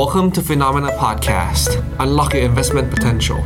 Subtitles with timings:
[0.00, 1.70] Welcome to Phenomena Podcast
[2.02, 3.40] Unlock your investment potential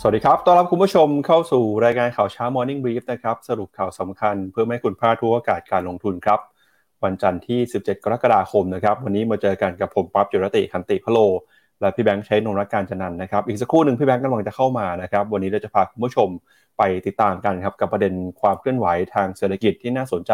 [0.00, 6.40] สวัสดีครับ ต้อนรับคุณผู้ชมเข้าสู่รายการข่าวเช้า Morning Brief นะครับ สรุปข่าวสำคัญเพื่อไม่ให้คุณพลาดทุกโอกาสการลงทุนครับ
[7.04, 11.18] วันจันทร์ที่ 17 กรกฎาคมนะครับ วันนี้มาเจอกันกับผมปั๊บจุรติคันติพโล
[11.80, 16.28] และพี่แบงค์ใช้นนรักการจันนันนะครับ อีกสักครู่หนึ่งพี่แบงค์กำลังจะเข้ามานะครับ วันนี้เราจะพาคุณผู้ชม
[16.78, 20.32] ไปติดตามกันครับกับประเด็นความเคลื่อนไหวทางเศรษฐกิจที่น่าสนใจ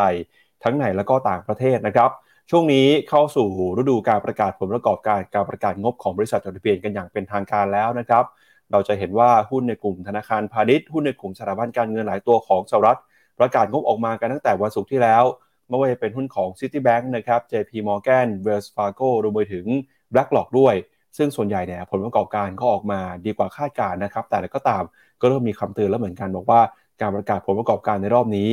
[0.62, 2.12] ทั้งในและก็ต่างประเทศนะครับ
[2.50, 8.24] ช่วงนี้เข้าสู่ฤดูการประกาศผลประกอบการการประกาศงบของบริษัทจดทะเบียนกันอย่างเป็นทางการแล้วนะครับ
[8.72, 13.00] เราจะเห็นว่าหุ้นในกลุ่มธนาคารพาณิชย์หุ้นในกลุ่มสถาบันการเงินหลายตัวของสหรัฐ
[13.38, 15.24] ประกาศงบออกมากันตั้งแต่วันศุกร์ที่แล้ว
[15.68, 19.66] ไม่ว่าจะเป็นหุ้นของ Citibank นะครับ JP Morgan Wells Fargo รวมไปถึง
[20.12, 20.74] BlackRock ด้วย
[21.16, 24.82] ซึ่งส่วนใหญ่เนี่ยผลประกอบการก็ออกมาดีกว่าคาดการณ์นะครับ แต่ก็ตาม
[25.20, 26.60] ก็เริ่มมีคำเตือนแล้วเหมือนกันบอกว่า
[27.00, 28.48] การประกาศผลประกอบการในรอบนี้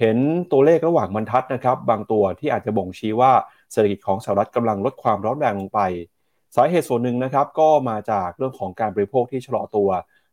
[0.00, 0.16] เห็น
[0.52, 3.32] ตัวเลขระหว่างบรรทัดนะครับ บางตัวที่อาจจะบ่งชี้ว่า
[3.72, 5.80] เศรษฐกิจของสหรัฐกำลังลดความร้อนแรงลงไป
[6.56, 9.88] สาเหตุส่วนหนึ่งนะครับก็มาจากเรื่องของการบริโภคที่ชะลอตัว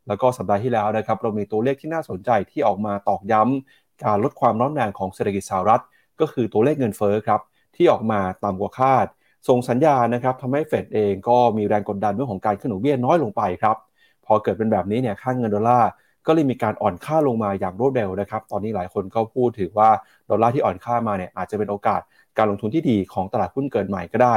[0.07, 5.83] แล้วก็สัปดาห์ที่แล้วนะครับ เรามีตัวเลขที่น่าสนใจที่ออกมาตอกย้ำการลดความร้อนแรงของเศรษฐกิจสหรัฐ
[6.19, 7.41] ก็คือตัวเลขเงินเฟ้อครับ
[7.75, 9.05] ที่ออกมาต่ำกว่าคาด
[9.47, 13.77] ส่งสัญญาณนะครับทำให้เฟดเองก็มีแรงกดดันเรื่องของการขึ้นดอกเบี้ยน้อยลงไปครับ
[14.25, 15.89] พอเกิดเป็นแบบนี้เนี่ยค่างเงินดอลลาร์
[16.27, 19.89] ก็เลยมีการอ่อนค่าลงมาอย่างรวดเร็วนะครับ ตอนนี้หลายคนก็พูดถึงว่า
[20.29, 22.01] ดอลลาร์ที่อ่อนค่ามาเนี่ยอาจจะเป็นโอกาส
[22.37, 24.35] การลงทุนที่ดีของตลาดหุ้นเกิดใหม่ก็ได้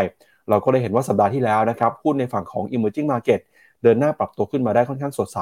[0.49, 3.41] เราก็ได้เห็นว่าสัปดาห์ที่แล้วนะครับหุ้นในฝั่งของ emerging market
[3.83, 5.39] เดินหน้าปรับตัวขึ้นมาได้ค่อนข้างสดใส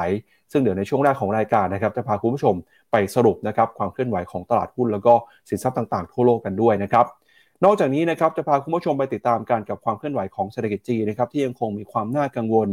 [0.52, 2.54] ซึ่งเดี๋ยวในช่วงแรกของรายการนะครับจะพาคุณผู้ชม
[2.92, 5.14] ไปสรุปนะครับความเคลื่อนไหวของตลาดหุ้นแล้วก็
[5.48, 7.06] สินทรัพย์ต่างๆทั่วโลกกันด้วยนะครับ
[7.64, 12.68] นอกจากนี้นะครับจะพาคุณผู้ชมไปติดตามการกับความเคลื่อนไหวของเศรษฐกิจจีนนะครับที่ยังคงมีความน่ากังวล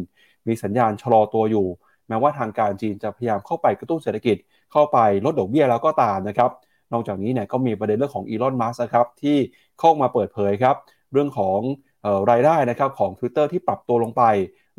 [0.48, 1.68] มีสัญญาณชะลอตัวอยู่
[2.12, 4.38] แม้ว่าทางการจีนจะพยายามเข้าไปกระตุ้นเศรษฐกิจ
[4.72, 6.52] เข้าไปลดดอกเบี้ยแล้วก็ตามนะครับ
[6.94, 9.38] นอกจากนี้เนี่ยก็มีประเด็นเรื่องของอีลอนมัสก์ครับที่
[9.80, 10.76] เข้ามาเปิดเผยครับ
[11.14, 14.24] เรื่องของเอ่อรายได้นะครับของ Twitter ที่ปรับตัวลงไป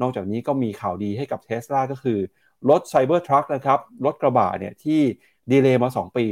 [0.00, 2.18] นอกจากนี้ก็มีข่าวดีให้กับ Tesla ก็คือ
[2.70, 5.00] รถ Cybertruck นะครับรถกระบะเนี่ยที่
[5.50, 6.26] delay มา 2 ปี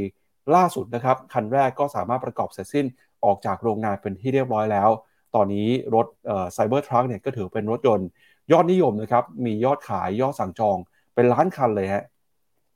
[0.55, 2.85] ล่าสุดนะครับ คันแรกก็สามารถประกอบเสร็จสิ้น
[3.25, 4.89] ออกจากโรงงานเป็นที่เรียบร้อยแล้ว
[5.35, 6.07] ตอนนี้รถ
[6.53, 8.07] ไซเบอร์ทรัคเนี่ยก็ถือเป็นรถยนต์
[8.51, 10.77] ยอดนิยมนะครับ มียอดขายยอดสั่งจอง
[11.21, 12.03] เป็นล้านคันเลยฮะ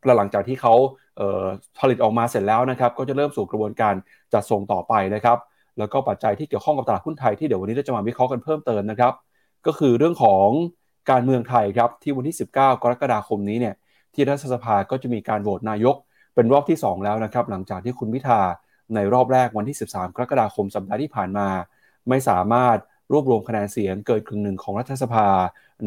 [0.05, 0.73] และหลังจากที่เขา
[1.79, 3.93] ผลิตออกมาเสร็จแล้วนะครับ ก็จะเริ่มสู่กระบวนการ
[4.33, 5.37] จัดส่งต่อไปนะครับ
[5.77, 9.13] แล้วก็ปัจจัยที่เกี่ยวข้องกับตลาดหุ้นไทยที่เดี๋ยววันนี้เราจะมาวิเคราะห์กันเพิ่มเติมนะครับ
[9.65, 10.47] ก็คือเรื่องของ
[11.11, 13.75] การเมืองไทยครับที่วันที่ 19 กรกฎาคมนี้เนี่ย
[14.13, 15.95] ที่รัฐสภาก็จะมีการโหวตนายก
[16.35, 18.41] เป็นรอบที่ 2 แล้วนะครับ หลังจากที่คุณพิธา
[18.95, 21.47] ในรอบแรกวันที่ 13 กรกฎาคมสัปดาห์ที่ผ่านมา
[22.09, 22.77] ไม่สามารถ
[23.13, 25.27] รวบรวมคะแนนเสียงเกินครึ่งหนึ่งของรัฐสภา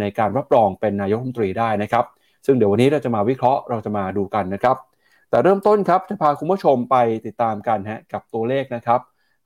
[0.00, 2.04] ในการรับรองเป็นนายกรัฐมนตรีได้นะครับ
[2.46, 4.76] ซึ่งเดี๋ยววันนี้เราจะมาวิเคราะห์เราจะมาดูกันนะครับ
[5.30, 9.00] แต่เริ่มต้นครับจะพาคุณผู้ชมไปติดตามกันฮะกับตัวเลขนะครับ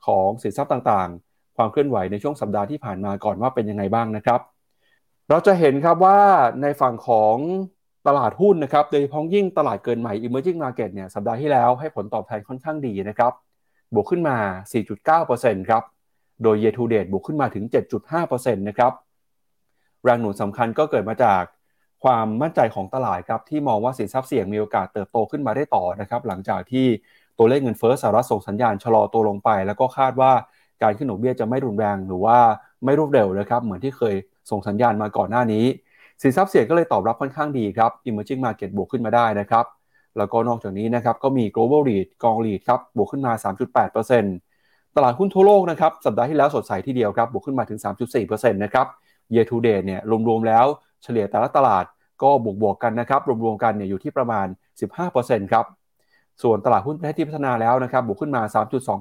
[0.06, 4.41] ของสินทรัพย์ต่างๆ ความเคลื่อนไหวในช่วงสัปดาห์ที่ผ่านมาก่อนว่าเป็นยังไงบ้างนะครับ
[5.30, 6.19] เราจะเห็นครับว่า
[6.62, 7.36] ในฝั่งของ
[8.06, 13.32] ตลาดหุ้นนะครับโดยเฉพาะยิ่งตลาดเกินใหม่ emerging market เนี่ยสัปดาห์ที่แล้วให้ผลตอบแทนค่อนข้างดีนะครับ
[13.94, 14.36] บวกขึ้นมา
[14.98, 15.82] 4.9%ครับ
[16.42, 17.64] โดย year to date บวกขึ้นมาถึง
[18.10, 18.92] 7.5%นะครับ
[20.04, 21.42] แรงหนุนสำคัญก็เกิดมาจาก
[22.02, 26.86] ความมั่นใจของตลาดครับที่มองว่าสินทรัพย์เสี่ยงมีโอกาสเติบโตขึ้นมาได้ต่อนะครับหลังจากที่
[27.38, 30.32] ตัวเลขเงินเฟ้อสหรัฐส่งสัญญาณชะลอตัวลงไป แล้วก็คาดว่า
[30.82, 32.38] การขึ้นดอกเบี้ยจะไม่รุนแรงหรือว่า
[32.84, 34.14] ไม่รวดเร็วนะครับเหมือนที่เคย
[34.50, 35.64] ส่งสัญญาณมาก่อนหน้านี้
[36.22, 39.64] สินทรัพย์เสี่ยงก็เลยตอบรับค่อนข้างดีครับ emerging market บวกขึ้นมาได้นะครับ
[40.18, 43.32] แล้วก็นอกจากนี้นะครับก็มี global REIT กอง REIT ครับบวกขึ้นมา
[44.14, 48.86] 3.8%ตลาดหุ้นทั่วโลกนะครับสัปดาห์ที่แล้วสดใสทีเดียวครับบวกขึ้นมาถึง 3.4%นะครับ
[49.34, 50.66] year to date เนี่ยรวมๆแล้ว
[51.02, 51.84] เฉลี่ยแต่ละตลาด
[52.22, 54.46] ก็บวกบวกกันนะครับ รวมๆกันเนี่ยอยู่ที่ประมาณ
[55.00, 55.64] 15%ครับ
[56.42, 58.42] ส่วนตลาดหุ้นประเทศที่พัฒนาแล้วนะครับ บวกขึ้นมา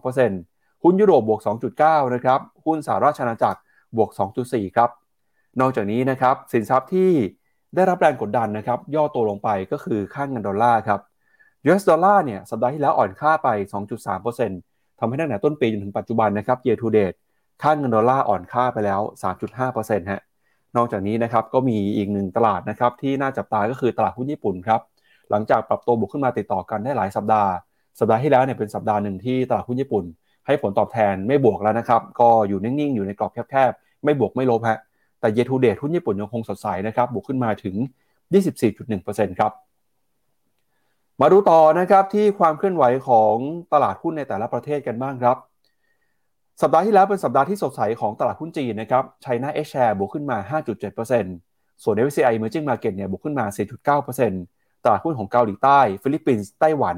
[0.07, 1.41] 3.2%หุ้นยุโรปบวก
[1.77, 3.59] 2.9 นะครับ หุ้นสหราชอาณาจักร
[3.97, 4.09] บวก
[4.43, 4.89] 2.4 ครับ
[5.59, 7.11] นอกจากนี้นะครับ สินทรัพย์ที่
[7.75, 10.99] ได้รับแรงกดดันนะครับ ย่อตัวลงไปก็คือค่างเงินดอลลาร์ครับ
[11.65, 13.49] US ดอลลาร์เนี่ยสัปดาห์ที่แล้วอ่อนค่าไป
[14.25, 17.15] 2.3%ทำให้ตั้งแต่ต้นปีจนถึงปัจจุบันนะครับ year to date
[17.63, 19.01] ค่างเงินดอลลาร์อ่อนค่าไปแล้ว
[19.61, 20.21] 3.5%ฮะ
[20.77, 24.81] นอกจากนี้นะครับก็มีอีกหนึ่งตลาดนะครับที่น่าจับตาก็คือตลาดหุ้นญี่ปุ่นครับ
[25.29, 27.51] หลังจากปรับตัวบวกขึ้นมาติดต่อกันได้หลายสัปดาห์
[27.99, 30.03] สัปดาห์ที่แล้วเนี่ยเป็นสัปดาห์หนึ่งที่ตลาดหุ้นญี่ปุ่น
[30.47, 34.79] ให้ผลตอบแทนไม่บวกแล้วนะครับก็อยู่นิ่งๆอยู่ในกรอบแคบๆไม่บวกไม่ลบฮะ
[35.19, 37.75] แต่ year to date หุ้นญี่ปุ่นยังคงสดใสนะครับบวกขึ้นมาถึง
[38.37, 39.51] 24.1%ครับ
[41.21, 43.35] มาดูต่อนะครับที่ความเคลื่อนไหวของ
[43.73, 45.37] ตลาดหุ้นในแต่ละประเทศกันบ้างครับ
[46.61, 50.37] สัปดาห์ที่แล้วเป็นสัปดาห์ที่สดใสของตลาดหุ้นจีนนะครับ China H-Share บวกขึ้นมา
[51.05, 53.45] 5.7%ส่วน MSCI Emerging Market เนี่ยบวกขึ้นมา
[53.95, 56.97] 4.9%ตลาดหุ้นของเกาหลีใต้ ฟิลิปปินส์ไต้หวัน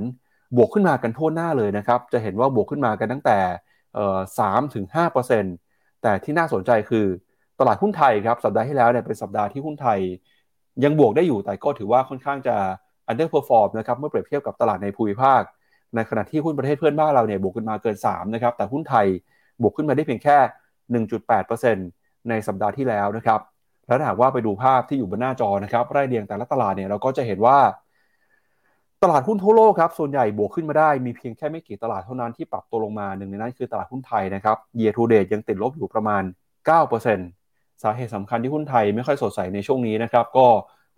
[0.57, 3.37] บวกขึ้นมากันทั่วหน้าเลยนะครับ จะเห็นว่าบวกขึ้นมากันตั้งแต่
[4.39, 5.55] สามถึงห้าเปอร์เซ็นต์
[6.01, 7.05] แต่ที่น่าสนใจคือ
[7.59, 9.99] ตลาดหุ้นไทยครับ สัปดาห์ที่แล้วเนี่ยเป็นสัปดาห์ที่หุ้นไทย
[10.83, 12.55] ยังบวกได้อยู่แต่ก็ถือว่าค่อนข้างจะ
[13.11, 15.41] underperform นะครับเมื่อเปรียบเทียบกับตลาดในภูมิภาค
[15.95, 19.07] ในขณะที่หุ้นประเทศเพื่อนบ้านเราเนี่ยบวกขึ้นมาเกิน3นะครับแต่หุ้นไทย
[19.61, 20.37] บวกขึ้นมาได้เพียงแค่
[21.63, 23.39] 1.8%ในสัปดาห์ที่แล้วนะครับ
[23.87, 27.57] แล้วหากว่าไปดูภาพที่อยู่บนหน้าจอนะครับไร่เรียงแต่ละตลาดเนี่ยเราก็จะเห็นว่า
[29.03, 36.23] ตลาดหุ้นทั่วโลกครับส่วนใหญ่บวกขึ้นมาได้มีเพียงแค่ไม่กี่ตลาดเท่านั้นที่ปรับตัวลงมาหนึ่งในนั้นคือตลาดหุ้นไทยนะครับ year to date ยังติดลบอยู่ประมาณ
[37.03, 40.47] 9%สาเหตุสำคัญที่หุ้นไทยไม่ค่อยสดใสในช่วงนี้นะครับก็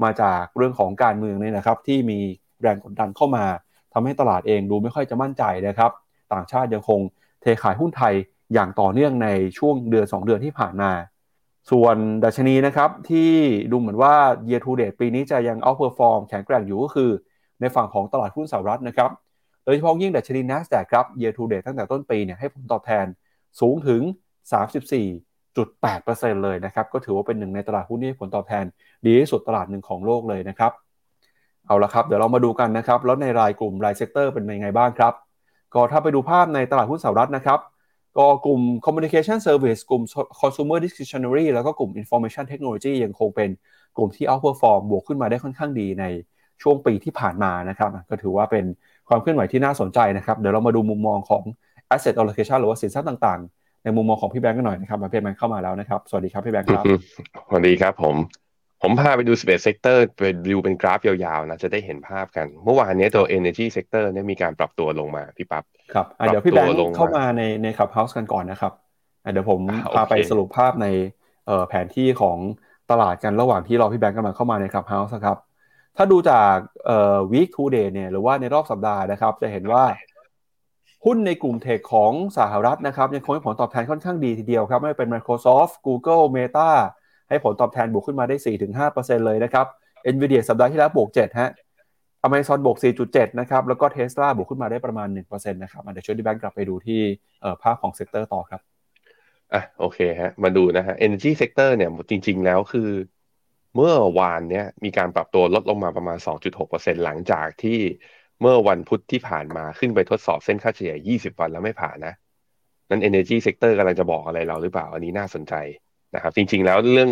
[0.04, 2.20] มาจากเรื่องของการเมืองเนี่ยนะครับ ที่มี
[2.62, 3.46] แรงกดดันเข้ามา
[3.94, 5.92] ทำให้ตลาดเองดูไม่ค่อยจะมั่นใจนะครับ
[6.34, 7.00] ต่างชาติยังคง
[7.42, 8.14] เทขายหุ้นไทย
[8.56, 10.92] อย่างต่อเนื่องในช่วงเดือน 2 เดือนที่ผ่านมา
[11.72, 13.32] ส่วนดัชนีนะครับที่
[13.72, 14.14] ดูเหมือนว่า
[14.50, 17.10] year to date ปีนี้จะยัง outperform แข็งแกร่งอยู่ก็คือ
[17.62, 19.10] ในฝั่งของตลาดหุ้นสหรัฐนะครับ
[19.64, 23.06] โดยเฉพาะยิ่งดัชนี NASDAQ ครับ year to date ตั้งแต่ต้นปีเนี่ยให้ผลตอบแทน
[23.60, 24.02] สูงถึง
[25.22, 28.66] 34.8%เลยนะครับก็ถือว่าเป็นหนึ่งในตลาดหุ้นที่ผลตอบแทน
[29.06, 30.72] ดีที่สุดตลาดหนึ่งของโลกเลยนะครับ
[31.68, 35.14] เอาละครับเดี๋ยวเรามาดูกันนะครับแล้วในรายกลุ่มรายเซกเตอร์เป็นยังไงบ้างครับ
[35.74, 37.60] ก็ถ้าไปดูภาพในตลาดหุ้นสหรัฐนะครับ
[38.18, 40.04] ก็กลุ่ม communication service กลุ่ม
[40.42, 43.50] consumer discretionary แล้วก็กลุ่ม information technology ยังคงเป็น
[43.98, 46.06] กลุ่มที่ outperform บวกขึ้นมาได้ค่อนข้างดีใน
[46.62, 48.66] ช่วงปีที่ผ่านมานะครับ ก็ถือว่าเป็น
[49.10, 51.44] ความเคลื่อนไหวที่น่าสนใจนะครับ เดี๋ยวเรามาดูมุมมองของ
[51.96, 56.84] asset allocation หรือว่าสินทรัพย์ต่างๆ ในมุมมองของพี่แบงก์กันหน่อยนะครับ มาพี่แบงก์เข้ามาแล้วนะครับ สวัสดีครับพี่แบงก์ครับ
[57.48, 58.45] สวัสดีครับผม
[58.86, 68.74] ผมพาไปดู 11 sector ไปดูเป็นกราฟยาวๆนะจะได้เห็นภาพกัน เมื่อวานนี้ตัว energy sector เนี่ยมีการปรับตัวลงมาพี่ปั๊บครับเดี๋ยวพี่แบงก์เข้ามาในใน Clubhouse กันก่อนนะครับ
[69.32, 69.60] เดี๋ยวผม
[69.96, 70.88] พาไปสรุปภาพใน
[71.68, 72.38] แผนที่ของ
[72.92, 75.38] ตลาดกันระหว่างที่รอพี่แบงก์กำลังเข้ามาใน Clubhouse ครับ
[75.98, 76.56] ถ้าดูจาก
[76.86, 79.84] เอ่อ week to day เนี่ยหรือว่าในรอบสัปดาห์นะครับ จะเห็นว่า
[81.06, 86.72] หุ้นในกลุ่ม tech ของสหรัฐนะครับ ยังคงให้ผลตอบแทนค่อนข้างดีทีเดียวครับ ไม่ว่าเป็น Microsoft Google Meta
[87.30, 88.36] ให้ผลตอบแทนบวกขึ้นมาได้
[88.86, 89.66] 4-5%เลยนะครับ
[90.14, 91.50] Nvidia สัปดาห์ที่แล้วบวก7ฮะ
[92.28, 92.78] Amazon บวก
[93.08, 97.02] 4.7 นะครับ แล้วก็ Tesla บวกขึ้นมาได้ประมาณ 1%นะครับเดี๋ยวช่วยพี่แบงค์กลับไปดูที่
[97.62, 98.62] ภาพของ sector ต่อครับ
[99.54, 102.90] อะโอเคฮะมาดูนะฮะ Energy Sector เนี่ยจริง ๆ แล้วคือ
[103.76, 106.18] เมื่อวานเนี้ยมีการปรับตัวลดลงมาประมาณ
[106.62, 107.80] 2.6%หลังจากที่
[108.42, 112.14] เมื่อวันพุธที่ผ่านมาขึ้นไปทดสอบเส้นค่าเฉลี่ย 20 วันแล้วไม่ผ่านนะ
[112.90, 115.54] นั้น Energy Sector กำลังจะบอกอะไรเราหรือเปล่า อันนี้น่าสนใจ
[116.16, 117.12] นะครับจริง ๆ แล้วเรื่อง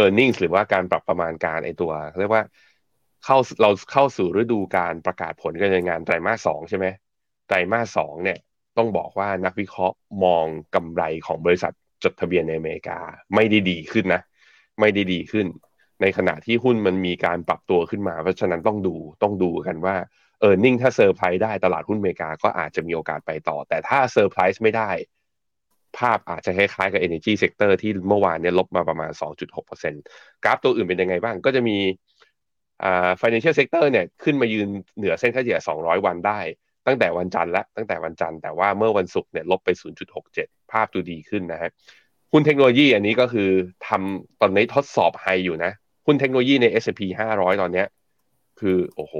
[0.00, 2.44] e a r n i n g หรือว่าการปรับประมาณการไอตัวเรียกว่า
[3.24, 6.86] เข้าเราเข้าสู่ฤดูการประกาศผลการดำเนินงานไตรมาสสองใช่ไหม
[7.48, 8.38] ไตรมาสสองเนี่ย
[8.76, 11.72] ต้องบอกว่านักวิเคราะห์มองกำไรของบริษัท
[12.04, 12.98] จดทะเบียนในอเมริกา
[13.34, 14.22] ไม่ได้ดีขึ้นนะ
[14.80, 15.46] ไม่ได้ดีขึ้น
[16.02, 19.96] ในขณะที่หุ้นมันมีการปรับตัวขึ้นมา เพราะฉะนั้นต้องดูต้องดูกันว่า
[20.40, 24.90] earning ถ้าเซอร์ไพรส์ได้ตลาดหุ้นอเมริกาก็อาจจะมีโอกาสไปต่อ แต่ถ้าเซอร์ไพรส์ไม่ได้
[25.98, 29.10] ภาพอาจจะคล้ายๆกับ Energy Sector ที่เมื่อวานเนี่ยลบมาประมาณ
[29.76, 31.78] 2.6%กราฟตัวอื่นเป็นยังไงบ้างก็จะมี
[32.82, 36.40] อ่า financial sector เนี่ยขึ้นมายืนเหนือเส้นค่าเฉลี่ย 200 วันได้
[36.86, 39.68] ตั้งแต่วันจันทร์และตั้งแต่วันจันทร์แต่ว่าเมื่อวันศุกร์เนี่ยลบไป
[40.20, 41.70] 0.67 ภาพดูดีขึ้นนะฮะ
[42.32, 43.50] หุ้นเทคโนโลยีอันนี้ก็คือ
[43.88, 45.72] ทำตอนนี้ทดสอบไฮอยู่นะ
[46.06, 47.00] หุ้นเทคโนโลยีใน S&P
[47.34, 47.86] 500 ตอนเนี้ย
[48.60, 49.14] คือโอ้โห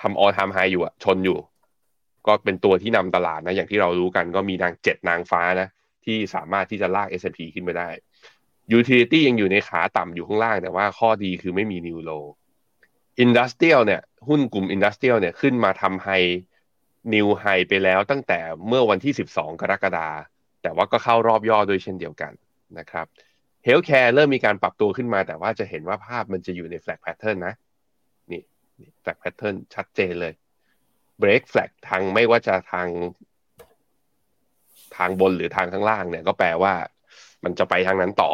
[0.00, 1.38] ทำออทามไฮอยู่อะชนอยู่
[2.28, 5.68] ก็เป็นตัวที่นำตลาดนะ อย่างที่เรารู้กันก็มีนางเจ็ดนางฟ้านะ
[6.04, 7.88] ที่สามารถที่จะลาก S&P ขึ้นไปได้
[8.78, 12.24] Utility ยังอยู่ในขาต่ำอยู่ข้างล่าง แต่ว่าข้อดีคือไม่มี New Low
[13.24, 16.08] Industrial เนี่ย หุ้นกลุ่ม Industrial เนี่ยขึ้นมาทำไฮ
[17.14, 20.08] New High ไปแล้วตั้งแต่เมื่อวันที่ 12 กรกฎา
[20.62, 22.32] แต่ว่าก็เข้ารอบย่อโดยเช่นเดียวกัน
[22.78, 23.06] นะครับ
[23.66, 27.54] Healthcare เริ่มมีการปรับตัวขึ้นมา แต่ว่าจะเห็นว่าภาพมันจะอยู่ใน flag pattern นะ
[28.30, 28.42] นี่
[29.02, 30.32] flag pattern ชัดเจนเลย
[31.22, 32.88] break flag ทางไม่ว่าจะทาง
[34.96, 36.74] ทางบนหรือทางข้างล่างเนี่ย ก็แปลว่า
[37.44, 38.30] มันจะไปทางนั้นต่อ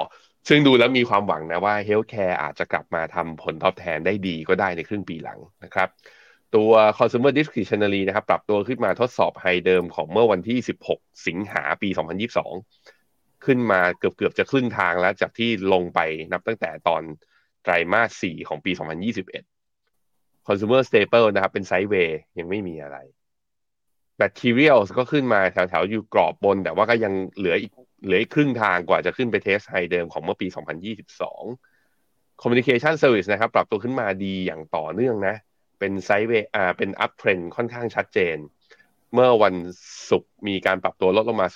[0.48, 5.88] ซึ่งดูแล้วมีความหวังนะว่า Healthcare อาจจะกลับมาทำผลตอบแทนได้ดีก็ได้ในครึ่งปีหลังนะครับ
[6.54, 10.58] ตัว consumer discretionary นะครับ ปรับตัวขึ้นมาทดสอบ high เดิมของเมื่อวันที่
[10.90, 11.88] 16 สิงหาปี
[12.66, 16.00] 2022 ขึ้นมาเกือบเกือบจะครึ่งทางแล้วจากที่ลงไป
[16.32, 17.02] นับตั้งแต่ตอน
[17.62, 19.53] ไตรมาส 4 ของปี 2021
[20.46, 22.98] consumer staple นะครับ เป็น sideway ยังไม่มีอะไร
[24.22, 27.72] materials ก็ขึ้นมาแถวๆ อยู่กรอบบน แต่ว่าก็ยังเหลืออีก
[28.04, 30.46] เหลืออีกครึ่งทางกว่าจะขึ้นไป test high เดิมของเมื่อปี
[31.24, 35.36] 2022 communication service นะครับ ปรับตัวขึ้นมาดีอย่างต่อเนื่องนะ
[35.78, 38.36] เป็น sideway อ่าเป็น uptrend ค่อนข้างชัดเจน
[39.12, 39.54] เมื่อวัน
[40.10, 41.48] ศุกร์มีการปรับตัวลดลงมา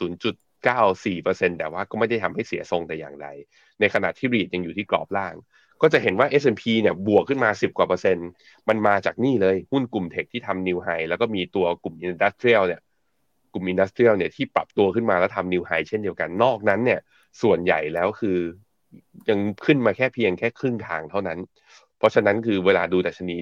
[0.54, 3.28] 0.94%แต่ว่าก็ไม่ได้ทำให้เสียทรงแต่อย่างใด
[3.80, 5.34] ในขณะที่ REIT ยังอยู่ที่กรอบล่าง
[5.82, 8.28] ก็จะเห็นว่า S&P เนี่ยบวกขึ้นมา 10 กว่าเปอร์เซ็นต์
[8.68, 12.80] มันมาจากนี่เลยหุ้นกลุ่ม tech ที่ทำ new high แล้วก็มีตัวกลุ่ม industrial เนี่ย
[13.52, 17.00] กลุ่ม industrial เนี่ยที่ปรับตัวขึ้นมาแล้วทำ new high เช่นเดียวกัน นอกนั้นเนี่ย
[17.42, 18.38] ส่วนใหญ่แล้วคือ
[19.28, 21.38] ยังขึ้นมาแค่เพียงแค่ครึ่งทางเท่านั้น
[21.98, 23.36] เพราะฉะนั้นคือเวลาดูดัชนี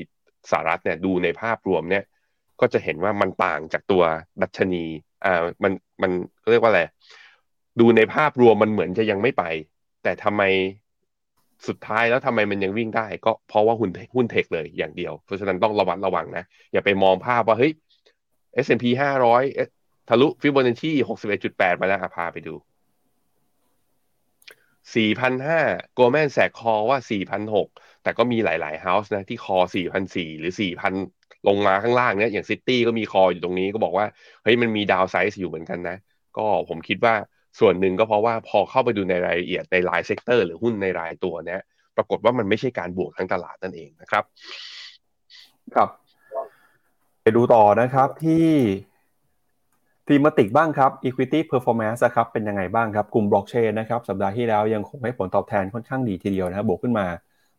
[0.51, 2.05] สหรัฐเนี่ยดูในภาพรวมเนี่ย
[2.61, 4.03] ก็จะเห็นว่ามันต่างจากตัว
[4.43, 4.85] ดัชนี
[5.25, 6.11] อ่ามันมัน
[6.51, 6.83] เรียกว่าอะไร
[7.81, 9.45] ดูในภาพรวมมันเหมือนจะยังไม่ไป
[10.03, 10.43] แต่ทำไม
[11.69, 17.73] สุดท้ายแล้วทำไมมันยังวิ่งได้ ก็เพราะว่าหุ้นหุ้นเทคเลยอย่างเดียว เพราะฉะนั้นต้องระวัดระวังนะ อย่าไปมองภาพว่าเฮ้ย
[18.65, 18.85] S&P
[19.47, 20.93] 500 ทะลุฟิโบนัชชี
[21.37, 22.55] 61.8 มาแล้วพาไปดู
[24.95, 26.99] 4,500 Goldman Sachs call ว่า
[27.51, 29.57] 4,600 แต่ก็มีหลาย ๆ house นะ ที่ call
[30.05, 34.07] 4,400 หรือ 4,000 ลงมาข้างล่างเนี่ยอย่าง Citi ก็มี call อยู่ตรงนี้ก็บอกว่า
[34.43, 35.97] เฮ้ยมันมี downside อยู่เหมือนกันนะ
[36.37, 37.15] ก็ผมคิดว่า
[37.61, 41.61] ส่วนหนึ่งก็เพราะว่าพอเข้าไปดูในรายละเอียดในราย sector หรือหุ้นในรายตัวเนี้ย
[41.97, 44.25] ปรากฏว่ามันไม่ใช่การบวกทั้งตลาดนั่นเองนะครับ
[45.75, 45.89] ครับ
[47.23, 48.49] ไปดูต่อนะครับที่
[50.09, 57.07] ทีมติกบ้างครับ Equity Performance ครับเป็นยังไงบ้างครับ กลุ่มบล็อกเชนนะครับ สัปดาห์ที่แล้วยังคงให้ผลตอบแทนค่อนข้างดีทีเดียวนะครับบวกขึ้นมา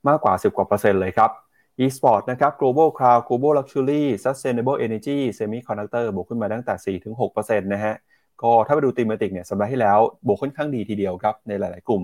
[0.07, 1.31] มากกว่า 10 กว่าเปอร์เซ็นต์เลยครับ
[1.79, 6.97] eSport นะครับ Global Cloud Global Luxury Sustainable Energy Semiconductor บวกขึ้นมาตั้งแต่
[7.29, 7.95] 4-6%นะฮะ
[8.41, 12.01] ก็ถ้าไปดูตีมติกเนี่ยสัปดาห์ที่แล้วบวกค่อนข้างดีทีเดียวครับในหลาย ๆ กลุ่ม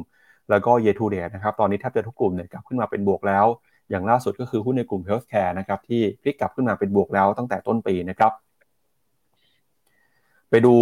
[0.50, 3.46] แล้วก็ year to date นะครับตอนนี้แทบจะทุกกลุ่มเนี่ยกลับขึ้นมาเป็นบวกแล้ว
[3.90, 8.32] อย่างล่าสุดก็คือหุ้นในกลุ่ม healthcare นะครับที่พลิกกลับขึ้นมาเป็นบวกแล้วตั้งแต่ต้นปีนะครับ
[10.50, 10.74] ไปดู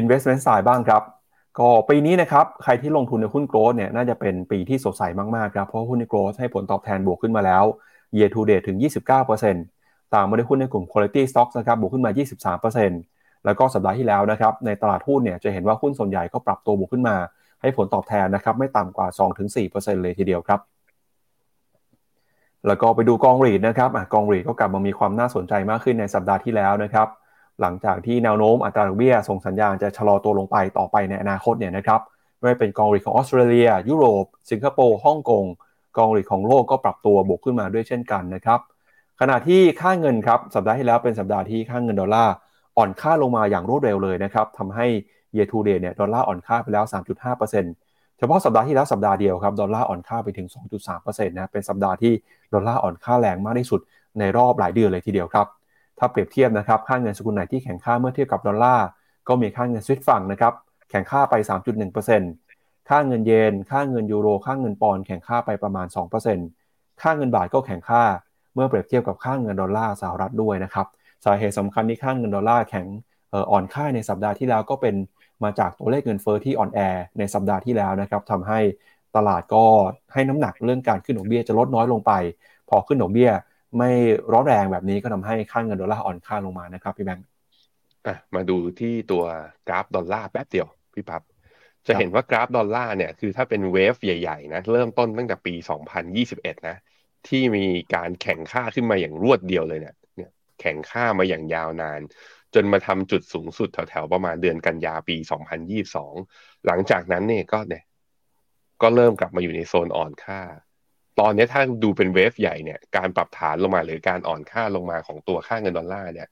[0.00, 1.02] investment side บ้างครับ
[1.58, 5.02] ก็ปีนี้นะครับใครที่ลงทุนในหุ้นโกลด์เนี่ยน่าจะเป็นปีที่สดใส
[5.36, 7.64] มากๆครับเพราะหุ้นในโกลด์ให้ผลตอบแทนบวกขึ้นมาแล้ว
[8.16, 8.76] year to date ถึง
[9.44, 12.10] 29%ตามมาด้วยหุ้นในกลุ่ม quality stocks นะครับบวกขึ้นมา
[12.58, 17.16] 23% แล้วก็สัปดาห์ที่แล้วนะครับในตลาดหุ้นเนี่ยจะเห็นว่าหุ้นส่วนใหญ่ก็ปรับตัวบวกขึ้นมา
[17.60, 19.08] ให้ผลตอบแทนนะครับไม่ต่ำกว่า
[19.56, 20.60] 2-4%เลยทีเดียวครับ
[22.66, 27.08] แล้วก็ไปดูกอง REIT นะครับเอ่อกอง REIT ก็กลับมามีความน่าสนใจมากขึ้นในสัปดาห์ที่แล้วนะครับ
[27.60, 32.00] หลังจากที่แนวโน้มอัตราดอกเบี้ยส่งสัญญาณจะชะลอตัวลงไปต่อไปในอนาคตเนี่ยนะครับ
[32.38, 35.44] ไม่ว่าเป็นกอง REIT ของออสเตรเลีย ยุโรป สิงคโปร์ฮ่องกง
[35.96, 38.60] กอง REIT ของโลกก็ปรับตัวบวกขึ้นมาด้วยเช่นกันนะครับ
[39.20, 42.34] ขณะที่ค่าเงินครับสัปดาห์ที่แล้วเป็นสัปดาห์ที่ค่าเงินดอลลาร์
[42.78, 44.86] อ่อนค่าลงมาอย่างรวดเร็วเลยนะครับทำให้
[45.34, 50.48] year to date เนี่ยดอลลาร์อ่อนค่าไปแล้ว 3.5%เฉพาะสัปดาห์ที่แล้วสัปดาห์เดียวครับดอลลาร์อ่อนค่าไปถึง
[50.86, 52.12] 2.3%นะเป็นสัปดาห์ที่
[52.54, 53.80] ดอลลาร์อ่อนค่าแรงมากที่สุด
[54.18, 55.46] ในรอบหลายเดือนเลยทีเดียวครับ
[55.98, 58.86] ถ้าเปรียบเทียบนะครับค่าเงินสกุลไหนที่แข็งค่าเมื่อเทียบกับดอลลาร์
[59.28, 60.52] ก็มีค่าเงินสวิสฟรังก์นะครับ
[60.90, 61.34] แข็งค่าไป
[62.08, 65.86] 3.1%ค่าเงินเยน ค่าเงินยูโร ค่าเงินปอนด์แข็งค่าไปประมาณ
[66.44, 68.02] 2%ค่าเงินบาทก็แข็งค่า
[68.54, 70.86] เมื่อเปรียบเทียบกับค่าเงินดอลลาร์สหรัฐด้วยนะครับ
[71.24, 72.86] สาเหตุสำคัญที่ค่าเงินดอลลาร์แข็ง
[73.50, 74.94] อ่อนค่าในสัปดาห์ที่แล้วก็เป็น
[75.44, 76.80] มาจากตัวเลขเงินเฟ้อที่อ่อนแอ
[77.18, 78.60] ในสัปดาห์ที่แล้วนะครับทำให้
[79.16, 79.64] ตลาดก็
[80.12, 82.12] ให้น้ำหนักเรื่องการขึ้นดอกเบี้ยจะลดน้อยลงไป
[82.68, 83.30] พอขึ้นดอกเบี้ย
[83.78, 83.90] ไม่
[84.32, 87.26] ร้อนแรงแบบนี้ก็ทำให้ค่าเงินดอลลาร์อ่อนค่าลงมานะครับพี่แบงค์
[88.34, 89.24] มาดูที่ตัว
[89.68, 91.22] กราฟดอลลาร์แป๊บเดียวพี่ปั๊บ
[91.86, 95.54] จะเห็นว่ากราฟดอลลาร์เนี่ยคือถ้าเป็น wave ใหญ่ๆนะเริ่มต้นตั้งแต่ปี
[96.10, 96.76] 2021 นะ
[97.28, 99.94] ที่มีการแข่งค่าขึ้นมาอย่างรวดเดียวเลยเนี่ย
[100.60, 102.00] แข่งค่ามาอย่างยาวนาน
[102.54, 105.16] จนมาทำจุดสูงสุดแถวๆประมาณเดือนกันยาปี
[106.10, 107.84] 2022 หลังจากนั้นเนี่ยก็เนี่ย
[108.82, 110.40] ก็เริ่มกลับมาอยู่ในโซนอ่อนค่า
[111.20, 116.28] ตอนนี้ถ้าดูเป็นเวฟใหญ่เนี่ยการปรับฐานลงมาหรือการอ่อนค่าลงมาของตัวค่าเงินดอลลาร์เนี่ย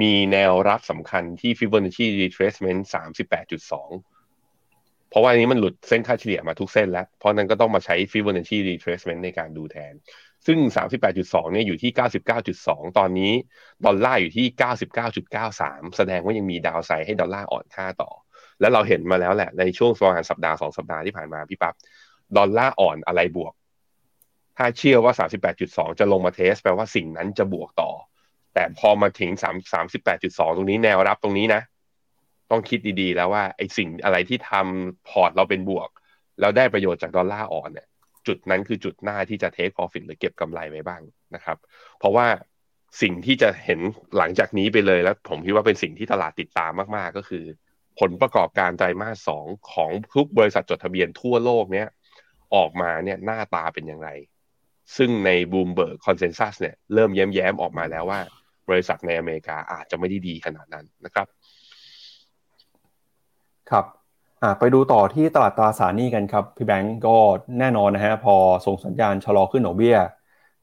[0.00, 2.80] มีแนวรับสำคัญที่ Fibonacci retracement
[3.94, 9.92] 38.2 เพราะว่านี้มันหลุดเส้นค่าเฉลี่ยมาทุกเส้นแล้ว เพราะนั้นก็ต้องมาใช้ Fibonacci retracement ในการดูแทน
[10.46, 10.58] ซึ่ง
[11.06, 11.90] 38.2เนี่ยอยู่ที่
[12.44, 13.32] 99.2 ตอนนี้
[13.86, 14.46] ดอลลาร์อยู่ที่
[15.22, 18.10] 99.93 แสดงว่ายังมี downside ให้ดอลลาร์อ่อนค่าต่อ
[18.60, 21.74] แล้วเราเห็นมาแล้วแหละในช่วงประมาณสัปดาห์2สัปดาห์ที่ผ่านมาพี่ปั๊บ
[22.36, 23.52] ดอลลาร์อ่อนอะไรบวก
[24.56, 25.12] ถ้าเชื่อว่า
[25.56, 27.90] 38.2 จะลงมา test แปลว่าสิ่งนั้นจะบวกต่อ
[28.54, 29.30] แต่พอมาถึง
[29.94, 31.62] 38.2 ตรงนี้แนวรับตรงนี้นะ
[32.50, 35.88] ต้องคิดดีๆแล้วว่าไอ้สิ่งอะไรที่ทำ port เราเป็นบวก
[36.40, 37.86] แล้วได้ประโยชน์จากดอลลาร์อ่อนเนี่ย
[38.26, 41.02] จุดนั้นคือจุดหน้าที่จะ take profit หรือเก็บกำไรไว้บ้าง
[41.34, 41.56] นะครับ
[41.98, 42.26] เพราะว่า
[43.02, 43.80] สิ่งที่จะเห็น
[44.18, 47.44] หลังจากนี้ไปเลยแล้ว ผมคิดว่าเป็นสิ่งที่ตลาดติดตามมากๆ ก็คือ
[48.00, 51.88] ผลประกอบการไตรมาสสองของทุกบริษัทจดทะเบียนทั่วโลกเนี้ย
[52.54, 54.10] ออกมาเนี่ยหน้าตาเป็นอย่างไร
[54.96, 58.20] ซึ่งใน Bloomberg consensus เนี่ยเริ่มแย้มๆออกมาแล้วว่า
[58.70, 61.26] บริษัทในอเมริกาอาจจะไม่ได้ดีขนาดนั้นนะครับ
[63.70, 63.84] ครับ
[64.58, 67.16] ไปดูต่อที่ตลาดตราสารหนี้กันครับพี่แบงก์ก็
[67.58, 68.34] แน่นอนนะฮะพอ
[68.66, 69.96] ส่งสัญญาณชะลอขึ้นดอกเบี้ย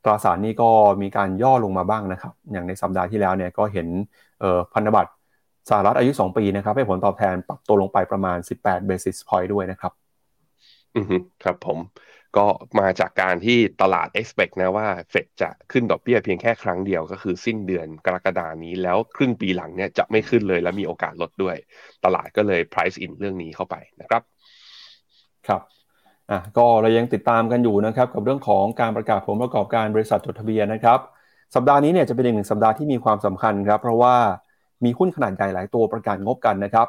[0.03, 0.69] ตราสารหนี้ก็
[1.01, 3.87] มีการย่อลงมาบ้างนะครับ อย่างในสัปดาห์ที่แล้วเนี่ยก็เห็น
[4.73, 5.11] พันธบัตร
[5.69, 9.91] สหรัฐอายุ 2 ปีนะครับ ให้ผลตอบแทนปรับตัวลงไปประมาณ 18 basis point ด้วยนะครับ
[10.95, 11.05] อือ
[11.43, 11.79] ครับผม
[12.37, 12.47] ก็
[12.79, 21.55] มาจากการที่ตลาด expect นะว่าเฟดจะขึ้นดอกเบี้ยเพียงแค่ครั้งเดียวก็คือสิ้นเดือนกรกฎานี้แล้วครึ่งปีหลังเนี่ยจะไม่ขึ้นเลยและมีโอกาสลดด้วย
[22.05, 24.21] ตลาดก็เลย price in เรื่องนี้เข้าไปนะครับ
[25.47, 25.61] ครับ
[26.31, 30.99] อะก็เรายังติดตามกันอยู่นะครับ กับเรื่องของการประกาศผลประกอบการบริษัทจดทะเบียนนะครับ
[31.55, 34.15] สัปดาห์นี้เนี่ยจะเป็นอีกหนึ่งสัปดาห์ที่มีความสำคัญครับ เพราะว่า
[34.83, 36.87] มีหุ้นขนาดใหญ่หลายตัวประกาศงบกันนะครับ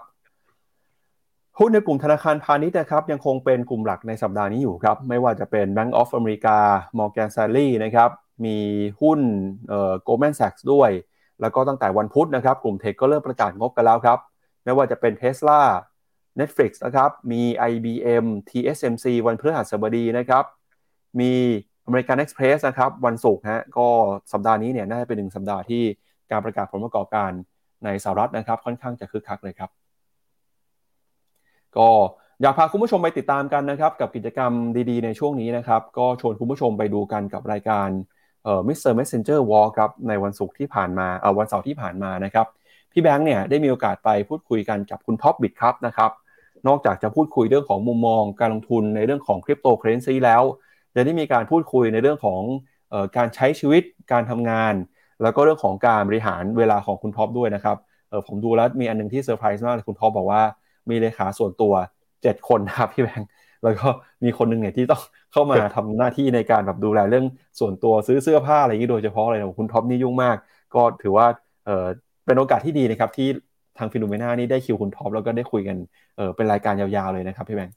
[1.59, 6.57] หุ้นในกลุ่มธนาคารพาณิชย์นะครับยังคงเป็นกลุ่มหลักในสัปดาห์นี้อยู่ครับไม่ว่าจะเป็น Bank of America
[6.99, 8.11] Morgan Stanley นะครับ
[8.45, 8.57] มี
[9.01, 9.21] หุ้น
[9.69, 10.91] เอ่อ Goldman Sachs ด้วย
[11.41, 14.19] แล้วก็ตั้งแต่วันพุธนะครับกลุ่มเทคก็เริ่มประกาศงบกันแล้วครับ
[14.65, 15.61] ไม่ว่าจะเป็น Tesla
[16.41, 20.45] Netflix นะครับมี IBM TSMC วันพฤหัสบดีนะครับ
[21.21, 21.33] มี
[21.89, 23.89] American Express นะครับวันศุกร์ฮะก็
[24.33, 25.83] สัปดาห์นี้เนี่ยน่าจะเป็นหนึ่งสัปดาห์ที่
[26.31, 27.31] การประกาศผลประกอบการ
[27.85, 29.71] ในสหรัฐนะครับค่อนข้างจะคึกคักเลยครับ
[31.79, 31.89] ก็
[32.43, 34.53] อยากพาคุณผู้ชมไปติดตามกันนะครับ กับกิจกรรม
[34.91, 37.89] ดีๆ ในช่วงนี้นะครับ ก็ชวนคุณผู้ชมไปดูกันกับรายการ
[38.45, 38.93] เอ่อ Mr.
[38.99, 42.47] Messenger Walk ครับในวันศุกร์ที่ผ่านมาเอ่อวันเสาร์ที่ผ่านมานะครับ
[42.93, 46.11] พี่แบงค์เนี่ยได้มีโอกาสไปพูดคุยกันกับคุณท็อป Bitkub นะครับ
[46.69, 50.43] นอกจากจะพูดคุยเรื่องของมุมมอง การลงทุนในเรื่องของคริปโตเคอเรนซีแล้ว
[50.95, 52.41] จะได้มีการพูดคุยในเรื่องของ
[52.93, 54.75] เอ่อการใช้ชีวิตการทำงาน
[55.23, 57.77] แล้วก็เรื่องของการบริหารเวลาของคุณท็อปด้วยนะครับ
[58.27, 60.43] ผมดูแล้วมีอันหนึ่งที่เซอร์ไพรส์มากเลยคุณท็อปบอกว่า
[60.91, 61.73] มีเลขาส่วนตัว
[62.13, 63.29] 7คนนะครับพี่แบงค์
[63.63, 63.89] แล้วก็
[64.25, 67.27] มีคนหนึ่งเนี่ยที่ต้องเข้ามาทำหน้าที่ในการแบบดูแลเรื่อง
[67.61, 70.37] ส่วนตัวซื้อเสื้อผ้าอะไรอย่างนี้โดยเฉพาะเลยนะคุณท็อปนี่ยุ่งมาก
[70.75, 71.27] ก็ถือว่า
[71.67, 71.87] เออ
[72.27, 73.29] เป็นโอกาสที่ดีนะครับที่
[73.79, 75.77] ทาง Finnomena นี่ได้คิวคุณท็อปแล้วก็ได้คุยกัน
[76.17, 77.77] เออเป็นรายการยาวๆเลยนะครับพี่แบงค์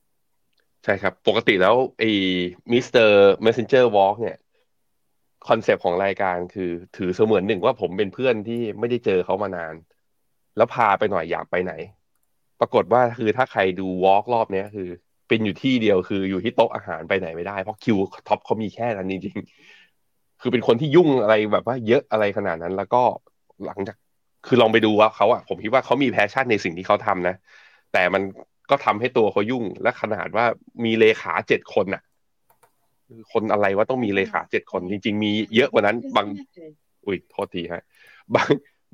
[0.83, 2.09] ใช่ครับ ปกติแล้วไอ้
[2.71, 3.09] Mr.
[3.09, 4.37] Messenger Walk เนี่ย
[5.47, 9.73] คอนเซปต์ของรายการคือถือเสมือนหนึ่งว่าผมเป็นเพื่อนที่ไม่ได้เจอเขามานาน
[10.57, 11.73] แล้วพาไปหน่อยอยากไปไหน
[12.59, 14.87] ปรากฏว่าคือถ้าใครดู walk รอบเนี้ยคือ
[15.27, 17.97] เป็นอยู่ที่เดียวคืออยู่ที่โต๊ะอาหารไปไหนไม่ได้ เพราะคิว
[18.27, 23.01] ท็อปเขามีแค่นั้นจริงๆคือเป็นคนที่ยุ่งอะไรแบบว่าเยอะอะไรขนาดนั้น แล้วก็
[23.65, 23.97] หลังจาก
[24.47, 27.35] คือลองไปดูว่าเขาอะผมคิดว่าเขามีแพชชั่นในสิ่งที่เขาทำนะ
[27.93, 28.21] แต่มัน
[28.69, 30.45] ก็ทำให้ตัวเขายุ่งและขนาดว่า
[30.85, 32.03] มีเลขาเจ็ดคนน่ะ
[33.31, 36.27] คนอะไรว่าต้องมีเลขาเจ็ดคนจริง ๆ มีเยอะกว่านั้น บาง
[37.05, 37.83] อุ้ยโทษทีฮะ
[38.35, 38.49] บาง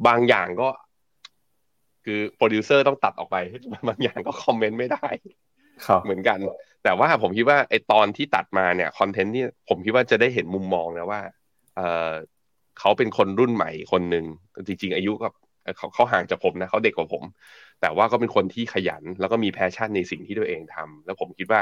[0.08, 0.70] บางอย่างก็
[2.06, 3.38] คือโปรดิวเซอร์ต้องตัดออกไป
[3.88, 5.08] บางอย่างก็คอมเมนต์ไม่ได้
[5.86, 6.40] ครับเหมือนกัน
[6.84, 11.22] แต่ว่าผมคิดว่าไอตอนที่ตัดมาเนี่ยคอนเทนต์ที่ผมคิดว่าจะได้เห็นมุมมองนะว่า
[11.76, 12.12] เออ
[12.80, 14.26] เขาเป็นคนรุ่นใหม่คนหนึ่ง
[14.68, 15.28] จริง ๆ อายุก็
[15.78, 17.24] เขาเขาห่างจากผมนะเขาเด็กกว่าผม
[17.82, 21.62] แต่ว่าก็เป็นคนที่ขยัน แล้วก็มีแพชชั่นในสิ่งที่ตัวเองทำแล้วผมคิดว่า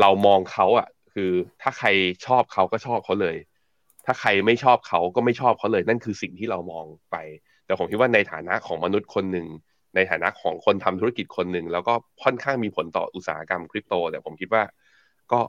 [0.00, 1.30] เรามองเขาอะ คือ
[1.62, 1.88] ถ้าใคร
[2.26, 3.36] ชอบเขาก็ชอบเขาเลย
[4.06, 7.16] ถ้าใครไม่ชอบเขาก็ไม่ชอบเขาเลย นั่นคือสิ่งที่เรามองไป
[7.70, 9.46] แต่ผมคิดว่าในฐานะของมนุษย์คนหนึ่ง
[9.94, 14.62] ในฐานะของคนทำธุรกิจคนหนึ่งแล้วก็ค่อนข้างมีผลต่ออุตสาหกรรมคริปโต แต่ผมคิดว่า
[15.32, 15.40] ก็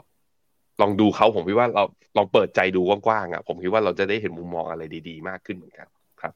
[0.82, 1.84] ลองดูเขาผมคิดว่าเรา
[2.18, 5.88] ลองเปิดใจดูกว้างๆอะผมคิดว่าเราจะได้เห็นมุมมองอะไรดีๆ มากขึ้นเหมือนกัน
[6.22, 6.34] ครับ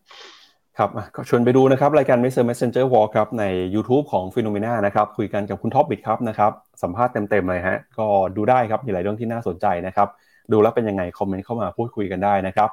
[0.78, 2.46] ครับก็ชวนไปดูนะครับ รายการ Mr.
[2.50, 3.44] Messenger Walk ครับ ใน
[3.76, 6.52] YouTube ของ p h e n o m e n a นะครับคุยกันกับคุณท็อปบิดครับนะครับ
[6.84, 10.08] สัมภาษณ์เต็มๆเลยฮะก็ดูได้ครับมีหลายเรื่องที่น่าสนใจนะครับ
[10.52, 12.70] ดูแล้วเป็นยังไงคอมเมนต์เข้ามาพูดคุยกันได้นะครับ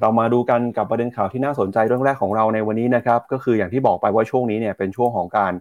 [0.00, 5.52] เรามาดูกันกับประเด็นข่าวที่น่าสนใจเรื่องแรกของเราในวันนี้นะครับก็คืออย่างที่บอกไปว่าช่วงนี้เนี่ยเป็นช่วงของการ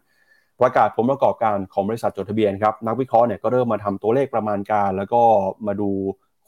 [0.61, 5.21] ประกาศผลประกอบการของบริษัทจดทะเบียนครับนักวิเคราะห์เนี่ยก็เริ่มมาทำตัวเลขประมาณการ แล้วก็
[5.67, 5.89] มาดู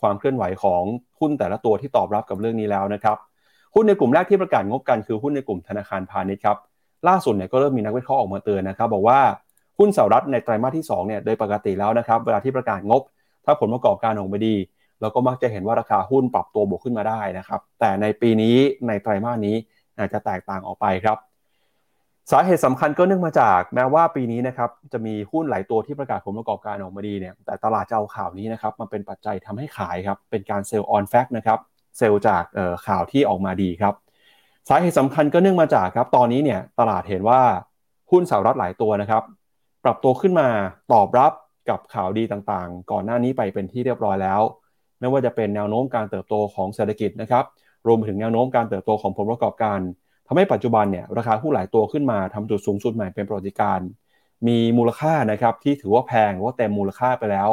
[0.01, 0.81] ความเคลื่อนไหวของ
[1.19, 3.17] หุ้นแต่ละตัวที่ตอบรับกับเรื่องนี้แล้วนะครับ
[3.75, 6.57] หุ้นในกลุ่มแรกที่ประกาศงบกันคือหุ้นในกลุ่มธนาคารพาณิชย์ครับ
[7.07, 9.19] ล่าสุดเนี่ยก็เริ่มมีนักวิเคราะห์ออกมาเตือนนะครับบอกว่า
[9.79, 13.01] หุ้นสหรัฐในไตรมาสที่2เนี่ยโดยปกติแล้วนะครับเวลาที่ประกาศงบ
[13.45, 14.55] ถ้าผลประกอบการออกมาดี
[15.01, 18.55] เราก็มักจะเห็นว่าราคาหุ้นปรับตัวบวกขึ้นมาได้นะครับ แต่ในปีนี้
[18.87, 19.55] ในไตรมาสนี้
[19.97, 21.17] อาจจะแตกต่างออกไปครับ
[22.31, 31.59] สาเหตุสำคัญก็เนื่องมาจากแม้ว่าปีนี้นะครับจะมีหุ้นหลายตัวที่ประกาศผลประกอบการออกมาดีเนี่ยแต่ตลาดจะเอาข่าวนี้นะครับมาเป็นปัจจัยทำให้ขายครับเป็นการ sell on fact นะครับ
[31.97, 32.43] sell จาก
[32.87, 33.93] ข่าวที่ออกมาดีครับ
[34.69, 37.41] สาเหตุสำคัญก็เนื่องมาจากครับตอนนี้เนี่ยตลาดเห็นว่า
[38.11, 39.23] หุ้นสหรัฐหลายตัวนะครับ
[39.83, 40.47] ปรับตัวขึ้นมา
[40.93, 41.31] ตอบรับ
[41.69, 44.41] กับข่าวดีต่างๆ ก่อนหน้านี้ไปเป็นที่เรียบร้อยแล้ว
[45.01, 47.45] ไม่ว่าจะเป็นแนวโน้มการเติบโตของเศรษฐกิจนะครับ
[47.87, 49.79] รวมไปถึงแนวโน้มการเติบโตของผลประกอบการ
[50.27, 53.79] ทำให้ปัจจุบันเนี่ยราคาหุ้นหลายตัวขึ้นมาทำจุดสูงสุดใหม่เป็นประวัติการ
[54.47, 57.49] มีมูลค่านะครับที่ถือว่าแพงหรือว่าเต็มมูลค่าไปแล้ว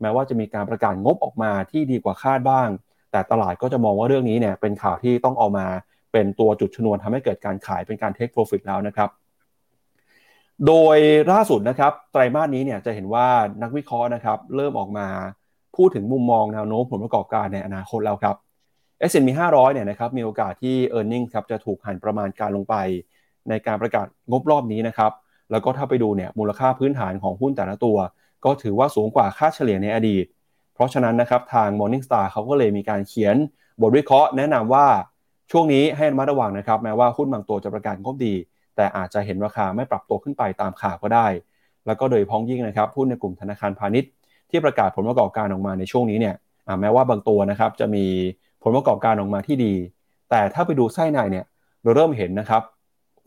[0.00, 2.68] แม้ว่าจะมีการประกาศงบออกมาที่ดีกว่าคาดบ้าง
[3.12, 5.66] แต่ตลาดก็จะมองว่าเรื่องนี้เนี่ยเป็นข่าวที่ต้องเอามา
[6.12, 9.10] เป็นตัวจุดชนวนทำให้เกิดการขายเป็นการ take profit แล้วนะครับ
[10.66, 10.98] โดย
[11.32, 13.28] ล่าสุดนะครับไตรมาสนี้เนี่ยจะเห็นว่า
[13.62, 15.06] นักวิเคราะห์นะครับเริ่มออกมา
[15.76, 18.36] พูดถึงมุมมองแนวโน้มผลประกอบการในอนาคตแล้วครับ
[19.10, 22.74] S&P 500เนี่ยนะครับมีโอกาสที่ e a r n i n g ครับจะถูกหันประมาณการลงไป
[23.48, 25.12] ในการประกาศงบรอบนี้นะครับ
[25.50, 27.96] แล้วก็ถ้าไปดูเนี่ยมูลค่าพื้นฐานของหุ้นแต่ละตัว
[28.44, 30.24] ก็ถือว่าสูงกว่าค่าเฉลี่ยในอดีต
[30.74, 33.36] เพราะฉะนั้นนะครับทาง Morningstar เขาก็เลยมีการเขียน
[33.80, 34.86] บทวิเคราะห์แนะนำว่า
[35.50, 38.34] ช่วงนี้ให้ระมัดระวังนะครับแม้ว่าหุ้นบางตัวจะประกาศงบดี
[38.76, 41.26] แต่อาจจะเห็นราคาไม่ปรับตัวขึ้นไปตามข่าวก็ได้
[41.86, 44.10] แล้วก็โดยพ้องยิ่งนะครับหุ้นในกลุ่มธนาคารพาณิชย์
[44.50, 46.34] ที่ประกาศผลประกอบการออกมาในช่วงนี้เนี่ย
[46.80, 48.04] แม้ว่าบางตัวนะครับจะมี
[48.62, 49.74] ผลประกอบการออกมาที่ดี
[50.30, 51.44] แต่ถ้าไปดูไส้ในเนี่ย
[51.82, 52.62] เราเริ่มเห็นนะครับ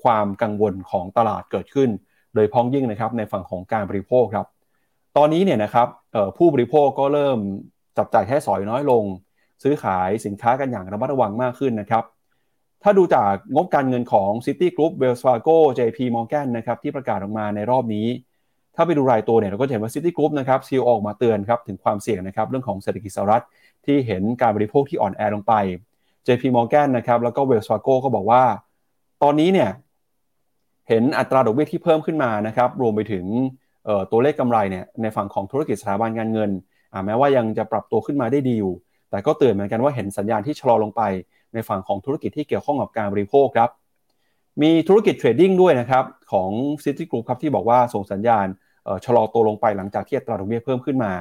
[0.03, 1.89] ความกังวลของตลาดเกิดขึ้น
[2.35, 4.47] โดยพ้องยิ่งนะครับในฝั่งของการบริโภคครับ
[5.17, 5.87] ตอนนี้เนี่ยนะครับ
[6.37, 7.37] ผู้บริโภคก็เริ่ม
[7.97, 9.03] จับจ่ายแค่สอยน้อยลง
[9.63, 12.03] ซื้อขายสินค้ากันอย่างระมัดระวังมากขึ้นนะครับ
[12.83, 18.07] ถ้าดูจากงบการเงินของ City Group Wells Fargo JP Morgan นะครับที่ประกาศออกมาในรอบนี้
[18.75, 23.43] ถ้าไปดูรายตัวเนี่ยเราก็จะเห็นว่า City Group นะครับซีออกมาเตือนครับถึงความเสี่ยงนะครับเรื่องของเศรษฐกิจสหรัฐ
[23.85, 25.53] ที่เห็นการบริโภคที่อ่อนแอลงไป
[26.27, 28.43] JP Morgan นะครับแล้วก็ Wells Fargo ก็บอกว่า
[29.23, 29.69] ตอนนี้เนี่ย
[30.89, 33.25] เห็นอัตราดอกเบี้ยที่เพิ่มขึ้นมานะครับรวมไปถึง
[34.11, 36.51] ตัวเลขกำไรเนี่ยในฝั่งของธุรกิจสถาบันการเงิน
[37.05, 38.73] แม้ว่ายังจะปรับตัวขึ้นมาได้ดีอยู่
[39.09, 41.01] แต่ก็เตือนเหมือนกันว่าเห็นสัญญาณที่ชะลอลงไป
[41.53, 43.69] ในฝั่งของธุรกิจที่เกี่ยวข้องกับการบริโภคครับ
[44.61, 46.51] มีธุรกิจเทรดดิ้งด้วยนะครับของ
[46.83, 48.45] City Group ครับที่บอกว่าส่งสัญญาณ
[49.05, 51.11] ชะลอตัวลงไปหลังจากที่อัตราดอกเบี้ยเพิ่มขึ้นมา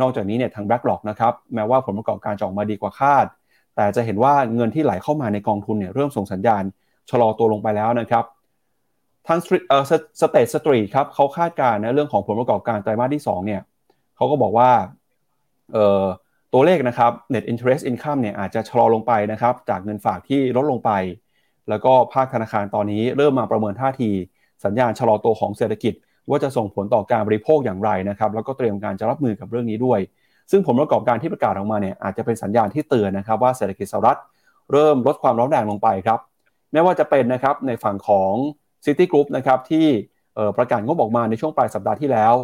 [0.00, 3.26] นอกจากนี้เนี่ยทาง BlackRock นะครับแม้ว่าผลประกอบการจะออกมาดีกว่าคาด
[3.76, 6.62] แต่จะเห็นว่าเงินที่ไหลเข้ามาในกองทุนเนี่ยเริ่มส่งสัญญาณ
[7.10, 8.24] ชะลอตัวลงไปแล้วนะครับ
[9.26, 9.38] ทาง
[10.20, 13.60] State Street ครับเขาคาดการณ์นะเรื่องของผลประกอบการไตรมาสที่2เนี่ย
[14.16, 14.70] เขาก็บอกว่า
[16.52, 20.90] ตัวเลขนะครับ net interest income เนี่ยอาจจะชะลอลงไปนะครับ จากเงินฝากที่ลดลงไป
[21.68, 24.10] แล้วก็ภาคธนาคารตอนนี้เริ่มมาประเมินท่าที
[24.64, 25.94] สัญญาณชะลอตัวของเศรษฐกิจ
[26.30, 30.00] ว่าจะส่งผลต่อการบริโภคอย่างไรนะครับแล้วก็เตรียมการจะรับมือกับเรื่องนี้ด้วย
[30.50, 34.18] ซึ่งผลประกอบการที่ประกาศออกมาเนี่ยอาจจะเป็นสัญญาณที่เตือนนะครับว่าเศรษฐกิจสหรัฐ
[34.72, 36.18] เริ่มลดความร้อนแรงลงไปครับ
[36.72, 38.32] ไม่ว่าจะเป็นนะครับในฝั่งของ
[38.84, 39.86] City Group นะครับที่
[40.56, 42.34] ประกาศงบออกมาในช่วงปลายสัปดาห์ที่แล้ว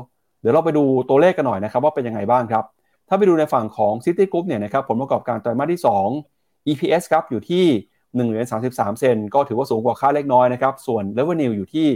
[0.41, 2.65] เดี๋ยวเราไปดูตัวเลขกันหน่อยนะครับว่าเป็นยังไงบ้างครับ
[3.09, 5.83] ถ้าไปดูในฝั่งของ City Group เนี่ยนะครับผลประกอบการไตรมาสที่
[6.25, 7.65] 2 EPS ครับอยู่ที่
[7.97, 11.87] 1เหรียญ33 เซนก็ถือว่าสูงกว่าค่าเล็กน้อยนะครับส่วน Revenue อยู่ที่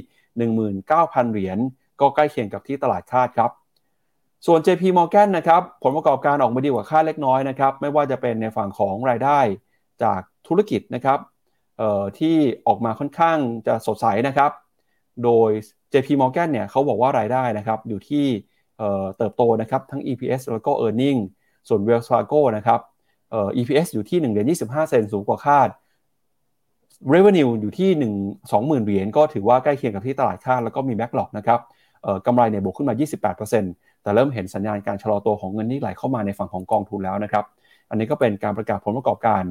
[0.62, 1.59] 19,000 เหรียญ
[2.01, 3.51] ก็ใกล้เคียงกับที่ตลาดคาดครับ
[4.47, 9.41] ส่วน JP Morgan นะครับผลประกอบการออกมาดีกว่าคาดเล็กน้อยนะครับไม่ว่าจะเป็นในฝั่งของรายได้
[10.03, 11.19] จากธุรกิจนะครับ
[12.19, 14.51] ที่ออกมาค่อนข้างจะสดใสนะครับ
[15.25, 15.51] โดย
[15.93, 18.27] JP Morgan เนี่ยเขาบอกว่ารายได้นะครับอยู่ที่
[19.19, 21.21] เติบโตนะครับทั้ง EPS แล้วก็ e a r n i n g
[21.69, 22.81] ส่วน Wells Fargo นะครับ
[23.57, 25.69] EPS อยู่ที่1เหรียญ25 เซนสูงกว่าคาด
[27.13, 31.61] Revenue อยู่ที่ 1 20,000เหรียญก็ถือว่าใกล้เคียงกับที่ตลาดคาดแล้วก็มี Backlog นะครับ
[32.27, 32.95] กำไรเนี่ยบวกขึ้นมา
[33.35, 37.45] 28%แต่เริ่มเห็นสัญญาณการชะลอตัวของเงินที่ไหลเข้ามาในฝั่งของกองทุนแล้วนะครับ
[37.91, 39.43] อันนี้ก็เป็นการประกาศผลประกอบการ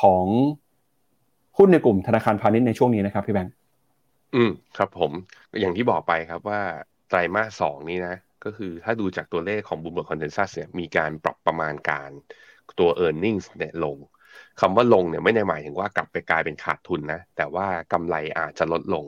[0.00, 0.24] ของ
[1.58, 3.52] หุ้นในกลุ่มธนาคารพาณิชย์ในช่วงนี้นะครับพี่แบงค์
[4.34, 5.12] อืมครับผม
[5.60, 6.60] อย่างที่บอกไปครับว่า
[7.08, 12.10] ไตรมาสสองนี้นะก็คือถ้าดูจากตัวเลขของ Bloomberg consensus เนี่ยมีการปรับประมาณการ
[12.78, 13.96] ตัว e a r n i n g เนี่ยลง
[14.60, 19.06] คำว่าลงเนี่ยไม่ได้หมายถึงว่ากลับไปกลายเป็นขาดทุนนะ แต่ว่ากำไรอาจจะลดลง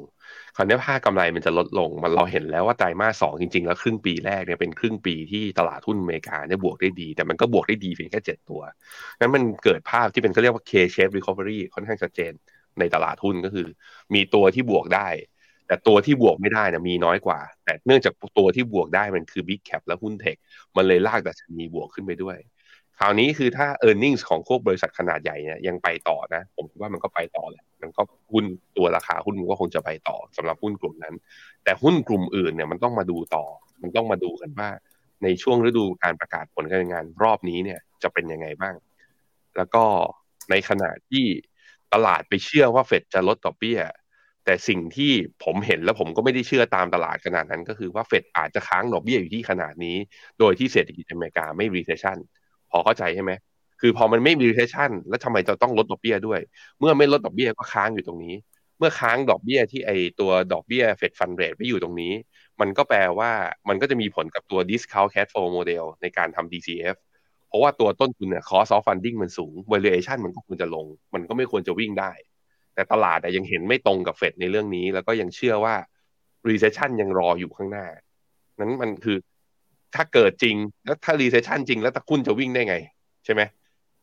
[0.57, 8.61] คราวนี้ภาคกำไรมันจะลดลง มันเราเห็นแล้วว่าไตรมาสสองจริง ๆ แล้วครึ่งปีแรกเนี่ยเป็นครึ่งปีที่ตลาดหุ้นอเมริกาเนี่ยบวกได้ดี แต่มันก็บวกได้ดีเพียงแค่เจ็ดตัว
[9.19, 12.33] งั้นมันเกิดภาพที่เป็นเขาเรียกว่า K-shape recovery ค่อนข้างชัดเจน
[12.79, 13.67] ในตลาดหุ้นก็คือ
[14.15, 15.09] มีตัวที่บวกได้
[15.69, 20.37] แต่ตัวที่บวกไม่ได้นะมีน้อยกว่า แต่เนื่องจากตัวที่บวกได้มันคือ Big Cap และหุ้นเทค
[20.77, 22.37] มันเลยลากดัชนีบวกขึ้นไปด้วย
[23.01, 28.45] คราวนี้คือถ้า e a r n i n g ของพวกบริษัทขนาดใหญ่เนี่ยยังไปต่อนะ ผมคิดว่ามันก็ไปต่อแหละมันก็หุ้น
[28.77, 31.15] ตัวราคาหุ้นมันก็คงจะไปต่อสำหรับหุ้นกลุ่มนั้น
[31.65, 33.45] แต่หุ้นกลุ่มอื่นเนี่ยมันต้องมาดูต่อ
[33.83, 34.69] มันต้องมาดูกันว่า
[35.23, 38.75] ในช่วงฤดูการประกาศผลการงานรอบนี้เนี่ยจะเป็นยังไงบ้าง
[39.57, 39.85] แล้วก็
[40.51, 41.25] ในขณะที่
[41.95, 43.81] ตลาดไปเชื่อว่าเฟดจะลดดอกเบี้ย
[44.45, 45.13] แต่สิ่งที่
[45.45, 49.97] ผมเห็นแล้วผมก็ไม่ได้เชื่อตามตลาดขนาดนั้น ก็คือว่าเฟดอาจจะค้างดอกเบี้ยอยู่ที่ขนาดนี้
[50.39, 52.19] โดยที่เศรษฐกิจอเมริกาไม่ recession
[52.71, 53.33] พอเข้าใจใช่ไหม
[53.81, 56.41] คือพอมันไม่ recession แล้วทำไมจะต้องลดดอกเบี้ยด้วย
[56.79, 58.35] เมื่อไม่ลดดอกเบี้ยก็ค้างอยู่ตรงนี้
[58.79, 62.13] เมื่อค้างดอกเบี้ยที่ไอตัวดอกเบี้ย Fed fund rate ไว้อยู่ตรงนี้
[62.61, 63.31] มันก็แปลว่า
[63.69, 66.97] มันก็จะมีผลกับตัว discount cash flow model ในการทำ DCF
[67.49, 72.13] เพราะว่าตัวต้นทุนเนี่ย cost of funding มันสูง valuation มันก็ควรจะลง มันก็ไม่ควรจะวิ่งได้
[72.75, 75.75] แต่ตลาดยังเห็นไม่ตรงกับเฟดในเรื่องนี้ แล้วก็ยังเชื่อว่า
[76.49, 77.87] recession ยังรออยู่ข้างหน้า
[78.61, 79.17] นั้นมันคือ
[79.95, 82.77] ถ้าเกิดจริง แล้วถ้า recession จริงแล้วตะคุณจะวิ่งได้ไง
[83.25, 83.43] ใช่ไหม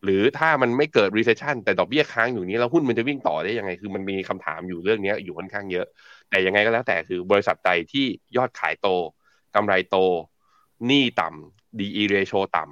[0.04, 5.86] หรือถ้ามันไม่เกิด recession แต่ดอกเบี้ยค้างอยู่นี้แล้วหุ้นมันจะวิ่งต่อได้ยังไง คือมันมีคำถามอยู่เรื่องนี้อยู่ค่อนข้างเยอะ
[6.30, 8.06] แต่ยังไงก็แล้วแต่คือบริษัทใดที่
[8.38, 8.88] ยอดขายโต
[9.56, 9.98] กำไรโต
[10.88, 12.64] หนี้ต่ำ DE ratio ต่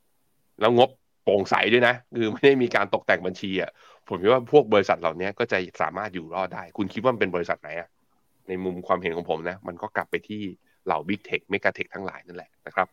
[0.00, 0.90] ำแล้วงบ
[1.24, 3.70] โปร่งใสด้วยนะ คือไม่ได้มีการตกแต่งบัญชีอะ
[4.08, 7.88] ผมคิดว่าพวกบริษัทเหล่านี้ก็จะสามารถอยู่รอดได้ คุณคิดว่ามันเป็นบริษัทไหนอะ
[8.48, 10.42] ในมุมความเห็นของผมนะ มันก็กลับไปที่
[10.88, 12.88] เหล่าบิ๊กเทคเมกะเทคทั้งหลายนั่นแหละนะครับ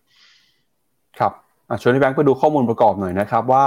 [1.20, 1.34] ครับ
[1.82, 3.66] ชวนพี่แบงค์ไปดูข้อมูลประกอบหน่อยนะครับว่า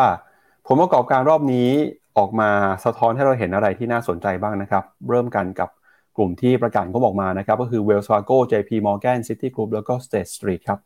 [0.67, 1.71] ผลประกอบการรอบนี้
[2.19, 2.51] ออกมา
[2.85, 5.71] สะท้อนให้เราเห็นอะไรที่น่าสนใจบ้างนะครับ เริ่มกันกับ
[6.17, 10.79] กลุ่มที่ประกาศก็บอกมานะครับ ก็คือ Wells Fargo JP Morgan Citigroup แล้วก็ State Street ครับ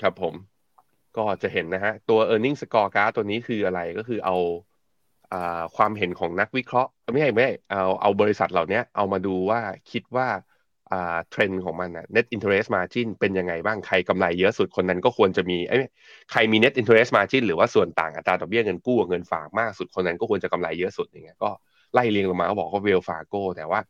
[0.00, 0.34] ครับผม
[1.16, 4.36] ก็จะเห็นนะฮะ ตัว e a r n i n g scorecard ตัวนี้คืออะไรก็คือเอา
[5.76, 10.28] ความเห็นของนักวิเคราะห์ ไม่ใช่ไม่เอาเอาบริษัทเหล่านี้เอามาดูว่าคิดว่า
[11.30, 15.76] เทรนด์ของมันนะ net interest margin เป็นยังไงบ้างใครกำไรเยอะสุดคนนั้นก็ควรจะมีไอ้
[16.30, 21.50] ใครมี net interest margin หรือว่าส่วนต่างอัตราดอกเบี้ยเงินกู้กับเงินฝากมากสุดคนนั้นก็ควรจะกำไรเยอะสุดอย่างเงี้ยก็
[21.94, 23.80] ไล่เรียงลงมาเขาบอกว่าเวลฟาโกแต่ว่า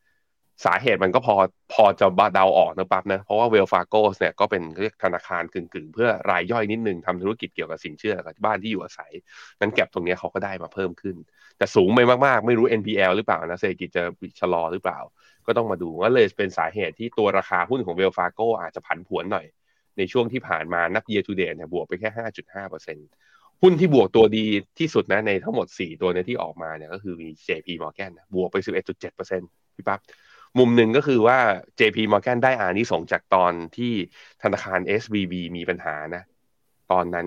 [0.64, 1.36] สาเหตุมันก็พอ
[1.72, 9.12] พอจะบาเดาออกนะปั๊บนะเพราะว่าเวลฟาโกสเนี่ยก็เป็นเรียกธนาคารกึ่งๆ เพื่อรายย่อยนิดนึงทำธุรกิจเกี่ยวกับสินเชื่อกับบ้านที่อยู่อาศัย
[9.60, 11.16] นั้นแก็บตรงนี้เขาก็ได้มาเพิ่มขึ้น
[11.58, 14.04] แต่สูงไปมากๆ ไม่รู้ NPL หรือเปล่านะเศรษฐกิจจะ
[14.40, 14.98] ชะลอหรือเปล่า
[15.46, 19.46] ก็ต้องมาดูว่าเลยเป็นสาเหตุที่ตัวราคาหุ้นของเวลฟาโกอาจจะผันผวนหน่อย
[19.98, 22.10] ในช่วงที่ผ่านมานับ year to date เนี่ยบวกไปแค่
[22.68, 24.46] 5.5%หุ้นที่บวกตัวดี
[24.78, 30.00] ที่สุดนะในทั้งหมด 4 ตัวนี้ที่ออกมาเนี่ยก็คือมี JP Morgan บวกไป 11.7%พี่ปั๊บ
[30.58, 31.38] มุมหนึ่งก็คือว่า
[31.80, 33.92] JP Morgan ได้อานิสงจากตอนที่
[34.42, 36.22] ธนาคาร SVB มีปัญหานะ
[36.92, 37.26] ตอนนั้น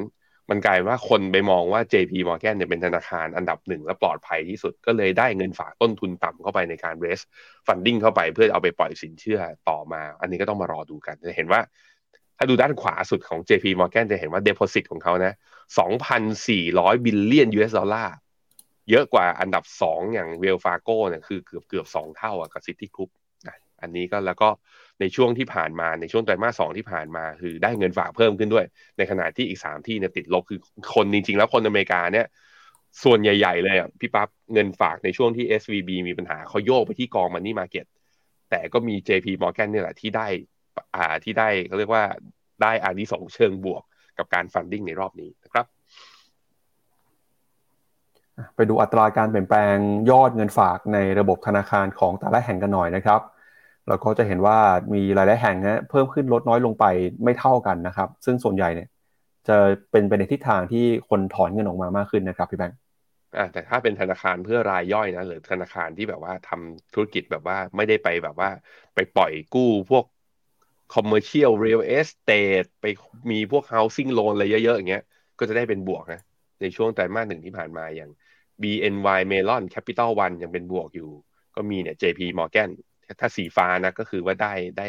[0.49, 7.25] มันกลายว่าคนไปมองว่า JP Morgan เนี่ยเป็นธนาคารอันดับหนึ่งและปลอดภัยที่สุด ก็เลยได้เงินฝากต้นทุนต่ำเข้าไปในการ raise
[7.67, 11.61] funding เข้าไปเพื่อเอาไปปล่อยสินเชื่อต่อมา อันนี้ก็ต้องมารอดูกันจะเห็นว่า
[12.37, 15.33] ถ้าดูด้านขวาสุดของ JP Morgan จะเห็นว่า deposit ของเขานะ
[16.17, 18.15] 2,400 billion US dollar
[18.89, 23.11] เยอะกว่าอันดับ 2 อย่าง Wells Fargo เนี่ยคือเกือบเกือบสองเท่ากับ Citigroup
[23.81, 24.49] อันนี้ก็แล้วก็
[24.99, 28.65] ในช่วงที่ผ่านมาในช่วงไตรมาสสองที่ผ่านมา คือได้เงินฝากเพิ่มขึ้นด้วย
[28.97, 30.59] ในขณะที่อีกสามที่เนี่ยติดลบคือ
[30.93, 32.25] คนจริงๆแล้วคนอเมริกาเนี่ย
[33.03, 37.85] ส่วนใหญ่ๆเลยอะพี่ปั๊บเงินฝากในช่วงที่ SVB มีปัญหาเขาโยกไปที่กอง money market
[38.49, 40.27] แต่ก็มี JP Morgan เนี่ยแหละที่ได้
[40.95, 42.03] อ่าที่ได้เขาเรียกว่า
[42.61, 43.83] ได้อานิสงเชิงบวก
[44.17, 45.65] กับการฟันดิ้งในรอบนี้นะครับ
[48.55, 49.75] ไปดูอัตราการเปลี่ยนแปลง
[50.11, 53.21] ยอดเงินฝากในระบบธนาคารของแต่ละแห่งกันหน่อยนะครับ
[53.87, 54.57] เราก็จะเห็นว่า
[54.93, 56.85] มีหลาย ๆ แห่งนะเพิ่มขึ้นลดน้อยลงไป
[57.23, 58.87] ไม่เท่ากันนะครับ ซึ่งส่วนใหญ่เนี่ย
[59.47, 59.57] จะ
[59.91, 62.77] เป็นไปในทิศทางที่คนถอนเงินออกมามากขึ้นนะครับพี่แบงค์
[63.51, 68.49] แต่ถ้าเป็นธนาคารเพื่อรายย่อยนะหรือธนาคารที่แบบว่าทำธุรกิจแบบว่าไม่ได้ไปแบบว่า
[68.95, 70.05] ไปปล่อยกู้พวก
[70.93, 72.85] commercial real estate ไป
[73.31, 75.03] มีพวก housing loan อะไรเยอะ ๆ อย่างเงี้ย
[75.39, 76.21] ก็จะได้เป็นบวกนะ
[76.61, 78.11] ในช่วงไตรมาสหนึ่งที่ผ่านมาอย่าง
[78.61, 81.09] BNY Melon Capital One ยังเป็นบวกอยู่
[81.55, 82.69] ก็มีเนี่ย JP Morgan
[83.19, 84.87] ถ้าสีฟ้านะก็คือว่าได้ได้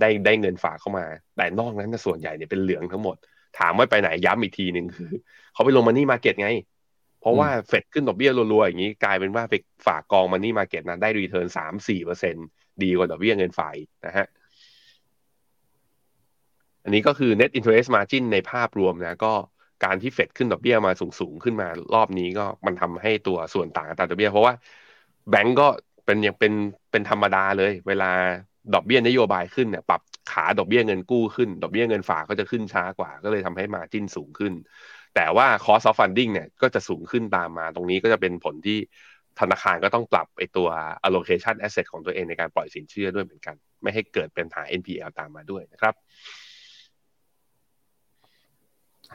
[0.00, 3.16] ได้ได้เงินฝากเข้ามา แต่นอกนั้นนะส่วนใหญ่เนี่ยเป็นเหลืองทั้งหมด
[3.58, 5.10] ถามว่าไปไหนย้ำอีกทีหนึ่งคือ
[5.52, 6.48] เขาไปลงมันนี่มาเก็ตไง
[7.20, 9.54] เพราะว่าเฟดขึ้นดอกเบี้ยรัวๆ อย่างนี้กลายเป็นว่าไป
[9.86, 12.36] ฝากกองมันนี่มาเก็ตนะได้รีเทิร์นสามสี่เปอร์เซ็น
[12.82, 14.26] ดีกว่าดอกเบี้ยเงินฝายนะฮะ
[16.84, 19.34] อันนี้ก็คือ net interest margin ในภาพรวมนะก็
[19.84, 24.52] การที่เฟดขึ้นดอกเบี้ยมาสูงๆขึ้นมารอบนี้ก็มันทำให้ตัวส่วนต่างอัตราดอกเบี้ย เพราะว่า
[25.30, 25.68] แบงก์ก็
[26.04, 26.52] เป็นยังเป็น
[26.90, 28.10] เป็นธรรมดาเลย เวลา
[28.74, 30.00] ดอกเบี้ยนโยบายขึ้นเนี่ยปรับ
[30.32, 34.52] ขาดอกเบี้ยเงินกู้ขึ้น ดอกเบี้ยเงินฝากก็จะขึ้นช้ากว่า ก็เลยทำให้มาจิ้นสูงขึ้น
[35.14, 38.78] แต่ว่า cost of funding เนี่ยก็จะสูงขึ้นตามมา ตรงนี้ก็จะเป็นผลที่
[39.40, 40.68] ธนาคารก็ต้องปรับไอตัว
[41.06, 45.94] allocation asset ของตัวเองในการปล่อยสินเชื่อด้วยเหมือนกัน ไม่ให้เกิดเป็นหา NPL ตามมาด้วยนะครับ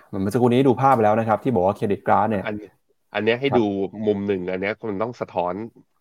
[0.08, 3.66] เมื่อสักครู่นี้ดูภาพไปแล้วนะครับ ที่บอกว่าเครดิตการ์ดเนี่ยอันนี้ให้ดู
[4.08, 5.54] มุมหนึ่งอันนี้มันต้องสะท้อน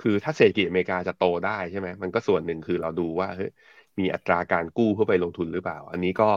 [0.03, 3.51] คือถ้าเศรษฐกิจอเมริกาจะโตได้ใช่ไหมมันก็ส่วนหนึ่งคือเราดูว่าเฮ้ย
[3.99, 6.31] มีอัตราการกู้เพื่อไปลงทุนหรือเปล่า อันนี้ก็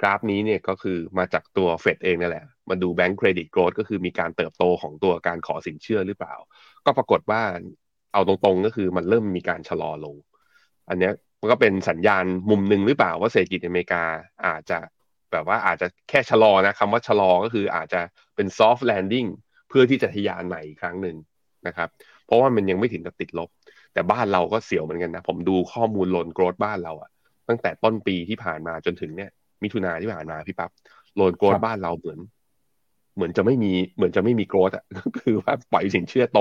[0.00, 6.34] กราฟนี้เนี่ยก็คือมาจากตัวเฟดเองนั่นแหละ มาดู bank credit growth ก็คือมีการเติบโตของตัวการขอสินเชื่อหรือเปล่า
[6.86, 7.42] ก็ปรากฏว่า
[8.12, 10.16] เอาตรงๆก็คือมันเริ่มมีการชะลอลง
[10.88, 14.04] อันนี้มันก็เป็นสัญญาณมุมหนึ่งหรือเปล่าว่าเศรษฐกิจอเมริกา
[14.46, 14.78] อาจจะ
[15.32, 18.00] แบบว่าอาจจะแค่ชะลอนะคำว่าชะลอก็คืออาจจะ
[18.36, 19.28] เป็น soft landing
[19.68, 21.16] เพื่อที่จะทะยานใหม่อีกครั้งหนึ่ง
[21.66, 21.88] นะครับ
[22.26, 23.48] เพราะว่ามันยังไม่ถึงกับติดลบ
[23.92, 27.10] แต่บ้านเราก็เสียวเหมือนกันนะ ผมดูข้อมูล loan growth บ้านเราอะ
[27.48, 29.30] ตั้งแต่ต้นปีที่ผ่านมาจนถึงเนี่ย
[29.62, 30.70] มิถุนาที่ผ่านมาพี่ปับ๊บ
[31.16, 32.18] โลนโกรดบ้านเราเหมือน
[33.16, 36.40] เหมือนจะไม่มีเหมือนจะไม่มีโกรดอะก็คือว่าปล่อยสินเชื่อโต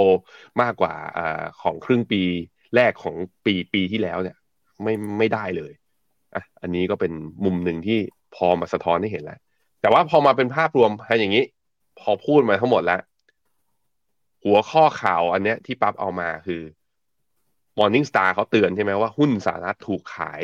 [0.62, 1.20] มากกว่าอ
[1.62, 2.22] ของครึ่งปี
[2.76, 4.38] แรกของปีปีที่แล้วเนี่ย
[4.84, 5.72] ไม่ไม่ได้เลย
[6.36, 7.12] อะอันนี้ก็เป็น
[7.46, 8.00] มุมหนึ่งที่
[8.36, 9.40] พอมาสะท้อนให้เห็นแล้ว
[9.82, 11.44] แต่ว่าพอมาเป็นภาพรวมให้อย่างนี้
[12.00, 13.02] พอพูดมาทั้งหมดแล้ว
[14.44, 16.62] หัวข้อข่าวอันเนี้ยที่ปั๊บเอามาคือ
[17.78, 20.42] Morning Star เขาเตือนใช่ไหมว่าหุ้นสหรัฐถูกขาย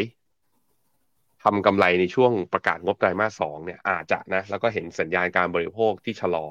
[1.44, 6.48] ทำกำไรในช่วงประกาศงบไตรมาสสองเนี่ยอาจจะนะ แล้วก็เห็นสัญญาณการบริโภคที่ชะลอ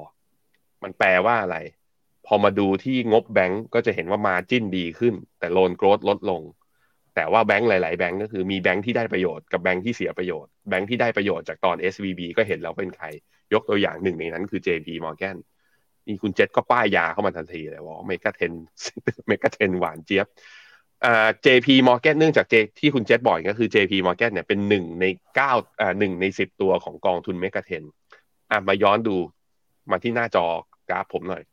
[0.83, 1.57] มันแปลว่าอะไร
[2.25, 6.41] พอมาดูที่งบแบงก์ก็จะเห็นว่ามาจิ้นดีขึ้น แต่โลนโกรดลดลง
[7.17, 13.05] แต่ว่าแบงก์หลาย ๆ แบงก์ก็คือมีแบงก์ที่ได้ประโยชน์กับแบงก์ที่เสียประโยชน์ แบงก์ที่ได้ประโยชน์จากตอน SVB ก็เห็นแล้วเป็นใคร
[13.53, 15.37] ยกตัวอย่างหนึ่งในนั้นคือ JP Morgan
[16.07, 18.53] นี่คุณเจษก็ป้ายยาเข้ามาทันทีเลยว่า Mega Ten
[19.27, 20.27] Mega Ten หวานเจี๊ยบ
[21.05, 25.51] อ่า JP Morgan เนื่องจาก J ที่คุณเจษบอกก็คือ JP Morgan เนี่ยเป็นหนึ่งในเก้า
[25.81, 27.83] อ่าหนึ่งในสิบตัวของกองทุน Mega Ten
[28.51, 29.15] อะมาย้อนดู
[29.91, 30.45] มาที่หน้าจอ
[30.89, 31.43] กราฟผมหน่อย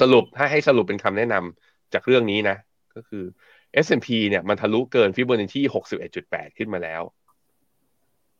[0.00, 2.56] สรุปถ้าให้สรุปเป็นคำแนะนำจากเรื่องนี้นะ
[2.94, 3.24] ก็คือ
[3.84, 5.60] S&P เนี่ยมันทะลุเกินฟิโบนัชชี
[6.10, 7.02] 61.8 ขึ้นมาแล้ว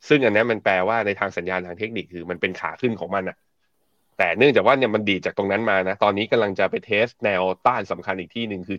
[0.08, 3.36] ซึ่งอันนี้มันแปลว่าในทางสัญญาณทางเทคนิคคือมันเป็นขาขึ้นของมันอะ
[4.18, 8.78] แต่เนื่องจากว่าเนี่ยมันดีจากตรงนั้นมานะ ตอนนี้กำลังจะไปเทสแนวต้านสำคัญอีกที่หนึ่งคือ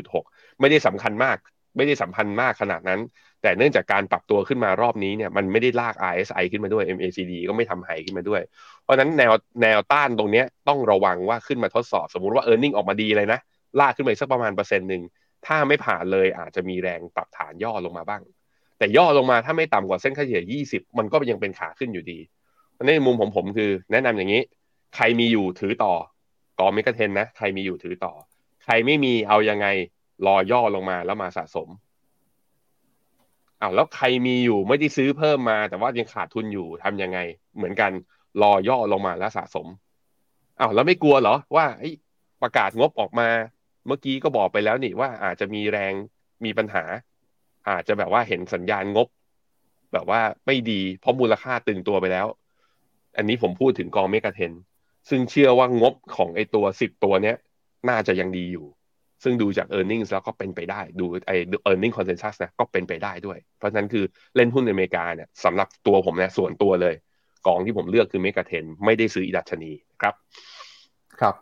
[0.00, 1.36] 78.6 ไม่ได้สำคัญมาก
[1.76, 3.00] ไม่ได้สัมพันธ์มากขนาดนั้น
[3.42, 8.42] แต่เนื่องจากการปรับตัวขึ้นมารอบนี้เนี่ยมันไม่ได้ลาก RSI ขึ้นมาด้วย MACD ก็ไม่ทำไฮขึ้นมาด้วย
[8.82, 9.32] เพราะฉะนั้นแนว
[9.62, 13.40] แนวต้านตรงนี้ต้องระวังว่าขึ้นมาทดสอบ สมมุติว่า e a r n i n g ออกมาดีเลยนะ
[13.80, 15.02] ลากขึ้นไปสักประมาณเปอร์เซ็นต์หนึ่ง
[15.46, 18.22] ถ้าไม่ผ่านเลยอาจจะมีแรงปรับฐานย่อลงมาบ้าง
[18.78, 22.18] แต่ย่อลงมาถ้าไม่ต่ำกว่าเส้นค่าเฉลี่ย 20 มันก็ยังเป็นขาขึ้นอยู่ดี
[22.86, 24.42] ในมุมของผมคือ แนะนำอย่างนี้
[24.96, 25.94] ใครมีอยู่ถือต่อ
[26.58, 28.12] กองเมกะเทนนะใครมีอยู่ถือต่อ
[28.64, 29.66] ใครไม่มีเอายังไง
[30.26, 31.68] รอย่อลงมาแล้วมาสะสม
[33.60, 37.18] อ้าวแล้วใครมีอยู่ไม่ได้ซื้อเพิ่มมา แต่ว่ายังขาดทุนอยู่ทำยังไง
[37.56, 37.90] เหมือนกัน
[38.42, 39.66] รอย่อลงมาแล้วสะสม
[40.60, 41.66] อ้าวแล้วไม่กลัวเหรอว่า
[42.42, 43.28] ประกาศงบออกมา
[43.86, 45.92] เมื่อกี้ก็บอกไปแล้วนี่ว่าอาจจะมีแรง
[46.44, 46.84] มีปัญหา
[47.68, 49.08] อาจจะแบบว่าเห็นสัญญาณงบ
[49.92, 52.26] แบบว่าไม่ดีเพราะมูลค่าตึงตัวไปแล้ว
[53.16, 54.52] อันนี้ผมพูดถึงกองเมกะเทน
[55.08, 57.36] ซึ่งเชื่อว่างบของไอตัวสิบตัวเนี้ย
[57.88, 58.66] น่าจะยังดีอยู่
[59.22, 61.90] ซึ่งดูจาก e a r n i n g แล้วก็เป็นไปได้ดูไอ e a r n i n
[61.90, 64.04] g consensus นะก็เป็นไปได้ด้วย เพราะฉะนั้นคือ
[64.36, 66.94] เล่นหุ้นในอเมริกาเนี่ยสำหรับตัวผมเนี่ยส่วนตัวเลย
[67.46, 70.14] กองที่ผมเลือกคือเมกะเทนไม่ได้ซื้ออิดัชนีครับ
[71.20, 71.34] ครับ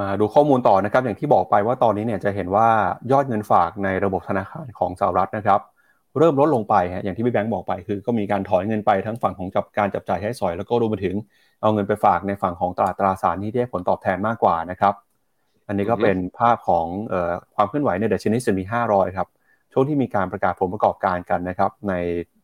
[0.00, 2.68] มาดูข้อมูลต่อนะครับ อย่างที่บอกไปว่าตอนนี้เนี่ยจะเห็นว่า
[3.12, 5.60] ยอดเงินฝากในระบบธนาคารของสหรัฐนะครับ
[6.18, 11.16] เริ่มลดลงไปฮะอย่างที่พี่แบงค์บอกไป คือก็มีการถอนเงินไปทั้งฝั่งของจับการจับจ่ายใช้สอย แล้วก็รวมไปถึง
[11.62, 14.94] เอาเงินไปฝากในฝั่งของตลาดตราสารที่ได้ผลตอบแทนมากกว่านะครับ
[15.68, 19.28] อันนี้ก็เป็นภาพของออความเคลื่อนไหวในเดชนิสมี500 ครับ
[19.72, 21.92] ช่วงที่มีการประกาศผลประกอบการกันนะครับใน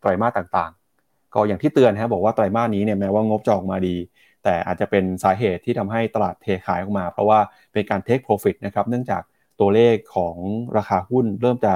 [0.01, 3.97] ไตรมาสต่างๆ ก็อย่างที่เตือนนะบอกว่าไตรมาสนี้เนี่ยแม้ว่างบจะออกมาดี
[4.44, 7.40] แต่อาจจะเป็นสาเหตุที่ทำให้ตลาดเทขายออกมา เพราะว่า
[7.72, 9.22] เป็นการเทคโปรฟิตนะครับ เนื่องจาก
[9.61, 10.37] ตัวเลขของ
[10.76, 11.72] ราคาหุ้นเริ่มจะ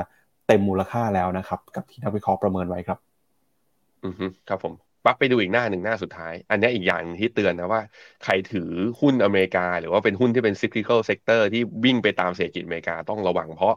[0.47, 2.99] เต็มมูลค่าแล้วนะครับ กับที่นักวิเคราะห์ประเมินไว้ครับ
[4.05, 7.81] อือฮึครับผมปั๊บไปดูอีกหน้าหนึ่งหน้าสุดท้าย อันนี้อีกอย่างที่เตือนนะว่า
[8.25, 13.75] ใครถือหุ้นอเมริกา หรือว่าเป็นหุ้นที่เป็น cyclical sector ที่วิ่งไปตามเศรษฐกิจอเมริกาต้องระวังเพราะ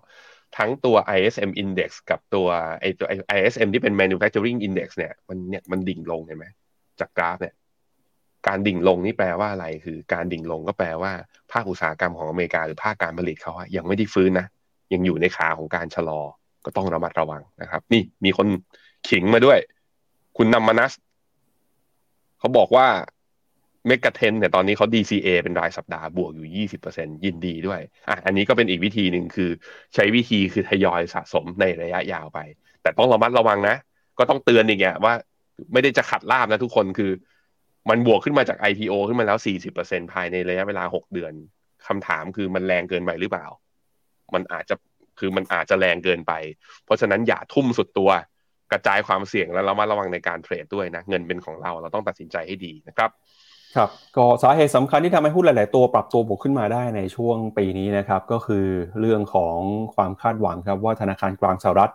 [0.58, 2.48] ทั้งตัว ISM index กับตัว
[2.82, 6.46] ไอตัว ISM ที่เป็น manufacturing index เนี่ยมันเนี่ยมันดิ่งลงเห็นไหม
[7.00, 7.54] จากกราฟเนี่ย
[8.48, 11.12] การดิ่งลงนี่แปลว่าอะไร คือ การดิ่งลงก็แปลว่า
[11.52, 14.48] ภาคอุตสาหกรรมของอเมริกาหรือภาคการผลิตเขาอะยังไม่ได้ฟื้นนะ
[14.94, 16.22] ยังอยู่ในขาของการชะลอ
[16.66, 18.48] ก็ต้องระมัดระวังนะครับ นี่มีคน
[19.10, 19.60] ขิงมาด้วย
[20.38, 20.94] คุณนำมานัส
[22.40, 22.88] เขาบอกว่า
[23.88, 29.50] เมกะเทนเนี่ยตอนนี้เขา DCA เป็นรายสัปดาห์บวกอยู่ 20%ยินดีด้วยอะอันนี้ก็เป็นอีกวิธีหนึ่งคือ
[29.96, 32.40] ใช้วิธีคือทยอยสะสมในระยะยาวไป
[32.82, 33.76] แต่ต้องระมัดระวังนะ
[34.20, 35.14] ก็ต้องเตือนอีกอย่างว่า
[35.74, 37.12] ไม่ได้จะขัดลาบนะทุกคนคือ
[37.90, 39.38] มันบวกขึ้นมาจาก IPO ขึ้นมาแล้ว
[39.76, 41.34] 40%ภายในระยะเวลา 6 เดือน
[41.88, 43.48] คำถามคือมันแรงเกินไปหรือเปล่า
[44.34, 44.76] มันอาจจะ
[45.20, 46.34] คือมันอาจจะแรงเกินไป
[46.86, 48.10] เพราะฉะนั้นอย่าทุ่มสุดตัว
[48.72, 53.10] กระจายความเสี่ยงแล้วเรามาระวังในการเทรดด้วยนะ เงินเป็นของเราเราต้องตัดสินใจให้ดีนะครับ
[53.76, 58.66] ครับก็สาเหตุสำคัญที่ทำให้หุ้นหลาย ๆ ตัวปรับตัวบวกขึ้นมาได้ในช่วงปีนี้นะครับก็คือ
[59.00, 59.58] เรื่องของ
[59.96, 61.92] ความคาดหวังครับว่าธนาคารกลางสหรัฐ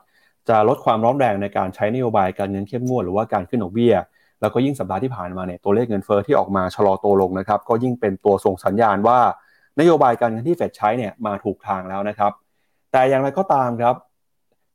[0.49, 3.95] จะลดความร้อนแรงในการใช้นโยบายการเงินเข้มงวดหรือว่าการขึ้นดอกเบี้ย
[4.41, 9.19] แล้วก็ยิ่งสัปดาห์ที่ผ่านมาเนี่ยตัวเลขเงินเฟอ้อที่ออกมาชะลอตัวลงนะครับก็ยิ่งเป็นตัวส่งสัญญาณว่า
[9.81, 12.33] นโยบายการเงินที่เฟดใช้เนี่ยมาถูกทางแล้วนะครับ
[12.93, 13.95] แต่อย่างไรก็ตามครับ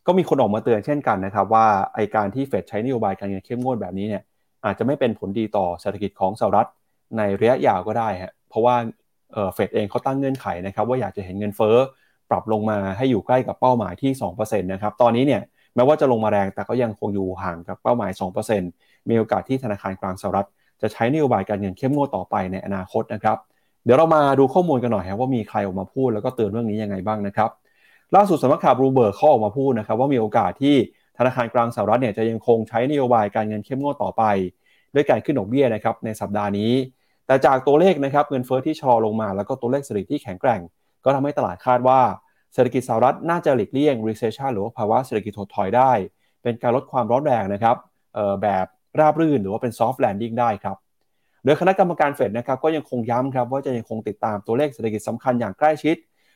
[0.07, 4.23] ก็มีคนออกมาเตือนเช่นกันนะครับ ว่าไอการที่เฟดใช้นโยบายการเงินเข้มงวดแบบนี้เนี่ย
[4.65, 6.67] อาจจะไม่เป็นผลดีต่อเศรษฐกิจของสหรัฐ
[7.17, 8.75] ในระยะยาวก็ได้ฮะเพราะว่า
[9.53, 11.75] เฟดเองเขาตั้งเงื่อนไขนะครับ ว่าอยากจะเห็นเงินเฟ้อ
[12.29, 15.41] ปรับลงมาให้อยู่ใกล้กับเป้าหมายที่2%นะครับตอนนี้เนี่ย
[15.75, 18.11] แม้ว่าจะลงมาแรงแต่ก็ยังคงอยู่ห่างกับเป้าหมาย
[18.55, 20.47] 2% มีโอกาสที่ธนาคารกลางสหรัฐ
[20.81, 23.37] จะใช้นโยบายการเงินเข้มงวดต่อไปในอนาคตนะครับ
[23.85, 27.49] เดี๋ยวเรามาดูข้อมูลกันหน่อยครับว่ามีใครออกมาพูดแล้วก็เตือนเรื่องนี้ยังไงบ้างนะครับ
[28.15, 30.75] ล่าสุดสำนักข่าวบลูเบิร์กเขาออกมาพูดนะครับว่ามีโอกาสที่
[31.17, 34.23] ธนาคารกลางสหรัฐเนี่ยจะยังคงใช้นโยบายการเงินเข้มงวดต่อไป
[34.95, 36.71] ด้วยการขึ้นดอกเบี้ยนะครับในสัปดาห์นี้
[37.27, 40.61] แต่จากตัวเลขนะครับเงินเฟอ้อที่ชะลอลงมา แล้วก็ตัวเลขเศรษฐกิจที่แข็งแกร่ง
[41.05, 41.99] ก็ทำให้ตลาดคาดว่า
[42.53, 45.91] เศรษฐกิจสหรัฐน่าจะหลีกเลี่ยง recession หรือว่าภาวะเศรษฐกิจถดถอยได้
[46.43, 47.75] เป็นการลดความร้อนแรงนะครับ
[48.43, 48.65] แบบ
[48.99, 50.77] ราบรื่นหรือว่าเป็น soft landing ได้ครับ
[51.43, 55.95] โดยคณะกรรมการเฟดนะครับก็ยังคงย้ำครับว่าจะยังคงติดตามตัวเลขเศรษฐกิจสำคัญอย่างใกล้ชิด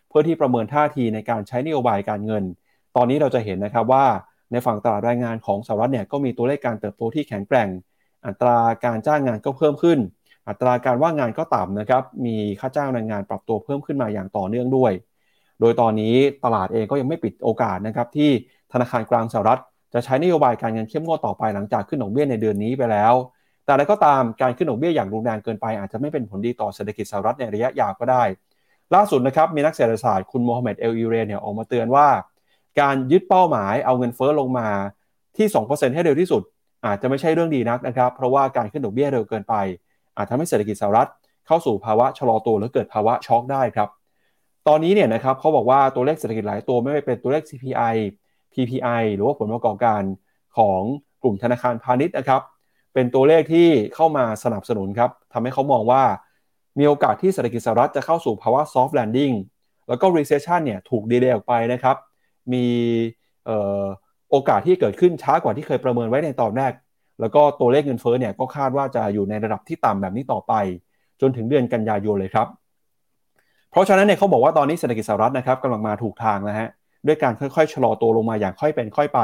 [0.09, 2.43] เพื่อที่ประเมินท่าทีในการใช้นโยบายการเงิน
[2.95, 4.05] ตอนนี้เราจะเห็นนะครับว่า
[4.51, 7.69] ในฝั่งตลาดแรงงานของสหรัฐเนี่ยก็มีตัวเลขการเติบโตที่แข็งแกร่ง
[8.25, 9.99] อัตราการจ้างงานก็เพิ่มขึ้น
[10.49, 14.91] อัตราการว่างงานก็ต่ำนะครับมีค่าจ้างแรงงานปรับตัวเพิ่มขึ้นมาอย่างต่อเนื่องด้วย
[15.59, 18.29] โดยตอนนี้ตลาดเองก็ยังไม่ปิดโอกาสนะครับที่
[18.73, 19.61] ธนาคารกลางสหรัฐ
[19.95, 23.13] จะใช้นโยบายการเงินเข้มงวดต่อไปหลังจากขึ้นดอกเบี้ยในเดือนนี้ไปแล้ว
[23.63, 28.23] แต่อะไรก็ตามการขึ้นดอกเบี้ยอย่างรุนแรงเกินไป อาจจะไม่เป็นผลดีต่อเศรษฐกิจสหรัฐในระยะยาวก็ได้
[28.95, 32.07] ล่าสุดนะครับมีนักเศรษฐศาสตร์คุณโมฮัมเหม็ดเอลยูเรเนี่ยออกมาเตือนว่า
[32.81, 34.67] การยึดเป้าหมายเอาเงินเฟ้อลงมา
[35.37, 36.41] ที่2%ให้เร็วที่สุด
[36.85, 39.55] อาจจะไม่ใช่เรื่องดีนักนะครับ เพราะว่าการขึ้นดอกเบี้ยเร็วเกินไป
[40.17, 41.09] อาจทำให้เศรษฐกิจสหรัฐ
[41.47, 43.89] เข้าสู่ภาวะชะลอตัวหรือเกิดภาวะช็อกได้ครับ
[44.67, 47.95] ตอนนี้เนี่ยนะครับเขาบอกว่าตัวเลขเศรษฐกิจหลายตัวไม่ว่าเป็นตัวเลข CPI
[48.55, 50.01] PPI หรือว่าผลประกอบการ
[50.57, 50.81] ของ
[51.23, 52.41] กลุ่มธนาคารพาณิชย์นะครับ
[52.93, 56.03] เป็นตัวเลขที่เข้ามาสนับสนุนครับทำให้เขามองว่า
[56.79, 59.35] มีโอกาสที่เศรษฐกิจสหรัฐจะเข้าสู่ภาวะ soft landing
[59.87, 61.95] แล้วก็ recession เนี่ยถูกดีเลย์ออกไปนะครับ
[62.53, 62.65] มี
[64.29, 66.73] โอกาสที่เกิดขึ้นช้ากว่าที่เคยประเมินไว้ในตอนแรก
[67.19, 70.53] แล้วก็ตัวเลขเงินเฟ้อเนี่ยก็คาดว่าจะอยู่ในระดับที่ต่ำแบบนี้ต่อไป
[71.21, 72.47] จนถึงเดือนกันยายนเลยครับ
[73.71, 76.67] เพราะฉะนั้นเนี่ยเขาบอกว่าตอนนี้เศรษฐกิจสหรัฐนะครับกำลังมาถูกทางนะฮะ
[77.07, 79.19] ด้วยการค่อยๆชะลอตัวลงมาอย่างค่อยเป็นค่อยไป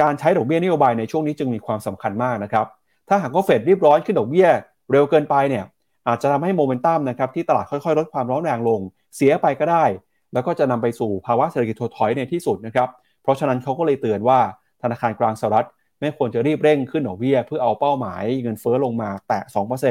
[0.00, 2.66] การใช้ดอกเบี้ยนโยบายในช่วงนี้จึงมีความสำคัญมากนะครับ
[3.08, 4.48] ถ้าหากว่าเฟดรีบร้อนขึ้นดอกเบี้ย
[4.90, 5.64] เร็วเกินไปเนี่ย
[6.08, 8.80] อาจจะทำให้โมเมนตัมนะครับที่ตลาดค่อยๆ ลดความร้อนแรงลง
[9.16, 9.84] เสียไปก็ได้
[10.32, 12.88] แล้วก็จะนำไปสู่ภาวะเศรษฐกิจถดถอยในที่สุดนะครับ
[13.22, 14.38] เพราะฉะนั้นเขาก็เลยเตือนว่า
[14.82, 15.66] ธนาคารกลางสหรัฐ
[16.00, 19.40] ไม่ควรจะรีบเร่งขึ้นดอกเบี้ย เพื่อเอาเป้าหมายเงินเฟ้อลงมาแตะ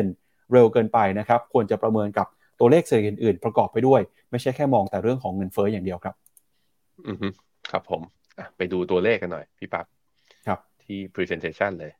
[0.03, 2.27] 2%เร็วเกินไปนะครับ ควรจะประเมินกับ
[2.59, 6.15] ตัวเลขเศรษฐกิจอื่นประกอบไปด้วย ไม่ใช่แค่มองแต่เรื่องของเงินเฟ้ออย่างเดียวครับ
[7.07, 7.27] อือฮึ
[7.71, 8.01] ครับผม
[8.57, 9.85] ไปดูตัวเลขกันหน่อย พี่ปับ๊บ
[10.47, 11.93] ครับ ที่ presentation เลย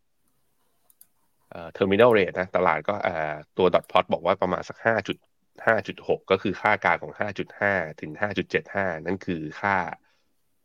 [1.49, 5.17] เอ่อ terminal rate นะตลาดก็เอ่อตัว dot plot บอกว่าประมาณสักห้าจุด
[5.65, 9.75] ห้าจุดหกก็คือค่ากลางของห้าจุดห้าถึงห้าจุดเจ็ดห้านั่นคือค่า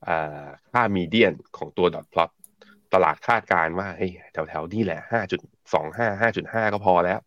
[0.09, 2.31] อ่าค่ามีเดียนของตัว dot plot
[2.95, 5.41] ตลาดคาดการว่าเฮ้ยแถวๆนี่แหละห้าจุด
[5.75, 7.21] สองห้าห้าจุดห้าก็พอแล้ว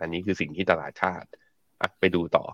[0.00, 1.24] อันนี้คือสิ่งที่ตลาดคาด
[1.80, 2.44] อะไปดูต่อ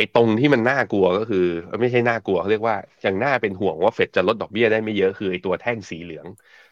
[0.00, 1.46] ไอ้ตรงที่มันน่ากลัวก็คือ
[1.80, 6.26] ไม่ใช่น่ากลัวเขาเรียกว่าอย่างน่าเป็นห่วงว่าเฟดจะลดดอกเบี้ยได้ไม่เยอะคือไอ้ตัวแท่งสีเหลือง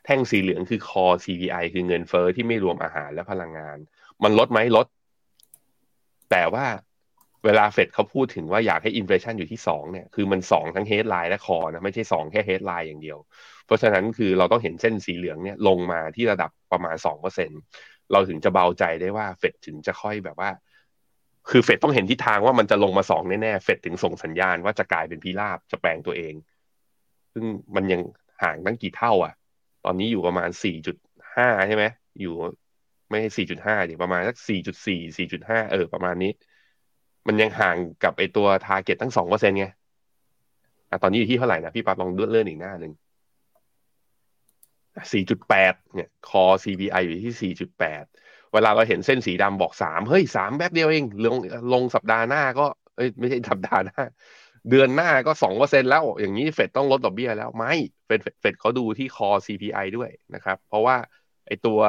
[0.05, 3.79] แท่งสีเหลืองคือคอ CPI คือเงินเฟ้อที่ไม่รวมอาหารและพลังงาน
[4.23, 4.87] มันลดไหมลด
[6.31, 6.67] แต่ว่า
[7.45, 13.19] เวลาเฟดเขาพูดถึงว่าอยากให้ inflation อยู่ที่สองเนี่ยคือมันสองทั้ง headline และ core นะไม่ใช่สองแค่ headline อย่างเดียว
[13.67, 17.51] เพราะฉะนั้นคือเราต้องเห็นเส้นสีเหลืองเนี่ยลงมาที่ระดับประมาณสองเปอร์เซ็น
[18.13, 20.51] เราถึงจะเบาใจได้ว่าเฟดถึงจะค่อยแบบว่า
[21.51, 26.35] คือเฟดต้องเห็นทิศทางว่ามันจะลงมาสองแน่ๆเฟดถึงส่งสัญญาณว่าจะกลายเป็นพิราบจะแปลงตัวเอง
[27.33, 27.45] ซึ่ง
[27.75, 28.01] มันยัง
[28.43, 29.35] ห่างตั้งกี่เท่า อะ
[29.85, 30.97] ตอนนี้อยู่ประมาณสี่จุด
[31.37, 31.85] ห้าใช่ไหม
[32.21, 32.35] อยู่
[33.11, 36.33] ไม่ใช่สี่จุดห้าดิประมาณสักสี่จุดสี่สี่จุดห้าเออประมาณนี้
[37.27, 39.67] มันยังห่างกับไอตัวทาร์เก็ตทั้งสองเปอร์เซ็นไง
[40.91, 42.93] อะตอนนี้อยู่ที่เท่าไหร่นะพี่ปั๊บลองเลื่อนเลื่อนอีกหน้าหนึ่ง
[45.13, 48.05] สี่จุดแปดเนี่ยคอ CPI อยู่ที่สี่จุดแปด
[48.55, 51.37] เวลาเราเห็นเส้นสีดำบอกสามเฮ้ยสามแป๊บเดียวเองลง
[51.73, 54.01] ลงสัปดาห์หน้าก็เอ้ยไม่ใช่สัปดาห์หน้า
[54.71, 57.75] เดือนหน้าก็สองเปอร์เซ็นแล้ว อย่างนี้เฟดต้องลดดอกเบี้ยแล้วไม่
[58.07, 60.97] เฟดเฟดเขาดูที่คอ CPI ด้วยนะครับ เพราะว่า
[61.47, 61.81] ไอตัว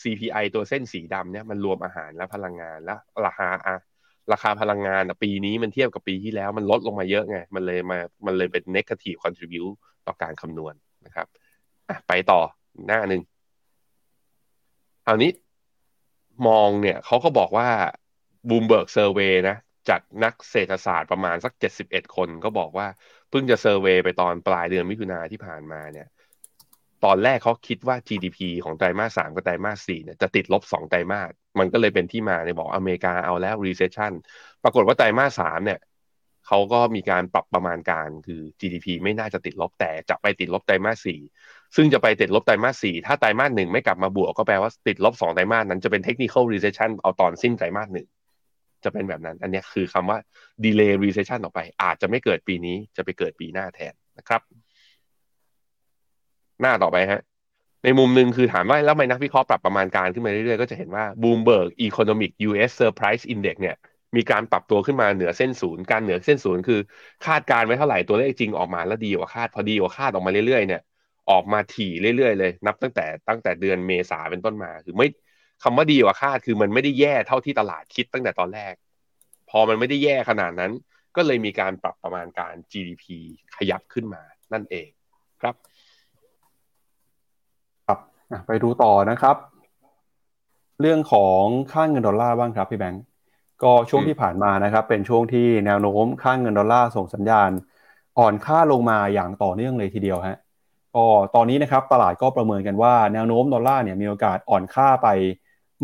[0.00, 2.94] CPI ตัวเส้นสีดำเนี่ยมันรวมอาหารและพลังงานและ
[3.26, 3.76] ราคาอะ
[4.32, 9.74] ราคาพลังงานปีนี้มันเทียบกับปีที่แล้วมันลดลงมาเยอะไง มันเลยมามันเลยเป็น negative contribute
[10.06, 10.74] ต่อการคำนวณ
[11.06, 11.26] นะครับ
[12.08, 12.40] ไปต่อ
[12.86, 13.22] หน้าหนึ่ง
[15.06, 15.30] คราวนี้
[16.46, 17.68] มองเนี่ยเขาก็บอกว่า
[18.48, 19.56] Bloomberg survey นะ
[19.88, 22.86] จากนักเศรษฐศาสตร์ประมาณสักเจ็ดสิบเอ็ดคนก็บอกว่า
[23.30, 26.08] เพิ่งจะ survey ไปตอนปลายเดือนมิถุนาที่ผ่านมาเนี่ย
[27.04, 34.12] ตอนแรกเขาคิดว่า GDP ของไตรมาสสามกับไตรมาสสี่เนี่ยจะติดลบสองไตรมาสมันก็เลยเป็นที่มาในบอกอเมริกาเอาแล้ว recession
[34.62, 35.80] ปรากฏว่าไตรมาสสามเนี่ย
[36.46, 41.20] เขาก็มีการปรับประมาณการคือ GDP ไม่น่าจะติดลบแต่จะไปติดลบไตรมาสสี่
[41.76, 48.06] ซึ่งจะไปติดลบไตรมาสสี่ถ้าไตรมาสหนึ่งไม่กลับมาบวกก็แปลว่าติดลบสองไตรมาสนั้นจะเป็น technical recession เอาตอนสิ้นไตรมาสหนึ่ง
[48.84, 50.18] จะเป็นแบบนั้น อันนี้คือคำว่า
[50.64, 54.40] delay recession ออกไป อาจจะไม่เกิดปีนี้จะไปเกิดปีหน้าแทนนะครับ
[56.60, 57.22] หน้าต่อไปฮะ
[57.84, 63.76] ในมุมหนึ่งคือถามว่าแล้วทำไมนักวิเคราะห์ปรับประมาณการขึ้นมาเรื่อยๆ ก็จะเห็นว่า Bloomberg Economic US Surprise Index เนี่ย
[64.16, 66.80] มีการปรับตัวขึ้นมาเหนือเส้นศูนย์ การเหนือเส้นศูนย์คือ
[67.26, 70.80] คาดการไว้เท่าไหร่ตัวเลขจริงออกมาแล้วดีกว่าคาดพอดีกว่าคาดออกมาเรื่อยๆเนี่ย
[71.30, 75.06] ออกมาถี่เรื่อยๆเลย นับตั้งแต่ตั้งแต่เดือนเมษาเป็นต้นมา คือไม่
[75.62, 78.74] คำว่าดีกว่าคาดคือมันไม่ได้แย่เท่าที่ตลาดคิดตั้งแต่ตอนแรก
[79.50, 80.72] พอมันไม่ได้แย่ขนาดนั้น
[81.16, 83.04] ก็เลยมีการปรับประมาณการ GDP
[83.56, 84.22] ขยับขึ้นมา
[84.52, 84.88] นั่นเอง
[85.40, 85.54] ครับ
[87.86, 87.98] ครับ
[88.46, 89.36] ไปดูต่อนะครับ
[90.80, 93.04] เรื่องของค่าเงินดอลลาร์บ้างครับพี่แบงก์
[93.62, 97.50] ก็ช่วงที่ผ่านมานะครับ เป็นช่วงที่แนวโน้มค่าเงินดอลลาร์ส่งสัญญาณ
[98.18, 100.38] อ่อนค่าลงมาอย่างต่อเนื่องเลยทีเดียวฮะ
[100.98, 105.08] ก็ตอนนี้นะครับตลาดก็ประเมินกันว่าแนวโน้มดอลลาร์เนี่ยมีโอกาสอ่อนค่าไป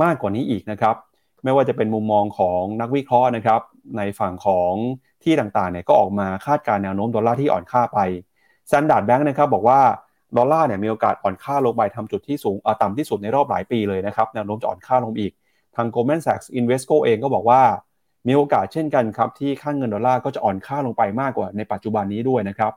[0.02, 0.96] มากกว่านี้อีกนะครับ
[1.44, 3.60] ไม่ว่าจะเป็นมุมมองของนักวิเคราะห์นะครับ
[3.96, 4.72] ในฝั่งของ
[5.24, 7.98] ที่ต่างๆเนี่ยก็ออกมาคาดการแนวโน้มดอลลาร์ที่อ่อนค่าไป
[8.68, 9.80] Standard Bank นะครับบอกว่า
[10.36, 15.32] ดอลลาร์เนี่ยมีโอกาสอ่อนค่าลงไปทำจุดที่สูงต่ำที่สุดในรอบหลายปีเลยนะครับแนวโน้มจะอ่อนค่าลงอีก
[15.76, 17.62] ทาง Goldman Sachs Invesco เองก็บอกว่า
[18.28, 22.72] มีโอกาสเช่นกันครับที่ค่าเงินดอลลาร์ก็จะอ่อนค่าลงไปมากกว่าในปัจจุบันนี้ด้วยนะครับ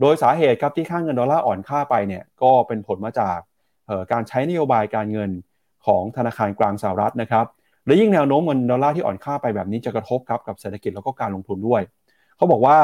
[0.00, 3.38] โดยสาเหตุครับที่ค่าเงินดอลลาร์อ่อนค่าไปเนี่ยก็เป็นผลมาจาก
[4.12, 5.30] การใช้นโยบายการเงิน
[5.86, 7.46] ของธนาคารกลางสหรัฐนะครับ
[7.86, 11.82] และยิ่งแนวโน้มเงินดอลลาร์ที่อ่อนค่าไปแบบนี้จะกระทบครับกับเศรษฐกิจแล้วก็การลงทุนด้วย
[12.36, 12.78] เขาบอกว่า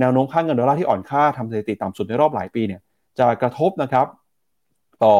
[0.00, 2.80] แนวโน้มค่าเงินดอลลาร์ที่อ่อนค่าทำสถิติต่ำสุดในรอบหลายปีเนี่ย
[3.18, 4.06] จะกระทบนะครับ
[5.04, 5.16] ต่อ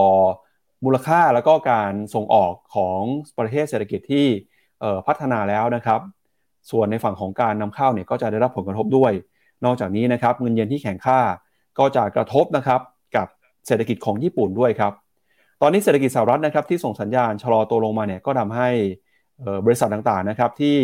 [0.85, 3.01] มูลค่าแล้วก็การส่งออกของ
[3.39, 4.27] ประเทศเศรษฐกิจที่
[5.07, 6.01] พัฒนาแล้วนะครับ
[6.71, 9.13] ส่วนในฝั่งของการนำเข้าเนี่ยก็จะได้รับผลกระทบด้วย
[9.65, 11.21] นอกจากนี้นะครับเงินเยนที่แข็งค่า
[11.79, 12.81] ก็จะกระทบนะครับ
[13.17, 13.27] กับ
[13.67, 14.93] เศรษฐกิจของญี่ปุ่นด้วยครับ
[15.63, 18.69] ตอนนี้เศรษฐกิจสหรัฐนะครับที่ส่งสัญญาณชะลอตัวลงมาเนี่ยก็ทำให้
[19.67, 20.77] บริษัทต่างๆนะครับที่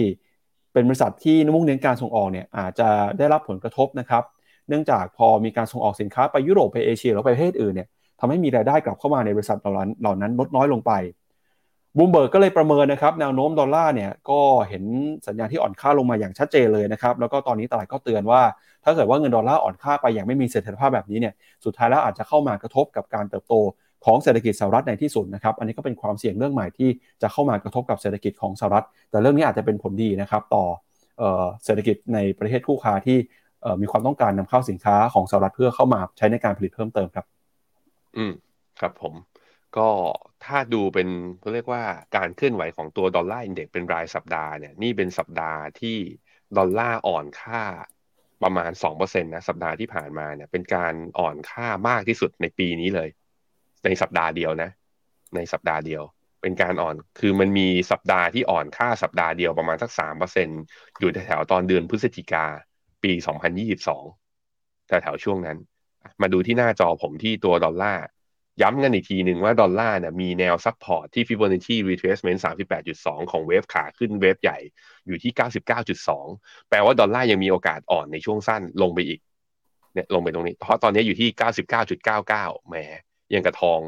[0.72, 4.24] เป็นบริษัทที่มุ่งเน้นการส่งออกเนี่ยอาจจะได้รับผลกระทบนะครับ
[4.68, 7.88] เนื่องจากพอมีการส่งออกสินค้าไปยุโรปไปเอเชียแล้วไปประเทศอื่นเนี่ย
[8.20, 10.92] ทำให้มีรายได้กลับเข้ามาในบริษัทเหล่านั้นลดน้อยลงไป
[11.96, 14.84] บูมเบิร์กก็เลยประเมินนะครับแนวโน้มดอลลาร์เนี่ยก็เห็น
[15.26, 18.42] สัญญาณที่อ่อนค่าลงมาอย่างชัดเจนเลยนะครับแล้วก็ตอนนี้ตลาดก็เตือนว่า
[18.84, 21.34] ถ้าเกิดว่าเงินดอลลาร์อ่อนค่าไปอย่างไม่มีเสถียรภาพแบบนี้เนี่ย
[21.64, 23.54] สุดท้ายแล้วอาจจะเข้ามากระทบกับการเติบโต
[24.04, 26.90] ของเศรษฐกิจสหรัฐในที่สุดนะครับอันนี้ก็เป็นความเสี่ยงเรื่องใหม่ที่
[27.22, 30.64] จะเข้ามากระทบกับเศรษฐกิจของสหรัฐ แต่เรื่องนี้อาจจะเป็นผลดีนะครับต่อ
[31.64, 33.18] เศรษฐกิจในประเทศคู่ค้าที่
[33.80, 37.26] มีความต้องการนำเข้าสินค้าของสหรัฐเพื่อเข้ามาใช้ในการผลิตเพิ่มเติมครับ
[38.16, 38.32] อืม
[38.80, 39.14] ครับผม
[39.76, 39.88] ก็
[40.44, 41.08] ถ้าดูเป็น
[41.40, 41.82] เขาเรียกว่า
[42.16, 45.98] การเคลื่อนไหวของตัวดอลลาร์อินเด็กเป็นรายสัปดาห์เนี่ยนี่เป็นสัปดาห์ที่
[46.56, 47.62] ดอลลาร์อ่อนค่า
[48.42, 53.08] ประมาณ2%นะสัปดาห์ที่ผ่านมาเนี่ยเป็นการอ่อนค่ามากที่สุดในปีนี้เลย
[53.84, 54.70] ในสัปดาห์เดียวนะ
[55.36, 56.02] ในสัปดาห์เดียว
[56.42, 59.90] เป็นการอ่อนคือมันมีสัปดาห์ที่อ่อนค่าสัปดาห์เดียวประมาณสัก
[60.30, 60.60] 3%
[61.00, 62.44] อยู่แถวตอนเดือนพฤศจิกา
[63.04, 63.12] ปี
[63.80, 65.58] 2022แถวๆช่วงนั้น
[66.22, 68.04] มาดูที่หน้าจอผมที่ตัวดอลลาร์
[68.62, 72.40] ย้ำกันอีกทีหนึ่งว่าดอลลาร์เนี่ยมีแนว support ที่ Fibonacci retracement
[72.84, 74.58] 38.2 ของ wave ขาขึ้น wave ใหญ่
[75.06, 75.32] อยู่ที่
[76.00, 79.20] 99.2 แปลว่าดอลลาร์ยังมีโอกาสอ่อนในช่วงสั้นลงไปอีก
[79.94, 81.28] เนี่ยลงไปตรงนี้ เพราะตอนนี้อยู่ที่
[81.98, 82.76] 99.99แหม
[83.34, 83.80] ยังกระทอง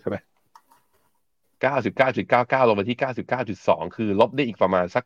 [0.00, 0.16] ใช่ไหม
[1.62, 2.98] 99.99 ลงไปที่
[3.46, 5.04] 99.2 คือลบได้อีกประมาณสัก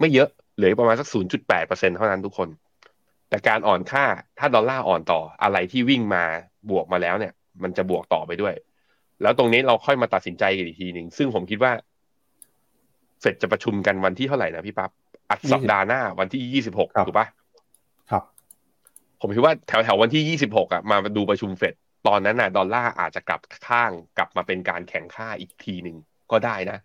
[0.00, 1.08] ไม่เยอะเหลือประมาณสัก
[1.48, 2.48] 0.8%เท่านั้นทุกคน
[3.28, 4.04] แต่การอ่อนค่า
[4.38, 6.24] ถ้าดอลลาร์อ่อนต่ออะไรที่วิ่งมา
[6.70, 7.32] บวกมาแล้วเนี่ย
[7.62, 8.54] มันจะบวกต่อไปด้วย
[9.22, 11.72] แล้วตรงนี้เราค่อยมาตัดสินใจกันอีกทีหนึ่งซึ่งผมคิดว่า
[13.22, 14.90] เสร็จจะประชุมกันวันที่เท่าไหร่นะพี่ปับ๊บ
[15.30, 17.26] อัดสัปดาห์หน้าวันที่ยี่สิบหกถูกปะ
[18.10, 18.22] ครับ
[19.20, 21.74] ผมคิดว่าแถวแถววันที่ยี่สิบหกอะมาดูประชุมเฟด
[22.08, 25.96] ตอนนั้นน่ะ ดอลลาร์อาจจะกลับข้างกลับมาเป็นการแข็งค่าอีกทีหนึ่ง
[26.30, 26.78] ก็ได้นะ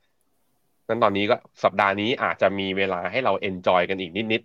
[0.88, 4.43] นั้นตอนนี้ก็สัปดาห์นี้อาจจะมีเวลาให้เรา enjoy กันอีกนิด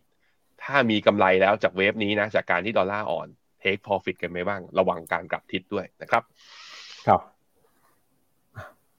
[0.66, 3.28] ถ้ามีกำไรแล้วจาก wave นี้นะ จากการที่ดอลลาร์อ่อน
[3.60, 6.22] take profit กันไหมบ้าง ระวังการกลับทิศด้วยนะครับ
[7.06, 7.20] ครับ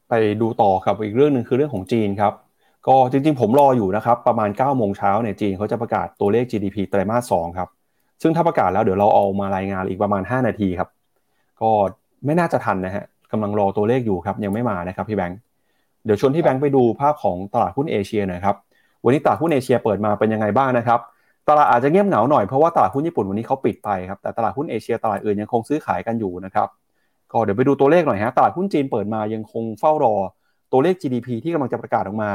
[0.10, 2.34] ไปดูต่อครับอีกเรื่องหนึ่งคือเรื่องของจีนครับ
[2.88, 7.70] ก็จริงๆ ผมรออยู่นะครับ ประมาณ9โมงเช้าเนี่ยจีนเขาจะประกาศตัวเลข GDP ไตรมาส2ครับ
[8.22, 10.90] ซึ่งถ้าประกาศแล้วเดี๋ยวเราเอามารายงานอีกประมาณ 5 นาทีครับ
[11.62, 11.70] ก็
[12.26, 15.40] ไม่น่าจะทันนะฮะกำลังรอตัวเลขอยู่ครับ ยังไม่มานะครับพี่แบงค์
[16.06, 18.56] เดี๋ยวชวนที่แบงค์ไปดูภาพของตลาดหุ้นเอเชียหน่อยครับ
[19.04, 21.00] วันนี้ตลาดหุ้นเอเชียเปิดมาเป็นยังไงบ้างนะครับ
[21.50, 26.68] ตลาดอาจจะเงียบเหงาหน่อยเพราะว่าตลาดหุ้นญี่ปุ่นวันนี้เขาปิดไปครับแต่ตลาดหุ้นเอเชียตลาดอื่นยังคงซื้อขายกันอยู่นะครับ
[27.32, 30.16] ก็เดี๋ยวไปดูตัวเลขหน่อยฮะตลาดหุ้นจีนเปิดมายังคงเฝ้ารอ
[30.72, 32.32] ตัวเลข GDP ที่กำลังจะประกาศออกมา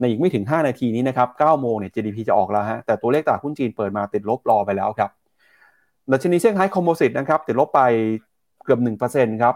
[0.00, 5.10] ในอีกไม่ถึง 5 นาทีนี้นะครับ9โมงเนี่ย GDP จะออกแล้วฮะแต่ตัวเลขตลาดหุ้นจีนเปิดมาติดลบรอไปแล้วครับ
[6.12, 7.80] ดัชนีเซี่ยงไฮ้คอมโพสิตนะครับติดลบไป
[8.64, 8.80] เกือบ
[9.10, 9.54] 1%ครับ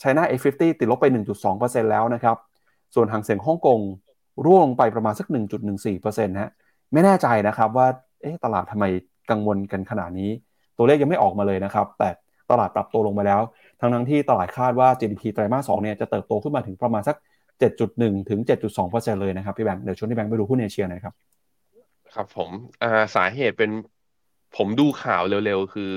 [0.00, 1.06] ไชน่า A50 ติดลบไป
[1.48, 2.36] 1.2%แล้วนะครับ
[2.94, 3.80] ส่วนหางเสียงฮ่องกง
[4.44, 5.26] ร่วงลงไปประมาณสัก
[5.84, 6.50] 1.14%ฮะ
[6.92, 7.86] ไม่แน่ใจนะครับว่า
[8.20, 8.84] เอ๊ะตลาดทำไม
[9.30, 10.30] กังวลกันขนาดนี้
[10.76, 12.08] ตัวเลขยังไม่ออกมาเลยนะครับ แต่
[12.50, 13.40] ตลาดปรับตัวลงมาแล้ว
[13.80, 17.16] ทั้งทั้งที่ตลาดคาดว่า GDP ไตรมาสสองเนี่ยจะเติบโตขึ้นมาถึงประมาณสัก
[17.72, 18.40] 7.1 ถึง
[18.80, 21.14] 7.2%เลยนะครับพี่แบงค์เดี๋ยวชวนพี่แบงค์ไปดูหุ้นเอเชียหน่อยครับ
[22.14, 22.50] ครับผม
[22.82, 23.70] อ่าสาเหตุเป็น
[24.56, 25.94] ผมดูข่าวเร็วๆ คือ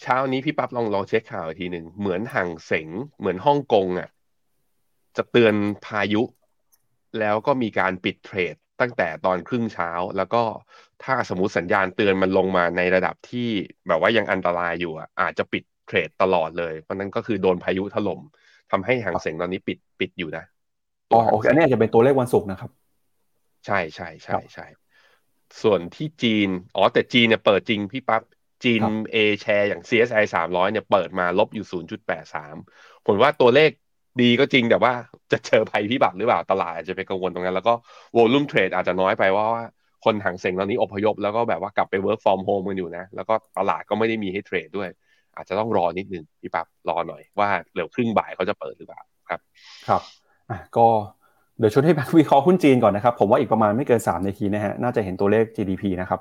[0.00, 2.88] เช้านี้พี่ปั๊บลองลองเช็คข่าวทีหนึ่งเหมือนห่างเสง
[3.18, 4.08] เหมือนฮ่องกงอะ
[5.16, 5.54] จะเตือน
[5.86, 6.22] พายุ
[7.18, 10.42] แล้วก็มีการปิดเทรดตั้งแต่ตอนครึ่งเช้าแล้วก็
[11.04, 13.48] ถ้าสมมติสัญญาณเตือนมันลงมาในระดับที่
[13.88, 18.20] แบบว่ายังอันตรายอยู่อะอาจจะปิดเทรดตลอดเลย เพราะนั้นก็คือโดนพายุถล่ม
[18.70, 20.44] ทำให้หางเสงตอนนี้ปิดปิดอยู่นะ
[21.12, 22.70] อ๋อโอเคอันนี้จะเป็นตัวเลขวันศุกร์นะครับ
[23.66, 24.66] ใช่ใช่ใช่ใช่
[25.62, 28.22] ส่วนที่จีน อ๋อ แต่จีนเนี่ยเปิดจริงพี่ปับ๊บ
[28.64, 28.82] จีน
[29.12, 31.66] เอแชร์อย่าง CSI 300 เนี่ยเปิดมาลบอยู่
[32.36, 33.70] 0.83ผลว่าตัวเลข
[34.22, 34.92] ดีก็จริงแต่ว่า
[35.32, 37.74] จะเจอภัยพิบัติหรือเปล่าตลาดอาจจะไปกังวลตรงนั้น แล้วก็
[38.16, 39.64] วอลุ่มเทรดอาจจะน้อยไปว่าว่า
[40.04, 44.88] คนหางเสงตอนนี้อพยพแล้วก็แบบว่ากลับไป work from home กันอยู่นะ แล้วก็ตลาดก็ไม่ได้มีให้เทรดด้วย
[45.36, 49.40] อาจจะต้องรอนิดนึงพี่ปั๊บรอหน่อยว่าเร็วครึ่งบ่ายเขาจะเปิดหรือเปล่าครับ
[49.88, 50.02] ครับ
[50.50, 50.86] อะก็
[51.58, 56.20] เดี๋ยวชวนให้แบงค์วิเคราะห์หุ้นจีนก่อนนะครับ ผมว่าอีกประมาณไม่เกิน3นาทีนะฮะน่าจะเห็นตัวเลข GDP นะครับ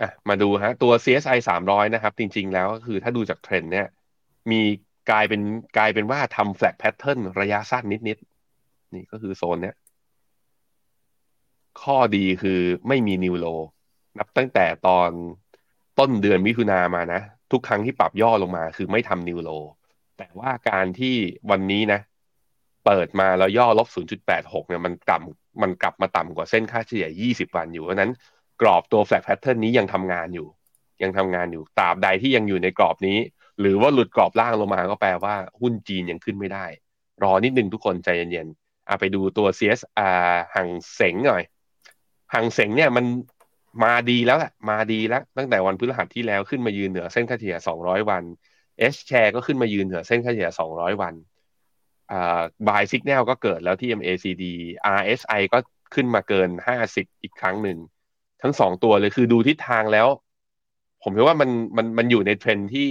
[0.00, 3.86] อะมาดูฮะตัว CSI 300 นะครับ จริง ๆ แล้วก็คือถ้าดูจากเทรนด์เนี่ย
[4.50, 4.60] มี
[5.10, 5.42] กลายเป็น
[5.78, 9.74] กลายเป็นว่าทำ flat pattern ระยะสั้นนิดๆนี่ก็คือโซนเนี้ย
[11.82, 13.46] ข้อดีคือไม่มีนิวโล
[14.18, 15.10] นับตั้งแต่ตอน
[15.98, 17.20] ต้นเดือนมิถุนามานะ
[17.52, 19.50] ทุกครั้งที่ปรับย่อลงมาคือไม่ทำนิวโล
[20.18, 21.16] แต่ว่าการที่
[21.50, 22.00] วันนี้นะ
[22.84, 23.88] เปิดมาแล้วย่อลบ
[24.28, 28.12] 0.86 เนี่ยมันต่ำมันกลับมาต่ำกว่าเส้นค่าเฉลี่ย 20 วันอยู่เพราะนั้น
[28.62, 30.46] กรอบตัว flat pattern นี้ยังทำงานอยู่
[31.02, 33.18] ยังทำงานอยู่ตราบใดที่ยังอยู่ในกรอบนี้
[33.60, 36.66] หรือว่าหลุดกรอบล่างลงมาก็แปลว่าหุ้นจีนยังขึ้นไม่ได้
[37.22, 41.42] รอนิดนึงทุกคนใจเย็นๆอะไปดูตัว CSR หังเสงหน่อย
[42.34, 43.04] หังเสงเนี่ยมัน
[43.84, 48.22] มาดีแล้วแหละมาดีแล้ว ตั้งแต่วันพฤหัสที่แล้วขึ้นมายืนเหนือเส้นค่าเฉลี่ย 200 วัน
[48.92, 51.14] S share ก็ขึ้นมายืนเหนือเส้นค่าเฉลี่ย 200 วัน
[52.12, 54.44] อ่า buy signal ก็เกิดแล้วที่ MACD
[54.98, 55.58] RSI ก็
[55.94, 56.48] ขึ้นมาเกิน
[56.84, 57.78] 50 อีกครั้งหนึ่ง
[58.42, 60.08] ทั้งสองตัวเลยคือดูทิศทางแล้ว
[61.02, 62.90] ผมคิดว่ามันมันมันอยู่ในเทรนที่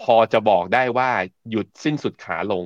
[0.00, 1.10] พอจะบอกได้ว่า
[1.50, 2.64] หยุดสิ้นสุดขาลง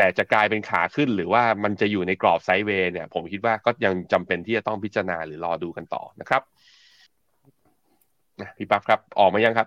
[0.00, 6.42] แต่จะกลายเป็นขาขึ้นหรือว่ามันจะอยู่ในกรอบไซด์เวย์เนี่ย ผมคิดว่าก็ยังจำเป็นที่จะต้องพิจารณาหรือรอดูกันต่อนะครับ
[8.56, 9.66] พี่ปั๊บครับ ออกมายังครับ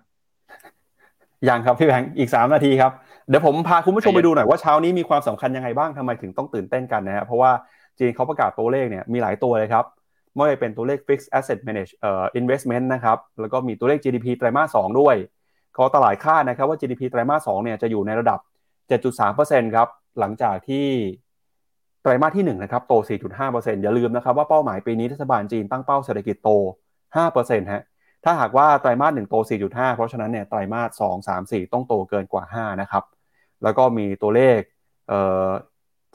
[1.49, 2.91] ยังครับพี่แบงค์อีก3นาทีครับ
[3.29, 7.51] เดี๋ยวผมพาคุณผู้ชมไปดูหน่อยว่าเช้านี้มีความสำคัญยังไงบ้างทำไมถึงต้องตื่นเต้นกันนะฮะเพราะว่า
[7.99, 9.85] จีนเขาประกาศตัวเลขเนี่ยมีหลายตัวเลยครับ
[10.33, 15.15] ไม่ว่าเป็นตัวเลข fixed asset manage เอ่อ investment นะครับ แล้วก็มีตัวเลข GDP ไตรมาส 2 ด้วย
[15.73, 18.39] เขาตลาดคาดนะครับว่า GDP ไตรมาส 2 เนี่ยจะอยู่ในระดับ
[18.89, 19.87] 7.3%ครับ
[20.19, 20.87] หลังจากที่
[22.01, 22.93] ไตรมาสที่1นะครับโต
[23.39, 26.49] 4.5%อย่าลืมนะครับว่าเป้าหมายปีนี้รัฐบาลจีนตั้งเป้าเศรษฐกิจโต
[27.11, 27.83] 5%ฮะ
[28.23, 29.35] ถ้าหากว่าไตรมาสหนึ่งโต
[29.65, 33.03] 4.5 เพราะฉะนั้นเนี่ยไตรมาส2 3 4 ต้องโตเกินกว่า 5 นะครับ
[33.63, 34.59] แล้วก็มีตัวเลข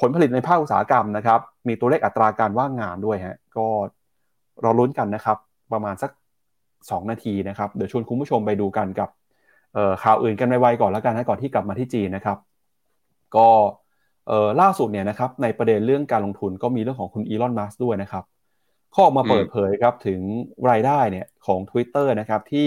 [0.01, 3.67] ผลผลิตในภาคอุตสาหกรรมนะครับ มีตัวเลขอัตราการว่างงานด้วยฮะก็
[4.65, 5.39] รอลุ้นกันนะครับ
[5.73, 6.11] ประมาณสัก
[6.61, 9.09] 2 นาทีนะครับ เดี๋ยวชวนคุณผู้ชมไปดูกันกับ
[10.03, 12.39] ข่าวอื่นกันไวๆก่อนแล้วกันนะก่อนที่กลับมาที่จีนนะครับ
[13.37, 13.49] ก็
[14.61, 18.25] ล่าสุดเนี่ยนะครับในประเด็นเรื่องการลงทุนก็มีเรื่องของคุณอีลอนมัสด้วยนะครับ
[18.95, 20.21] ข้อออกมาเปิดเผยครับถึง
[20.71, 22.67] รายได้เนี่ยของ Twitter นะครับที่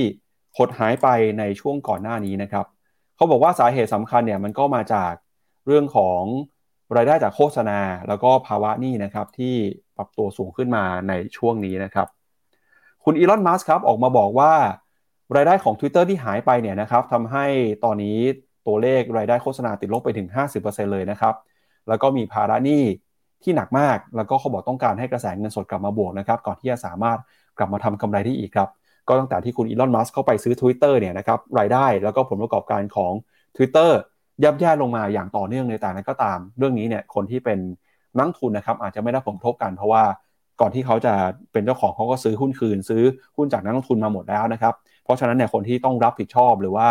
[0.58, 1.08] หดหายไป
[1.40, 2.66] ในช่วงก่อนหน้านี้นะครับ
[3.16, 5.14] เขาบอกว่าสาเหตุสำคัญเนี่ยมันก็มาจาก
[5.68, 6.22] เรื่องของ
[6.96, 9.56] รายได้จากโฆษณา แล้วก็ภาวะนี้นะครับที่
[9.98, 12.08] ปรับตัวสูงขึ้นมาในช่วงนี้นะครับ
[13.04, 14.54] คุณอีลอนมัสครับออกมาบอกว่า
[15.36, 17.46] รายได้ของ Twitter ที่หายไปเนี่ยนะครับทำให้
[17.84, 18.18] ตอนนี้
[18.68, 20.28] ตัวเลขรายได้โฆษณาติดลบไปถึง
[20.60, 21.34] 50%เลยนะครับ
[21.88, 22.84] แล้วก็มีภาระหนี้
[23.44, 27.20] ที่หนักมาก แล้วก็เขาบอกต้องการให้กระแสเงินสดกลับมาบวกนะครับ ก่อนที่จะสามารถ
[27.58, 28.70] กลับมาทำกำไรได้อีกครับ
[29.08, 33.12] ก็ตั้งแต่ที่คุณอีลอน มัสเข้าไปซื้อ Twitter เนี่ยนะครับ รายได้แล้วก็ผลประกอบการของ
[33.56, 33.90] Twitter
[34.44, 37.60] ยับแย่ลงมาอย่างต่อเนื่องในแต่นั้นก็ตาม เรื่องนี้เนี่ย คนที่เป็น
[38.18, 40.04] นักทุนนะครับ อาจจะไม่ได้ผลกระทบกันเพราะว่า
[40.62, 41.14] ก่อนที่เขาจะ
[41.52, 43.04] เป็นเจ้าของเขาก็ซื้อหุ้นคืน ซื้อ
[43.38, 44.74] หุ้นจากนักลงทุนมาหมดแล้วนะครับ
[45.04, 46.88] เพราะฉะนั้นเนี่ยคนที่ต้องรับผิดชอบหรือว่า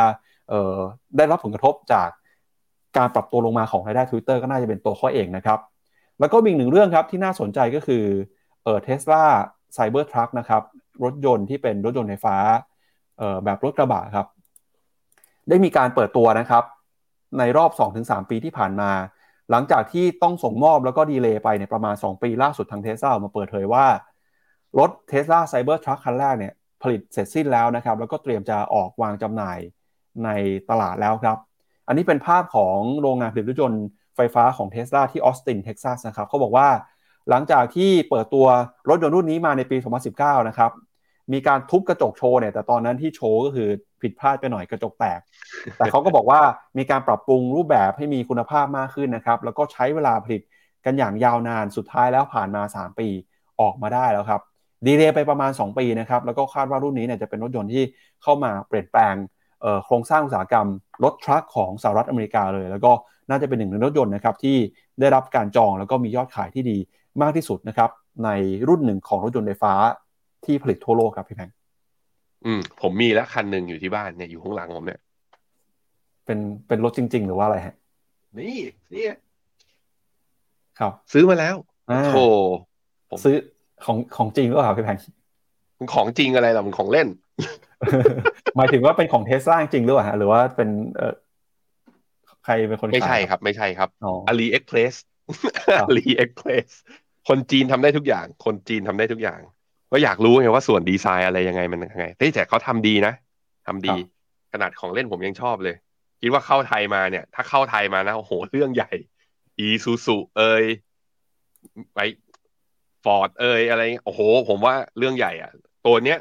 [1.16, 2.08] ได้รับผลกระทบจาก
[2.96, 5.58] การปรับตัวลงมาของรายได้ Twitter ก็น่าจะเป็นตัวข้อเองนะครับ
[6.20, 8.04] แล้วก็มีอีกหนึ่งเรื่องครับที่น่าสนใจก็คือ
[8.64, 10.62] เออ Tesla Cybertruck นะครับ
[11.04, 12.36] รถยนต์ที่เป็นรถยนต์ไฟฟ้า
[13.18, 14.26] เออแบบรถกระบะครับ
[15.48, 16.64] ได้มีการเปิดตัวนะครับ
[17.38, 17.70] ในรอบ
[18.00, 18.90] 2-3 ปีที่ผ่านมา
[19.50, 23.86] หลังจากที่ต้องส่งมอบแล้วก็ delay ไปในประมาณ 2 ปีล่าสุดทางเทสลามาเปิดเผยว่า
[24.78, 29.58] รถ Tesla Cybertruck คันแรกเนี่ยผลิตเสร็จสิ้นแล้วนะครับ แล้วก็เตรียมจะออกวางจำหน่าย
[30.24, 30.28] ใน
[30.70, 31.36] ตลาดแล้วครับ
[31.90, 33.84] อันนี้เป็นภาพของโรงงานผลิตรถยนต์
[34.16, 36.68] ไฟฟ้าของเทสลาที่ออสตินเท็กซัสนะครับเขาบอกว่า
[37.30, 38.46] หลังจากที่เปิดตัว
[38.88, 39.76] รถยนต์รุ่นนี้มาในปี
[40.12, 40.70] 2019 นะครับ
[41.32, 43.68] มีการทุบกระจกโชว์เนี่ย แต่ตอนนั้นที่โชว์ก็คือ
[44.02, 45.20] ผิดพลาดไปหน่อยกระจกแตก
[45.76, 46.40] แต่เขาก็บอกว่า
[46.78, 50.42] มีการปรับปรุงรูปแบบให้มีคุณภาพมากขึ้นนะครับ แล้วก็ใช้เวลาผลิต
[50.84, 53.08] กันอย่างยาวนาน สุดท้ายแล้วผ่านมา 3 ปี
[53.60, 54.40] ออกมาได้แล้วครับ
[54.86, 57.84] delay ไปประมาณ 2 ปีนะครับ แล้วก็คาดว่ารุ่นนี้เนี่ยจะเป็นรถยนต์ที่
[58.22, 59.14] เข้ามาเปลี่ยนแปลง
[59.84, 60.66] โครงสร้างอุตสาหกรรม
[61.04, 62.92] รถทรัคของสหรัฐอเมริกาเลย แล้วก็
[63.30, 64.56] น่าจะเป็นหนึ่งในรถยนต์นะครับที่
[65.00, 66.78] ได้รับการจองแล้วก็มียอดขายที่ดี
[67.22, 67.90] มากที่สุดนะครับ
[68.24, 68.30] ใน
[68.68, 69.74] รุ่นหนึ่งของรถยนต์ไฟฟ้า
[70.44, 71.50] ที่ผลิตทั่วโลกครับพี่แพง
[72.44, 75.00] อืมผมมีแล้วคันหนึ่งอยู่ที่บ้านเนี่ยอยู่ข้างหลังผมเนี่ย
[76.24, 76.38] เป็น
[76.68, 77.74] เป็นรถจริง ๆ หรือว่าอะไรฮะ
[78.38, 78.58] นี่
[78.94, 79.04] นี่
[80.78, 81.56] ครับซื้อมาแล้ว
[82.06, 82.26] โธ่
[83.24, 83.36] ซื้อ
[83.84, 84.98] ของของจริงหรือเปล่าพี่แพง
[85.92, 87.08] ของจริงอะไรหรอมันของเล่น
[88.56, 91.14] หมายถึงว่าเป็นของเทสลาจริงหรือเปล่าหรือว่าเป็นเออ
[92.44, 94.94] ใครเป็นคนไม่ใช่ขายครับ ไม่ใช่ครับอ๋อ AliExpress
[95.78, 96.68] ครับ AliExpress
[97.28, 99.40] คนจีนทำได้ทุกอย่าง คนจีนทำได้ทุกอย่าง
[99.92, 103.14] ก็อยากรู้ไงว่าส่วนดีไซน์อะไรยังไงมันยังไงเฮ้ยแต่เขาทำดีนะ
[103.66, 103.96] ทำดี
[104.52, 105.74] ขนาดของเล่นผมยังชอบเลย
[106.20, 108.92] คิดว่าเข้าไทยมาเนี่ย ถ้าเข้าไทยมานะโอ้โหเรื่องใหญ่
[109.58, 110.64] อีซูซูเอย
[111.94, 111.98] ไป
[113.04, 115.50] ฟอร์ดเอยอะไร โอ้โห ผมว่าเรื่องใหญ่อะ
[115.86, 116.18] ตัวเนี้ย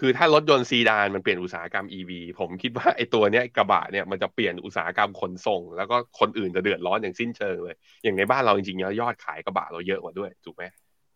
[0.00, 10.62] คือถ้ารถยนต์ซีดานมันเปลี่ยนอุตสาหกรรม EV ผมคิดว่าไอ้ตัวเนี้ยกระบะเนี่ยมันจะเปลี่ยนอุตสาหกรรมขนส่ง แล้วก็คนอื่นจะเดือดร้อนอย่างสิ้นเชิงเลย อย่างในบ้านเราจริงๆแล้วยอดขายกระบะเราเยอะกว่าด้วยถูกไหม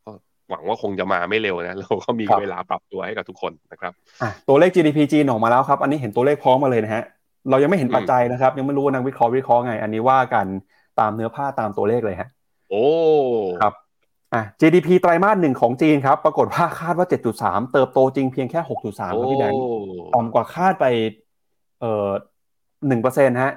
[0.05, 0.11] ก็
[0.51, 7.05] หวังว่าคงจะมาไม่เร็วนะเราก็มีครับเวลาปรับตัวให้กับทุกคนนะครับอะตัวเลข GDP จีนออกมาแล้วครับ อันนี้เห็นตัวเลขพร้อมมาเลยนะฮะ
[7.51, 10.47] เรายังไม่เห็นอืมปัจจัยนะครับ ยังไม่รู้ว่านักวิเคราะห์วิเคราะห์ไง อันนี้ว่ากัน
[11.01, 12.29] ตามเนื้อผ้าตามตัวเลขเลยฮะ
[12.71, 12.85] โอ้
[13.63, 13.75] ครับ
[14.35, 17.07] อะ GDP ไตรมาสหนึ่งของจีนครับ ปรากฏว่าคาดว่า
[17.41, 19.61] 7.3 เติบโตจริงเพียงแค่ 6.3ครับพี่แบงค์
[20.15, 20.85] ต่ำกว่าคาดไป
[21.81, 22.09] เอ่อ
[22.89, 23.53] หนึ่งเปอร์เซ็นต์ฮะ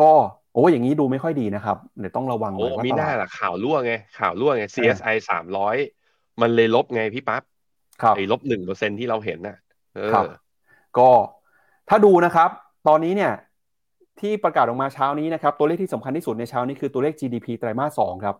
[0.00, 0.10] ก็
[0.54, 5.76] โอ้อย่างนี้ดูไม่ค่อยดีนะครับ เดี๋ยวต้องระวังหโอ้น่อยว่ามีตหน้าลาดล่ะข่าวรั่วไง ข่าวรั่วไง CSI สามร้อย
[6.40, 7.42] มันเลยลบไงพี่ปั๊บ
[8.02, 9.56] ครับไอ้ลบหนึ่งเปอร์เซ็นที่เราเห็นน่ะ
[9.94, 10.24] เออครับ
[10.98, 11.10] ก็
[11.88, 12.50] ถ้าดูนะครับ
[12.88, 13.32] ตอนนี้เนี่ย
[14.20, 18.36] ที่ประกาศออกมาเช้านี้นะครับ ตัวเลขที่สำคัญที่สุดในเช้านี้คือตัวเลข GDP ไตรมาสสองครับ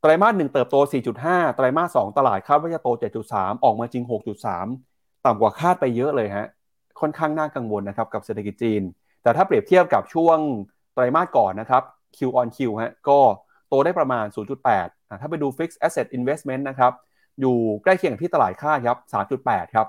[0.00, 0.76] ไตรมาสหนึ่งเติบโต
[1.16, 2.88] 4.5 ไตรมาสสองตลาดคาดว่าจะโต
[3.26, 4.04] 7.3 ออกมาจริง
[4.64, 6.46] 6.3 ต่ำกว่าคาดไปเยอะเลยฮะ
[7.00, 8.82] ค่อนข้างน่ากังวลนะครับกับเศรษฐกิจจีน
[9.22, 10.38] แต่ถ้าเปรียบเทียบกับช่วง
[10.94, 11.82] ไตรมาสก่อนนะครับ
[12.16, 13.18] Q on Q ฮะ ก็
[13.68, 14.24] โตได้ประมาณ
[14.66, 16.92] 0.8อะถ้าไปดู Fixed Asset Investment นะครับ
[17.40, 18.98] อยู่ใกล้เคียงกับที่ตลาดคาดครับ
[19.36, 19.86] 3.8 ครับ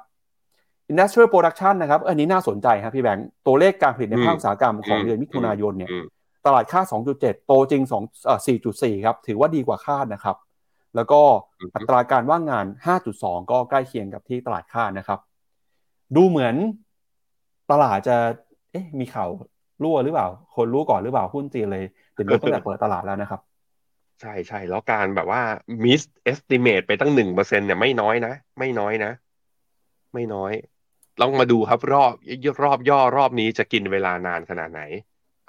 [0.91, 6.05] Industrial Production นะครับ อันนี้น่าสนใจครับพี่แบงค์ ตัวเลขการผลิตในภาคอุตสาหกรรมของอืมเดือนมิถุนายนเนี่ยอืม
[6.45, 6.85] ตลาดคาด
[7.15, 8.39] 2.7 โตจริง2เอ่อ
[8.71, 10.37] 4.4 ครับ ถือว่าดีกว่าคาดนะครับ
[10.95, 11.21] แล้วก็
[11.59, 12.65] อือฮึอัตราการว่างงาน
[13.07, 15.19] 5.2 ก็ใกล้เคียงกับที่ตลาดคาดนะครับ
[16.15, 16.55] ดูเหมือน
[17.71, 18.17] ตลาดจะ
[18.71, 19.29] เอ๊ะ มีข่าว
[19.83, 21.85] รั่วหรือเปล่า คนรู้ก่อนหรือเปล่าหุ้นจีนเลย
[22.17, 23.41] ถึงลดตั้งแต่เปิดตลาดแล้วนะครับ
[24.21, 25.41] ใช่ใช่แล้วการแบบว่า
[25.83, 29.11] miss estimate ไปตั้งหนึ่งเปอร์เซ็นเนี่ยไม่น้อยนะ ไม่น้อยนะ
[30.13, 30.51] ไม่น้อย
[31.21, 32.13] ลองมาดูครับรอบ
[32.63, 34.81] รอบย่อรอบนี้จะกินเวลานานขนาดไหน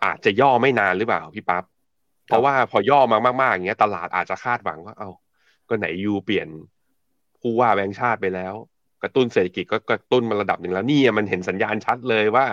[0.05, 1.65] อาจจะย่อไม่นานหรือเปล่าพี่ปั๊บ
[2.27, 5.11] เพราะว่าพอย่อมามากๆอย่างเงี้ย ตลาดอาจจะคาดหวังว่า เอ้า
[5.69, 6.49] ก็ไหนยูเปลี่ยน
[7.41, 8.55] ผู้ว่าแบงค์ชาติไปแล้ว
[9.03, 12.47] กระตุ้นเศรษฐกิจก็กระตุ้นมาระดับหนึ่งแล้วนี่มันเห็นสัญญาณชัดเลยว่า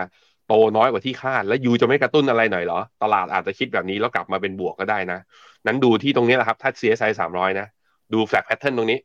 [0.47, 5.19] โตน้อยกว่าที่คาด แล้วยูจะไม่กระตุ้นอะไรหน่อยเหรอ ตลาดอาจจะคิดแบบนี้แล้วกลับมาเป็นบวกก็ได้นะ
[5.67, 7.67] นั้นดูที่ตรงนี้แหละครับ ถ้า CSI สามร้อยนะ
[8.13, 8.99] ดู flag pattern ตรงนี้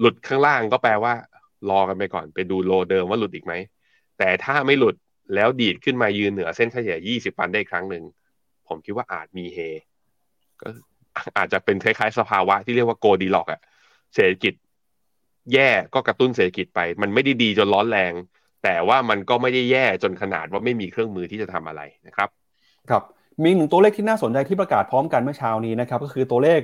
[0.00, 1.12] หลุดข้างล่างก็แปลว่า
[1.70, 3.52] รอกันไปก่อน ไปดู low เดิมว่าหลุดอีกไหม
[4.18, 4.94] แต่ถ้าไม่หลุด
[5.34, 8.04] แล้วดีดขึ้นมายืนเหนือเส้นเฉลี่ย 20 วันได้อีกครั้งหนึ่ง
[8.68, 9.58] ผมคิดว่าอาจมีเฮ
[10.60, 10.68] ก็
[11.36, 13.60] อาจจะเป็นคล้ายๆ สภาวะที่เรียกว่า Goldilocks อะ
[14.14, 14.54] เศรษฐกิจ
[15.54, 18.12] แย่ก็กระตุ้นเศรษฐกิจไป มันไม่ได้ดีจนร้อนแรง
[18.64, 22.28] แต่ว่ามันก็ไม่ได้แย่จนขนาดว่าไม่มีเครื่องมือที่จะทำอะไรนะครับ
[22.90, 23.02] ครับ
[23.44, 26.60] มีหนึ่งตัวเลขที่น่าสนใจที่ประกาศพร้อมกันเมื่อเช้านี้นะครับ ก็คือตัวเลข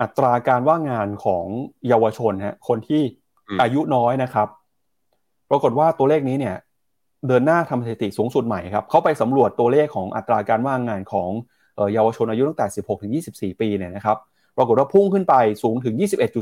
[0.00, 1.44] อัตราการว่างงานของ
[1.88, 3.02] เยาวชนฮะคนที่
[3.48, 4.48] อืมอายุน้อยนะครับ
[5.50, 6.56] ปรากฏว่าตัวเลขนี้เนี่ย
[7.28, 11.30] เดินหน้าทำสถิติสูงสุดใหม่ครับเขาไปสำรวจตัวเลขของอัตราการว่างงานของ
[11.92, 14.16] เยาวชนอายุตั้งแต่ 16 ถึง 24 ปีเนี่ยนะครับ
[14.56, 15.94] ปรากฏว่าพุ่งขึ้นไปสูงถึง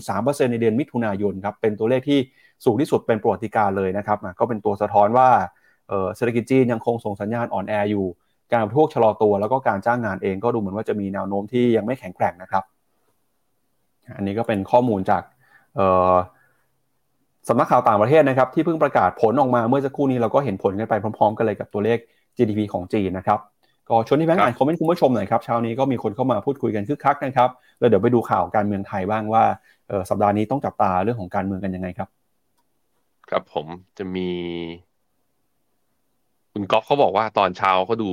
[0.02, 2.18] 21.3%ในเดือนมิถุนายนครับเป็นตัวเลขที่
[2.64, 5.28] สูงที่สุดเป็นประวัติการเลยนะครับก็เป็นตัวสะท้อนว่า
[6.16, 8.06] เศรษฐกิจจีนยังคงส่งสัญญาณอ่อนแออยู่
[8.52, 12.64] การบริโภคชะลอตัว แล้วก็การจ้างงานเองก็ดูเหมือนว่าจะมีแนวโน้มที่ยังไม่แข็งแกร่งนะครับ
[14.16, 15.22] อันนี้ก็เป็นข้อมูลจาก
[15.76, 21.98] เสำนักข่าวต่างประเทศนะครับที่เพิ่งประกาศผลออกมาเมื่อสักครู่นี้เราก็เห็นผลกันไปพร้อมๆ กันเลยกับตัวเลข
[22.36, 23.38] GDP ของจีนนะครับ
[23.88, 29.44] ก็ชวนที่แบงค์ครับอ่านคอมเมนต์คุณผู้ชมหน่อยครับเช้านี้ก็มีคนเข้ามาพูดคุยกันคึกคักนะครับแล้วเดี๋ยวไปดูข่าวการเมืองไทยบ้างว่า
[29.88, 32.08] เอ่อสัปดาห์นี้ต้องจับตาเรื่องของการเมืองกันยังไงครับ
[33.30, 33.66] ครับผม
[33.98, 34.28] จะมี
[36.52, 38.12] คุณก๊อฟเขาบอกว่าตอนเช้าเขาดู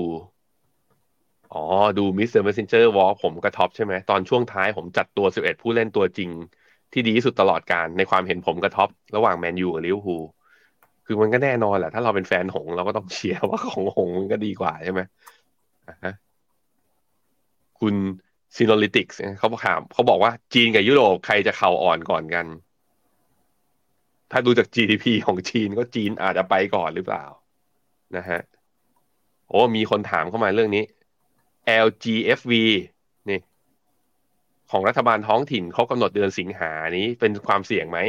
[1.53, 1.63] อ๋อ
[1.97, 6.29] ดูมิสเตอร์เมสเซนเจอร์วอลผมกระท็อปใช่ไหมตอนช่วงท้ายผมจัดตัว 11 ผู้เล่นตัวจริง
[6.93, 10.23] ที่ดีที่สุดตลอดการในความเห็นผมกระท็อประหว่างแมนยูกับลิเวอร์พูล
[11.05, 15.01] คือมันก็แน่นอนแหละถ้าเราเป็นแฟนหงเราก็ต้องเชียร์ว่าของหงมันก็ดีกว่าใช่ไหม
[15.87, 16.13] อ่าฮะ
[17.79, 17.95] คุณ
[18.55, 22.45] ซีโนลิติกส์เขาถามเขาบอกว่าจีนกับยุโรปใครจะเข่าอ่อนก่อนกัน
[24.31, 27.25] ถ้าดูจาก GDP ของจีนก็จีนอาจจะไปก่อนหรือเปล่า
[28.17, 28.39] นะฮะ
[29.49, 30.83] โอ้มีคนถามเข้ามาเรื่องนี้
[31.85, 32.51] LGFV
[34.75, 37.99] ของรัฐบาลท้องถิ่นเขากำหนดเดือนสิงหานี้เป็นความเสี่ยงไหม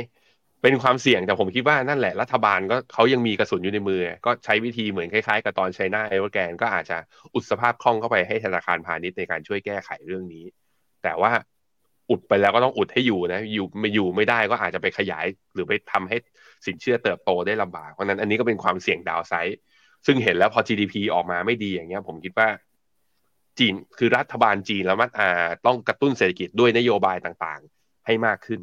[0.62, 6.96] เป็นความเสี่ยงแต่ผมคิดว่านั่นแหละรัฐบาลก็เขายังมีกระสุนอยู่ในมือ ก็ใช้วิธีเหมือนคล้ายๆกับตอนไชน่าเอเวอร์แกนก็อาจจะ
[7.34, 10.44] อุดสภาพคล่องเข้าไปให้ธนาคารพาณิชย์ในการช่วยแก้ไขเรื่องนี้
[11.02, 11.30] แต่ว่า
[12.10, 16.16] อุดไปแล้วก็ต้องอุดให้อยู่นะ อยู่ไม่อยู่ไม่ได้ก็อาจจะไปขยาย หรือไปทำให้
[16.66, 19.58] สินเชื่อเติบโตได้ลำบากเพราะฉะนั้นอันนี้ก็เป็นความเสี่ยงดาวไซด์
[20.06, 22.48] ซึ่งเห็นแล้วพอ GDP ออกมาไม่ดีอย่างเงี้ย ผมคิดว่า
[23.58, 25.28] จีนคือรัฐบาลจีนแล้วมันอา
[25.66, 28.60] ต้องกระตุ้นเศรษฐกิจด้วยนโยบายต่างๆ ให้มากขึ้น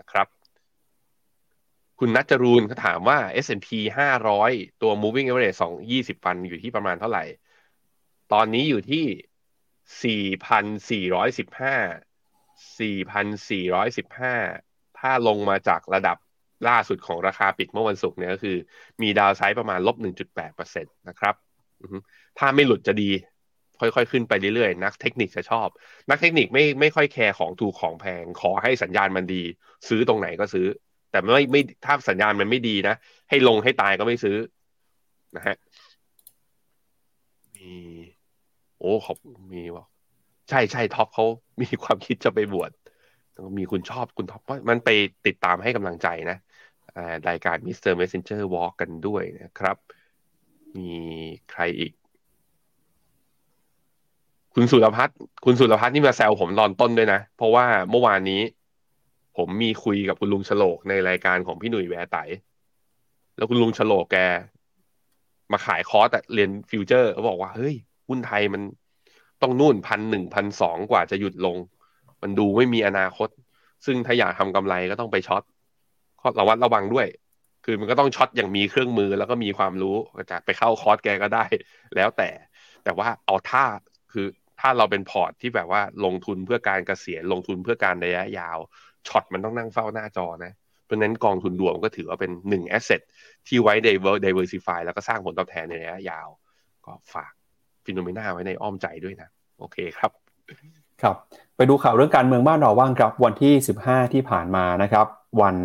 [0.00, 0.26] นะครับ
[1.98, 3.68] คุณนัจจรูนเขาถามว่า S&P
[4.26, 7.24] 500 ตัว moving average 2 20 วันอยู่ที่ประมาณเท่าไหร่
[8.32, 9.04] ตอนนี้อยู่ที่
[10.36, 16.16] 4,415 4,415 ถ้าลงมาจากระดับ
[16.68, 18.56] ล่าสุดของราคาปิดเมื่อวันศุกร์เนี่ยก็คือ
[19.02, 19.96] มีดาวไซด์ประมาณลบ
[20.36, 21.34] 1.8%นะครับ
[22.38, 23.10] ถ้าไม่หลุดจะดี
[23.80, 25.68] ค่อยๆ ขึ้นไปเรื่อยๆ นักเทคนิคจะชอบ
[26.10, 29.42] นักเทคนิคไม่ไม่ค่อยแคร์ของถูกของแพง ขอให้สัญญาณมันดี
[29.88, 30.66] ซื้อตรงไหนก็ซื้อ
[31.10, 32.94] แต่ไม่ไม่ถ้าสัญญาณมันไม่ดีนะ
[33.28, 34.36] ให้ลงให้ตายก็ไม่ซื้อ
[35.36, 35.56] นะฮะ
[37.56, 37.70] มี
[38.78, 39.16] โอ้ขอบ
[39.52, 39.84] มีว่า
[40.48, 41.26] ใช่ใช่ท็อปเขา
[41.62, 42.70] มีความคิดจะไปบวช
[43.58, 44.88] มีคุณชอบคุณท็อปมันไป
[45.26, 46.36] ติดตามให้กำลังใจนะ
[47.28, 47.92] รายการ Mr.
[48.00, 49.76] Messenger Walk กันด้วยนะครับ
[50.76, 50.90] มี
[51.50, 51.92] ใครอีก
[54.58, 58.40] คุณสุรพัฒน์คุณสุรพัฒน์นี่มาแซวผมตอนต้นด้วยนะ เพราะว่าเมื่อวานนี้
[59.36, 62.16] ผมมีคุยกับคุณลุงฉลกในรายการของพี่หนุ่ยแบไต๋
[63.36, 64.16] แล้วคุณลุงฉลกแก
[65.52, 67.74] มาขายคอร์สเรียน future เขาบอกว่า เฮ้ย
[68.08, 68.62] หุ้นไทยมัน
[69.42, 71.56] ต้องนู่นพันหนึ่งพันสองกว่าจะหยุดลง
[72.22, 73.28] มันดูไม่มีอนาคต
[73.86, 77.06] ซึ่งถ้าอยากทำกำไรก็ต้องไป short ก็ระมัดระวังด้วย
[77.64, 79.96] คือมันก็ต้อง short อย่างมีเครื่องมือแล้วก็มีความรู้
[80.30, 81.44] จะไปเข้าคอร์สแกก็ได้
[81.96, 82.28] แล้วแต่
[82.84, 83.64] แต่ว่าเอาท่า
[84.12, 84.26] คือ
[84.60, 88.58] ถ้าเราเป็นพอร์ตที่แบบว่าลงทุนเพื่อการเกษียณลงทุนเพื่อการระยะยาว
[89.08, 90.52] short มันต้องนั่งเฝ้าหน้าจอนะ
[90.84, 93.00] เพราะนั้นกองทุนรวมก็ถือว่าเป็นหนึ่ง asset
[93.46, 93.74] ที่ไว้
[94.24, 96.28] diversify แล้วก็สร้างผลตอบแทนในระยะยาว
[96.86, 97.32] ก็ฝาก
[97.84, 99.28] FINNOMENA ไว้ในอ้อมใจด้วยนะ
[99.58, 100.10] โอเคครับ
[101.02, 101.16] ครับ
[101.56, 103.52] ไปดูข่าวเรื่องการเมืองบ้านเราบ้างครับ วันที่
[103.84, 105.06] 15 ที่ผ่านมานะครับ
[105.42, 105.56] วัน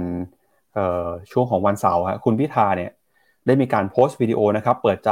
[1.32, 2.92] ช่วงของวันเสาร์คุณพิธาเนี่ย
[3.46, 5.12] ได้มีการโพสต์วิดีโอนะครับ เปิดใจ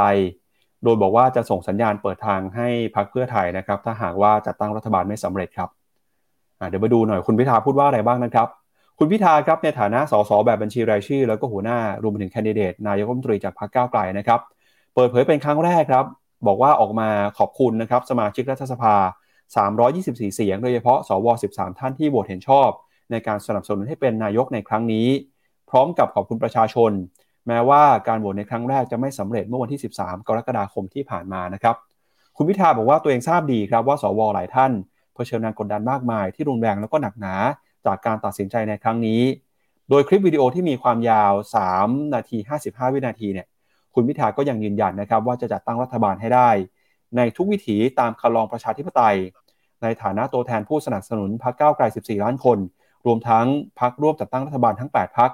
[0.84, 5.68] โดยบอกว่าจะส่งสัญญาณเปิดทางให้พรรคเพื่อไทยนะครับ ถ้าหากว่าจะตั้งรัฐบาลไม่สำเร็จครับ
[6.68, 8.48] เดี๋ยวมาดูหน่อยคุณพิธาพูดว่าอะไรบ้างนะครับ
[8.98, 14.40] คุณพิธาครับในฐานะสสแบบบัญชีรายชื่อ แล้วก็หัวหน้ารวมไปถึงแคนดิเดตนายกรัฐมนตรีจากพรรคก้าวไกลนะครับ
[14.94, 16.04] เปิดเผยเป็นครั้งแรกครับ
[16.46, 17.08] บอกว่าออกมา
[17.38, 18.94] ขอบคุณนะครับสมาชิกรัฐสภา
[19.64, 22.68] 324 เสียง โดยเฉพาะสว 13 ท่านที่โหวตเห็นชอบ
[23.10, 25.06] ในการสนับสนุนให้เป็นนายกในครั้งนี้
[25.70, 26.92] พร้อมกับขอบคุณประชาชน
[27.46, 31.76] แม้ว่าการโหวตในครั้งแรกจะไม่สำเร็จเมื่อวันที่ 13 กรกฎาคมที่ผ่านมานะครับ
[32.36, 34.72] คุณพิธาบอกว่าตัวเองทราบดีครับว่าสวหลายท่าน
[35.14, 37.34] เผชิญแรงกดดันมากมายที่รุนแรงแล้วก็หนักหนา
[37.86, 39.22] จากการตัดสินใจในครั้งนี้
[39.90, 41.32] โดยคลิปวิดีโอที่มีความยาว
[41.74, 43.46] 3 นาที 55 วินาทีเนี่ย
[43.94, 46.50] คุณพิธาก็ยังยืนยันนะครับว่าจะจัดตั้งรัฐบาลให้ได้
[47.16, 49.16] ในทุกวิถีตามคำลองประชาธิปไตย
[49.82, 52.58] ในฐานะตัวแทนผู้สนับสนุนพรรคก้าวไกล 14 ล้านคน
[53.06, 53.46] รวมทั้ง
[53.80, 55.30] พรรคร่วมจัดตั้งรัฐบาลทั้ง 8 พรรค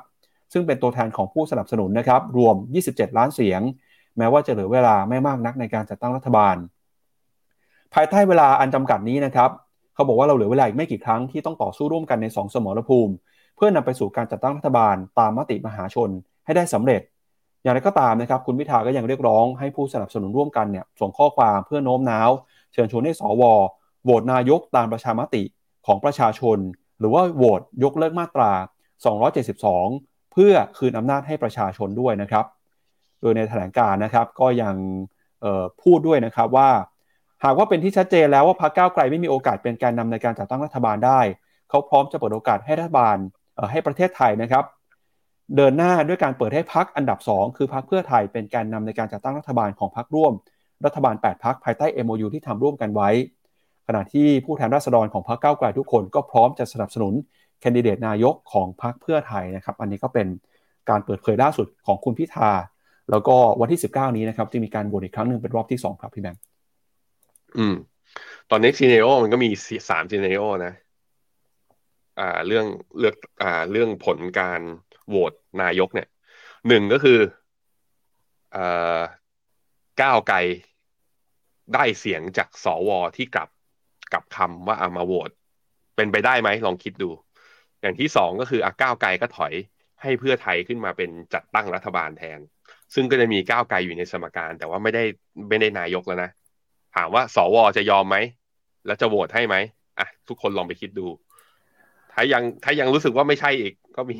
[0.52, 2.56] ซึ่งเป็นตัวแทนของผู้สนับสนุนนะครับรวม
[2.88, 3.60] 27 ล้านเสียง
[4.18, 6.56] แม้ว่าจะเหลือเวลาไม่มากนักในการจัดตั้งรัฐบาล
[7.94, 9.50] ภายใต้เวลาอันจำกัดนี้นะครับ
[9.94, 13.12] เขาบอกว่าเราเหลือเวลาอีกไม่กี่ครั้งที่ต้องต่อสู้ร่วมกันใน 2 สมรภูมิ
[13.56, 16.10] เพื่อนำไปสู่การจัดตั้งรัฐบาลตามมติมหาชน
[16.44, 17.00] ให้ได้สำเร็จ
[17.62, 22.30] อย่างไรก็ตามนะครับคุณพิธาก็ยังเรียกร้องให้ผู้สนับสนุนร่วมกันเนี่ยส่งข้อความเพื่อโน้มน้าว
[22.72, 23.42] เชิญชวนให้สว
[24.04, 25.42] โหวตนายกตามประชามติ
[25.86, 26.58] ของประชาชน
[26.98, 28.52] หรือว่าโหวตยกเลิกมาตรา
[29.16, 32.44] 272 เพื่อคืนอำนาจให้ประชาชนด้วยนะครับ
[33.20, 34.74] โดยในแถลงการนะครับก็ยัง
[35.82, 36.70] พูดด้วยนะครับว่า
[37.44, 41.20] หากว่าเป็นที่ชัดเจนแล้วว่าพรรคก้าวไกลไม่มีโอกาสเป็นการนำในการจัดตั้งรัฐบาลได้
[41.70, 43.16] เขาพร้อมจะเปิดโอกาสให้รัฐบาล
[43.70, 44.64] ให้ประเทศไทยนะครับ
[45.56, 50.32] เดินหน้าด้วยการเปิดให้พักอันดับ 2 คือพักเพื่อไทยเป็นการนำในการจัดตั้งรัฐบาลของพักร่วม
[50.84, 53.10] รัฐบาล 8พักภายใต้ MOU ที่ทำร่วมกันไว้
[53.86, 57.14] ขณะที่ผู้แทนราษฎรของพรรคก้าวไกลทุกคนก็พร้อมจะสนับสนุน
[57.60, 60.26] แคนดิเดตนายกของพรรคเพื่อไทยนะครับ อันนี้ก็เป็น
[60.90, 62.50] การเปิดเผยล่าสุดของคุณพิธา
[63.10, 66.42] แล้วก็วันที่ 19 นี้นะครับจะมีการโหวตอีกครั้งหนึ่งเป็นรอบที่ 2 ครับพี่แบงค์
[67.58, 67.74] อืม
[68.50, 69.48] ตอนนี้ซีเนโอมันก็มี
[69.88, 70.72] สามซีเนโอนะ
[72.20, 72.66] อ่า เรื่อง
[72.98, 74.60] เลือกอ่า เรื่องผลการ
[75.08, 75.32] โหวต
[75.62, 76.08] นายกเนี่ย
[76.68, 77.18] หนึ่งก็คือ
[78.56, 79.00] อ่า
[80.02, 80.38] ก้าวไกล
[81.74, 83.48] ได้เสียงจากสวที่กลับ
[84.12, 85.30] กับคำว่าเอามาโหวต
[85.96, 87.10] เป็นไปได้ไหมลองคิดดู
[87.86, 89.54] อย่างที่สองก็คืออะก้าวไกลก็ถอย
[90.02, 92.40] ให้เพื่อไทยขึ้นมาเป็นจัดตั้งรัฐบาลแทน
[92.94, 95.04] ซึ่งก็จะมีก้าวไกลอยู่ในสมการ แต่ว่าไม่ได้
[95.48, 96.30] ไม่ได้นายกแล้วนะ
[96.96, 98.16] ถามว่าสวจะยอมไหม
[98.86, 99.56] แล้วจะโหวตให้ไหม
[99.98, 101.06] อะทุกคนลองไปคิดดู
[102.12, 104.18] ถ้ายังถ้ายังรู้สึกว่าไม่ใช่อีก ก็มี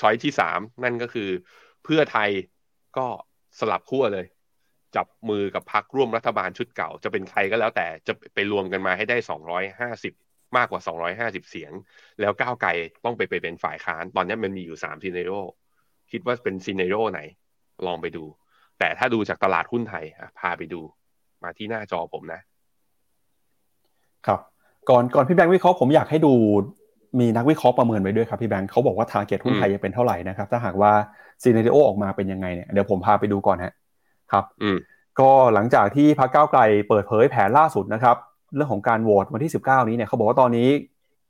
[0.00, 1.28] ช้อยที่สามนั่นก็คือ
[1.84, 2.30] เพื่อไทย
[2.96, 3.06] ก็
[3.58, 4.26] สลับขั้วเลย
[4.96, 10.12] จับมือกับพรรคร่วมรัฐบาลชุดเก่า จะเป็นใครก็แล้วแต่จะไปรวมกันมาให้ได้สองร้อยห้าสิบ
[10.56, 11.72] มากกว่าสองร้อยห้าสิบเสียง
[12.20, 12.70] แล้วก้าวไกล
[13.04, 15.32] ต้องไปไปเป็นฝ่ายค้าน ตอนนี้มันมีอยู่สามซีเนโร
[16.10, 17.20] คิดว่าเป็นซีเนโรไหน
[17.86, 18.24] ลองไปดู
[18.78, 20.04] แต่ถ้าดูจากตลาดหุ้นไทย
[20.38, 20.80] พาไปดู
[21.42, 22.40] มาที่หน้าจอผมนะ
[24.26, 24.40] ครับ
[24.88, 26.32] ก่อนก่อนพี่แบงค์วิเคราะห์ผมอยากให้ดู
[27.20, 30.92] มีนักวิเคราะห์ประเมินไว้ด้วยครับพี่แบงค์เขาบอกว่าทาร์เก็ตหุ้นไทยจะเป็นเท่าไหร่นะครับ ถ้าหากว่า
[31.42, 33.72] ซีเนริโอออกมาเป็นยังไงเนี่ยเดี๋ยวผมพาไปดูก่อนฮะ
[34.32, 34.78] ครับอืม
[35.20, 38.16] ก็หลังจากที่พรรคก้าวไกลเปิดเผยแผนล่าสุดนะครับ
[38.54, 40.68] เรื่องของการโหวตวันที่ 19 นี้เนี่ยเขาบอกว่าตอนนี้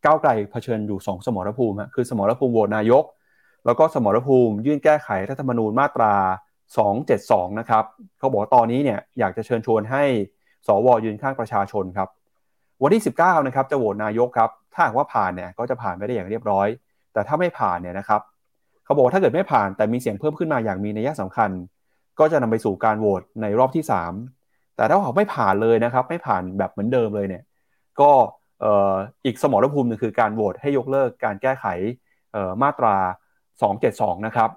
[0.05, 3.05] ก้าวไกลเผชิญอยู่ 2 สมรภูมิคือสมรภูมิโหวตนายก
[3.66, 6.14] แล้วก็สมรภูมิยื่นแก้ไขรัฐธรรมนูญมาตรา
[6.87, 7.85] 272 นะครับ
[8.18, 10.05] เขาบอกว่าตอนนี้เนี่ยอยากจะเชิญชวนให้
[10.66, 12.09] สวยืนข้างประชาชนครับ
[12.83, 16.68] วันที่ 19 นะครับจะโหวตนายกครับถ้าหากว่าผ่านเนี่ยก็จะผ่านไปได้อย่างเรียบร้อย
[17.12, 18.21] แต่ถ้าไม่ผ่านเนี่ยนะครับ
[18.85, 21.51] เขาบอกว่าถ้าเกิดไม่ผ่านแต่มีเสียงเพิ่มขึ้นมาอย่างมีนัยสำคัญ
[22.18, 24.39] ก็จะนำไปสู่การโหวตในรอบที่ 3
[24.81, 27.43] แต่ถ้าหาไม่ผ่านเลยนะครับ ไม่ผ่านแบบเหมือนเดิมเลยเนี่ย
[28.01, 28.11] ก็
[29.24, 31.66] อีกสมรภูมิหนึ่งคือการโหวตให้ยกเลิกการแก้ไข
[32.62, 32.97] มาตรา
[33.61, 34.51] 272 นะครับ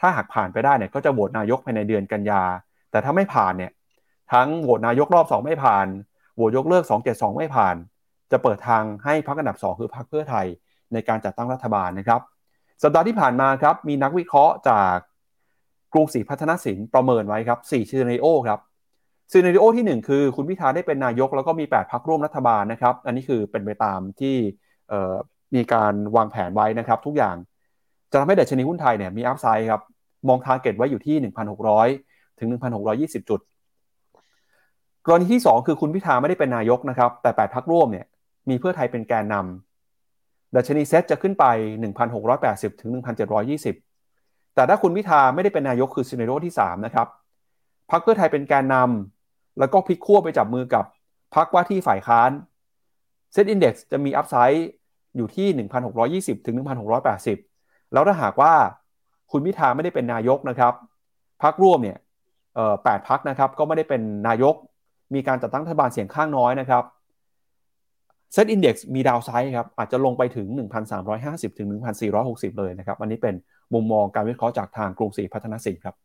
[0.00, 2.42] ถ้าหากผ่านไปได้เนี่ยก็จะโหวตนายกภายในเดือนกันยา
[2.90, 3.72] แต่ถ้าไม่ผ่านเนี่ย
[4.32, 5.86] ทั้งโหวตนายกรอบ 2 ไม่ผ่าน
[6.34, 7.76] โหวตยกเลิก 272 ไม่ผ่าน
[8.32, 10.46] จะเปิดทางให้พรรคอันดับ 2 คือพรรคเพื่อไทย
[10.92, 12.20] ในการจัดตั้งรัฐบาลนะครับ
[12.82, 14.96] สัปดาห์ที่ผ่านมาครับ มีนักวิเคราะห์จาก
[15.92, 18.60] กรุงศรีพัฒนสินประเมินไว้ครับ4ซีนาริโอครับ
[19.32, 24.36] ซีนาริโอที่ 1 คือคุณพิธาได้เป็นนายก แล้วก็มี 8พักร่วมรัฐบาลนะครับ อันนี้คือเป็นไปตามที่
[25.54, 27.36] มีการวางแผนไว้นะครับ ทุกอย่าง
[28.10, 29.82] จะทำให้ดัชนีหุ้นไทยเนี่ยมี upside ครับ
[30.28, 31.16] มอง target ไว้อยู่ที่
[31.78, 32.48] 1,600 ถึง
[32.88, 33.40] 1,620 จุด
[35.06, 38.06] กรณีที่ 2 คือคุณพิธาไม่ได้เป็นนายกนะครับ แต่ 8พรรคร่วมเนี่ย
[38.48, 41.44] มีเพื่อไทยเป็นแกนนำดัชนีเซ็ตจะขึ้นไป
[42.14, 42.90] 1,680 ถึง
[43.72, 47.06] 1,720 แต่ถ้าคุณพิธาไม่ได้เป็นนายกคือ scenario ที่3นะครับ
[47.90, 49.15] พรรคเพื่อไทยเป็นแกนนำ
[49.58, 50.84] แล้วก็พลิกขั้วไปจับมือกับ
[51.34, 52.30] พรรคว่าที่ฝ่ายค้าน
[53.32, 54.68] เซ็ตอินดี x จะมี upside
[55.16, 55.46] อยู่ที่
[56.36, 56.54] 1,620 ถึง
[57.24, 58.52] 1,680 แล้วถ้าหากว่า
[59.30, 60.74] คุณพิธาไม่ได้เป็นนายกนะครับ
[61.42, 61.98] พรรคร่วมเนี่ย
[62.84, 64.54] แปดพรรคนะครับก็ไม่ได้เป็นนายก
[65.14, 66.84] มีการจัดตั้งรัฐบาลเสียงข้างน้อยนะครับ
[68.32, 70.46] เซ็ตอินดี x มี downside ครับอาจจะลงไปถึง
[71.02, 71.68] 1,350 ถึง
[72.12, 73.34] 1,460 เลยนะครับ อันนี้เป็น
[73.74, 75.96] มุมมองการวิเคราะห์จากทางกรุงศรีพัฒนสินครับ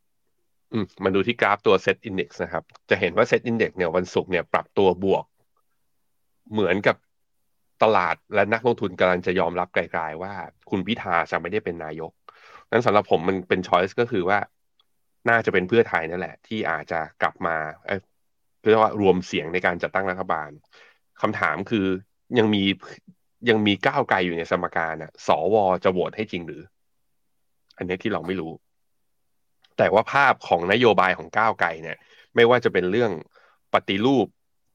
[0.72, 5.26] อืมมาดูที่กราฟตัว Set Index นะครับ จะเห็นว่า Set Index เนี่ยวันศุกร์เนี่ยปรับตัวบวก
[6.52, 6.96] เหมือนกับ
[7.84, 10.34] ตลาดและนักลงทุนกำลังจะยอมรับไกลๆว่า
[10.70, 12.12] คุณพิธาจะไม่ได้เป็นนายก
[12.72, 14.40] นั้นสำหรับผมมันเป็นช้อยส์ก็คือว่า
[15.30, 17.56] น่าจะเป็นเพื่อไทยนั่นแหละ ที่อาจจะกลับมา
[18.70, 20.50] เรียกว่ารวมเสียงในการจัดตั้งรัฐบาล
[21.22, 21.86] คำถามคือ
[22.40, 22.64] ยังมี
[23.50, 26.62] ยังมีก้าวไกลอยู่ในสมการอะสวจะโหวตให้จริงหรือ
[27.78, 28.52] อันนี้ที่เราไม่รู้
[29.78, 31.98] แต่ว่าภาพของนโยบายของก้าวไกลเนี่ย
[32.36, 33.12] ไม่ว่าจะเป็นเรื่อง
[33.74, 34.28] ปฏิรูป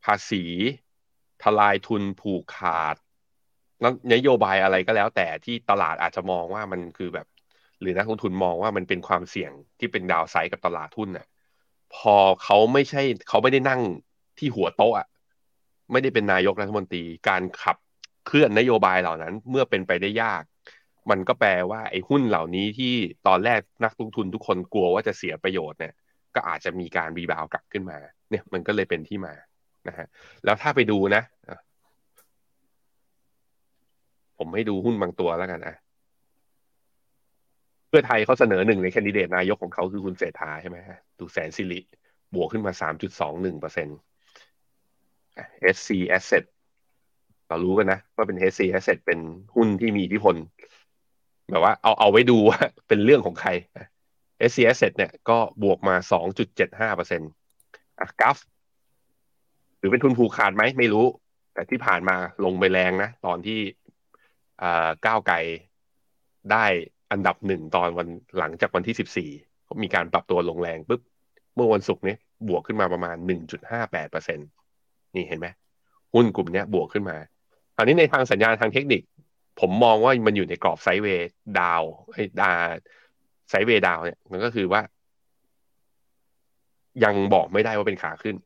[0.05, 0.45] ภาษี
[1.43, 2.97] ทลายทุนผูกขาด
[4.15, 7.27] นโยบายอะไรก็แล้วแต่ที่ตลาดอาจจะมองว่ามันคือแบบ
[7.81, 11.27] หรือนักลงทุนมองว่ามันเป็นความเสี่ยงที่เป็นดาวไซด์กับตลาดทุนน่ะ
[11.95, 13.81] พอเขาไม่ใช่เขาไม่ได้นั่ง
[14.39, 14.95] ที่หัวโต๊ะ
[15.93, 17.77] ไม่ได้เป็นนายกรัฐมนตรีการขับ
[18.27, 20.43] เคลื่อนนโยบายเหล่านั้น เมื่อเป็นไปได้ยาก
[21.11, 22.95] มันก็แปลว่าไอ้หุ้นเหล่านี้ที่
[23.27, 25.95] ตอนแรกนักลงทุนทุกคนกลัวว่าจะเสียประโยชน์เนี่ย
[26.35, 27.99] ก็อาจจะมีการ rebound กลับขึ้นมา
[28.31, 29.35] เนี่ยมันก็เลยเป็นที่มา
[29.89, 30.07] นะฮะ
[30.45, 31.23] แล้วถ้าไปดูนะ
[34.39, 35.77] ผมให้ดูหุ้นบางตัวแล้วกันอะ
[37.89, 41.81] เพื่อไทยเขาเสนอหนึ่งในแคนดิเดตนายกของเขาคือคุณเศรษฐาใช่ไหมฮะดูแสนสิริ
[42.35, 43.99] บวกขึ้นมาสามจุดสองหนึ่งเปอร์เซ็นต์
[45.77, 46.45] SC Asset
[47.49, 49.19] เรารู้กันนะว่าเป็น SC Asset เป็น
[49.55, 50.35] หุ้นที่มีอิทธิพล
[51.51, 53.51] แบบว่าเอาเอาไว้ดูว่าเป็นเรื่องของใคร
[54.51, 55.95] s c s เนี่ยก็บวกมา
[56.47, 57.31] 2.75เปอร์เซ็นต์
[58.01, 58.39] อะกัฟ
[59.79, 61.07] หรือเป็นทุนผูกขาดไหมไม่รู้
[61.55, 63.59] แต่ที่ผ่านมาลงไปแรงนะ ตอนที่
[65.07, 65.37] ก้าวไกล
[66.53, 66.65] ได้
[67.13, 69.31] อันดับหนึ่งตอนวันหลังจากวันที่สิบสี่
[69.83, 71.01] มีการปรับตัวลงแรงปุ๊บ
[71.55, 72.17] เมื่อวันศุกร์นี้
[72.49, 73.17] บวกขึ้นมาประมาณ
[73.65, 74.43] 1.58เปอร์เซ็นต
[75.15, 75.47] นี่เห็นไหม
[76.15, 77.17] หุ้นกลุ่มนี้บวกขึ้นมา
[77.77, 79.03] อันนี้ในทางสัญญาณทางเทคนิค
[79.61, 81.29] ผมมองว่ามันอยู่ในกรอบไซด์เวย์
[81.61, 81.83] ดาว
[82.13, 82.53] ไอ้ดา
[83.51, 84.83] ไซด์เวย์ดาวเนี่ยมันก็คือว่า
[87.05, 88.37] ยังบอกไม่ได้ว่าเป็นขาขึ้น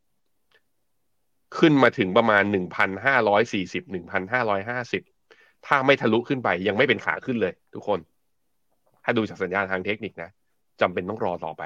[1.59, 5.03] ขึ้นมาถึงประมาณหนึ่งพันห้าร้อยสี่สิบหนึ่งพันห้าร้อยห้าสิบ
[5.67, 7.99] ถ้าไม่ทะลุขึ้นไปยังไม่เป็นขาขึ้นเลย ทุกคน
[9.05, 10.31] ถ้าดูจากสัญญาณทางเทคนิคนะ
[10.81, 11.63] จำเป็นต้องรอต่อไป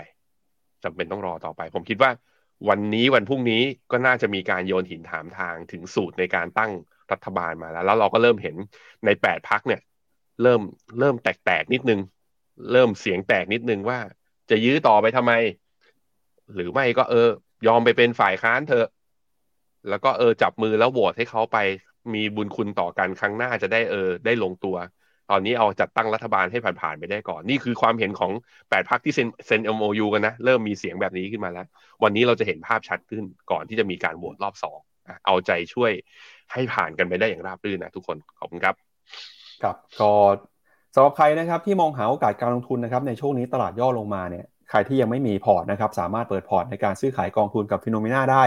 [0.84, 2.10] จำเป็นต้องรอต่อไป ผมคิดว่า
[2.68, 6.72] วันนี้วันพรุ่งนี้ก็น่าจะมีการโยนหินถามทางถึงสูตรในการตั้ง
[7.12, 8.56] รัฐบาลมาแล้ว แล้วเราก็เริ่มเห็น
[9.04, 9.80] ในแปดพักเนี่ย
[10.42, 10.60] เริ่ม
[11.00, 12.00] เริ่มแตกๆนิดนึง
[12.72, 13.98] เริ่มเสียงแตกนิดนึงว่า
[14.50, 15.32] จะยื้อต่อไปทำไม
[16.54, 17.28] หรือไม่ก็เออ
[17.66, 18.88] ยอมไปเป็นฝ่ายค้านเถอะ
[19.88, 21.58] แล้วก็เออจับมือแล้วโหวตให้เขาไป
[22.14, 24.76] มีบุญคุณต่อกันครั้งหน้าจะได้เออ ได้ลงตัว
[25.30, 28.32] ตอนนี้เอาจัดตั้งรัฐบาลให้ผ่านๆไปได้ก่อน นี่คือความเห็นของ
[28.70, 31.66] แปดพรรคที่เซ็นเซ็น MOU กันนะ เริ่มมีเสียงแบบนี้ขึ้นมาแล้ว
[32.02, 34.78] วันนี้เราจะเห็นภาพชัดขึ้นก่อนที่จะมีการโหวตรอบสอง
[35.26, 35.92] เอาใจช่วย
[36.52, 38.74] ให้ผ่านกันไปได้อย่างราบรื่นนะทุกคนขอบคุณครับ
[39.62, 40.12] ครับก็
[40.94, 48.44] สำหรับใครนะครับที่มองหาโอกาสการลงทุนนะครับในช่วงนี้ตลาดย่อลงมาเนี่ยใครที่ยังไม่มีพอร์ตนะครับสามารถเปิดพอร์ตในการซื้อขายกองทุนกับ FINNOMENA ได้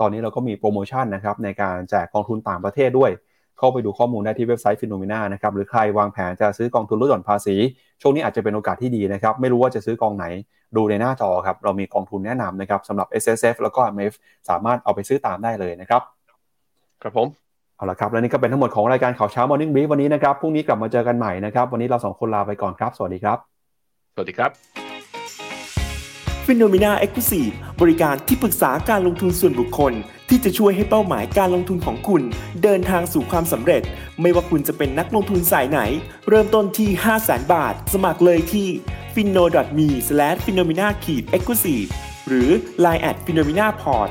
[0.00, 3.10] ตอนนี้เราก็มีโปรโมชั่นนะครับในการแจกกองทุนต่างประเทศด้วย
[3.58, 7.56] เข้าไปดูข้อมูลได้ที่เว็บไซต์ฟิโนเมนานะครับหรือใครวางแผนจะซื้อกองทุนลดหย่อนภาษี
[8.02, 10.26] ช่วงนี้อาจจะเป็นโอกาสที่ดีนะครับไม่รู้ว่าจะซื้อกองไหน
[10.76, 14.14] ดูในหน้าจอครับเรามีกองทุนแนะนำนะครับสำหรับ S S F แล้วก็ M F
[14.48, 16.02] สามารถเอาไปซื้อตามได้เลยนะครับ
[17.02, 17.28] ครับผม
[17.76, 23.38] เอาละครับและนี่ก็เป็นทั้งหมดของรายการข่าวเช้า Morning Brief วันนี้นะครับพรุ่งนี้กลับมาเจอกันใหม่นะครับ วันนี้เราสองคนลาไปก่อนครับ สวัสดีครับ
[24.14, 24.50] สวัสดีครับ
[26.46, 27.42] f i n o m e n a e x c l u s i
[27.46, 29.92] v e บริการที่ปรึกษาการลงทุนส่วนบุคคล
[30.28, 32.22] ที่จะช่วยให้เป้าหมายการลงทุนของคุณ
[32.62, 33.82] เดินทางสู่ความสำเร็จ
[34.20, 35.80] ไม่ว่าคุณจะเป็นนักลงทุนสายไหน
[36.28, 38.68] เริ่มต้นที่ 5 0 0 0 0 0บาท สมัครเลยที่
[39.14, 39.44] f i n o
[39.78, 39.88] m e
[40.44, 41.76] f i n o m e n a e x c l u s i
[41.82, 41.88] v e
[42.28, 42.48] หรือ
[42.84, 44.10] line at f i n o m e n a p o r t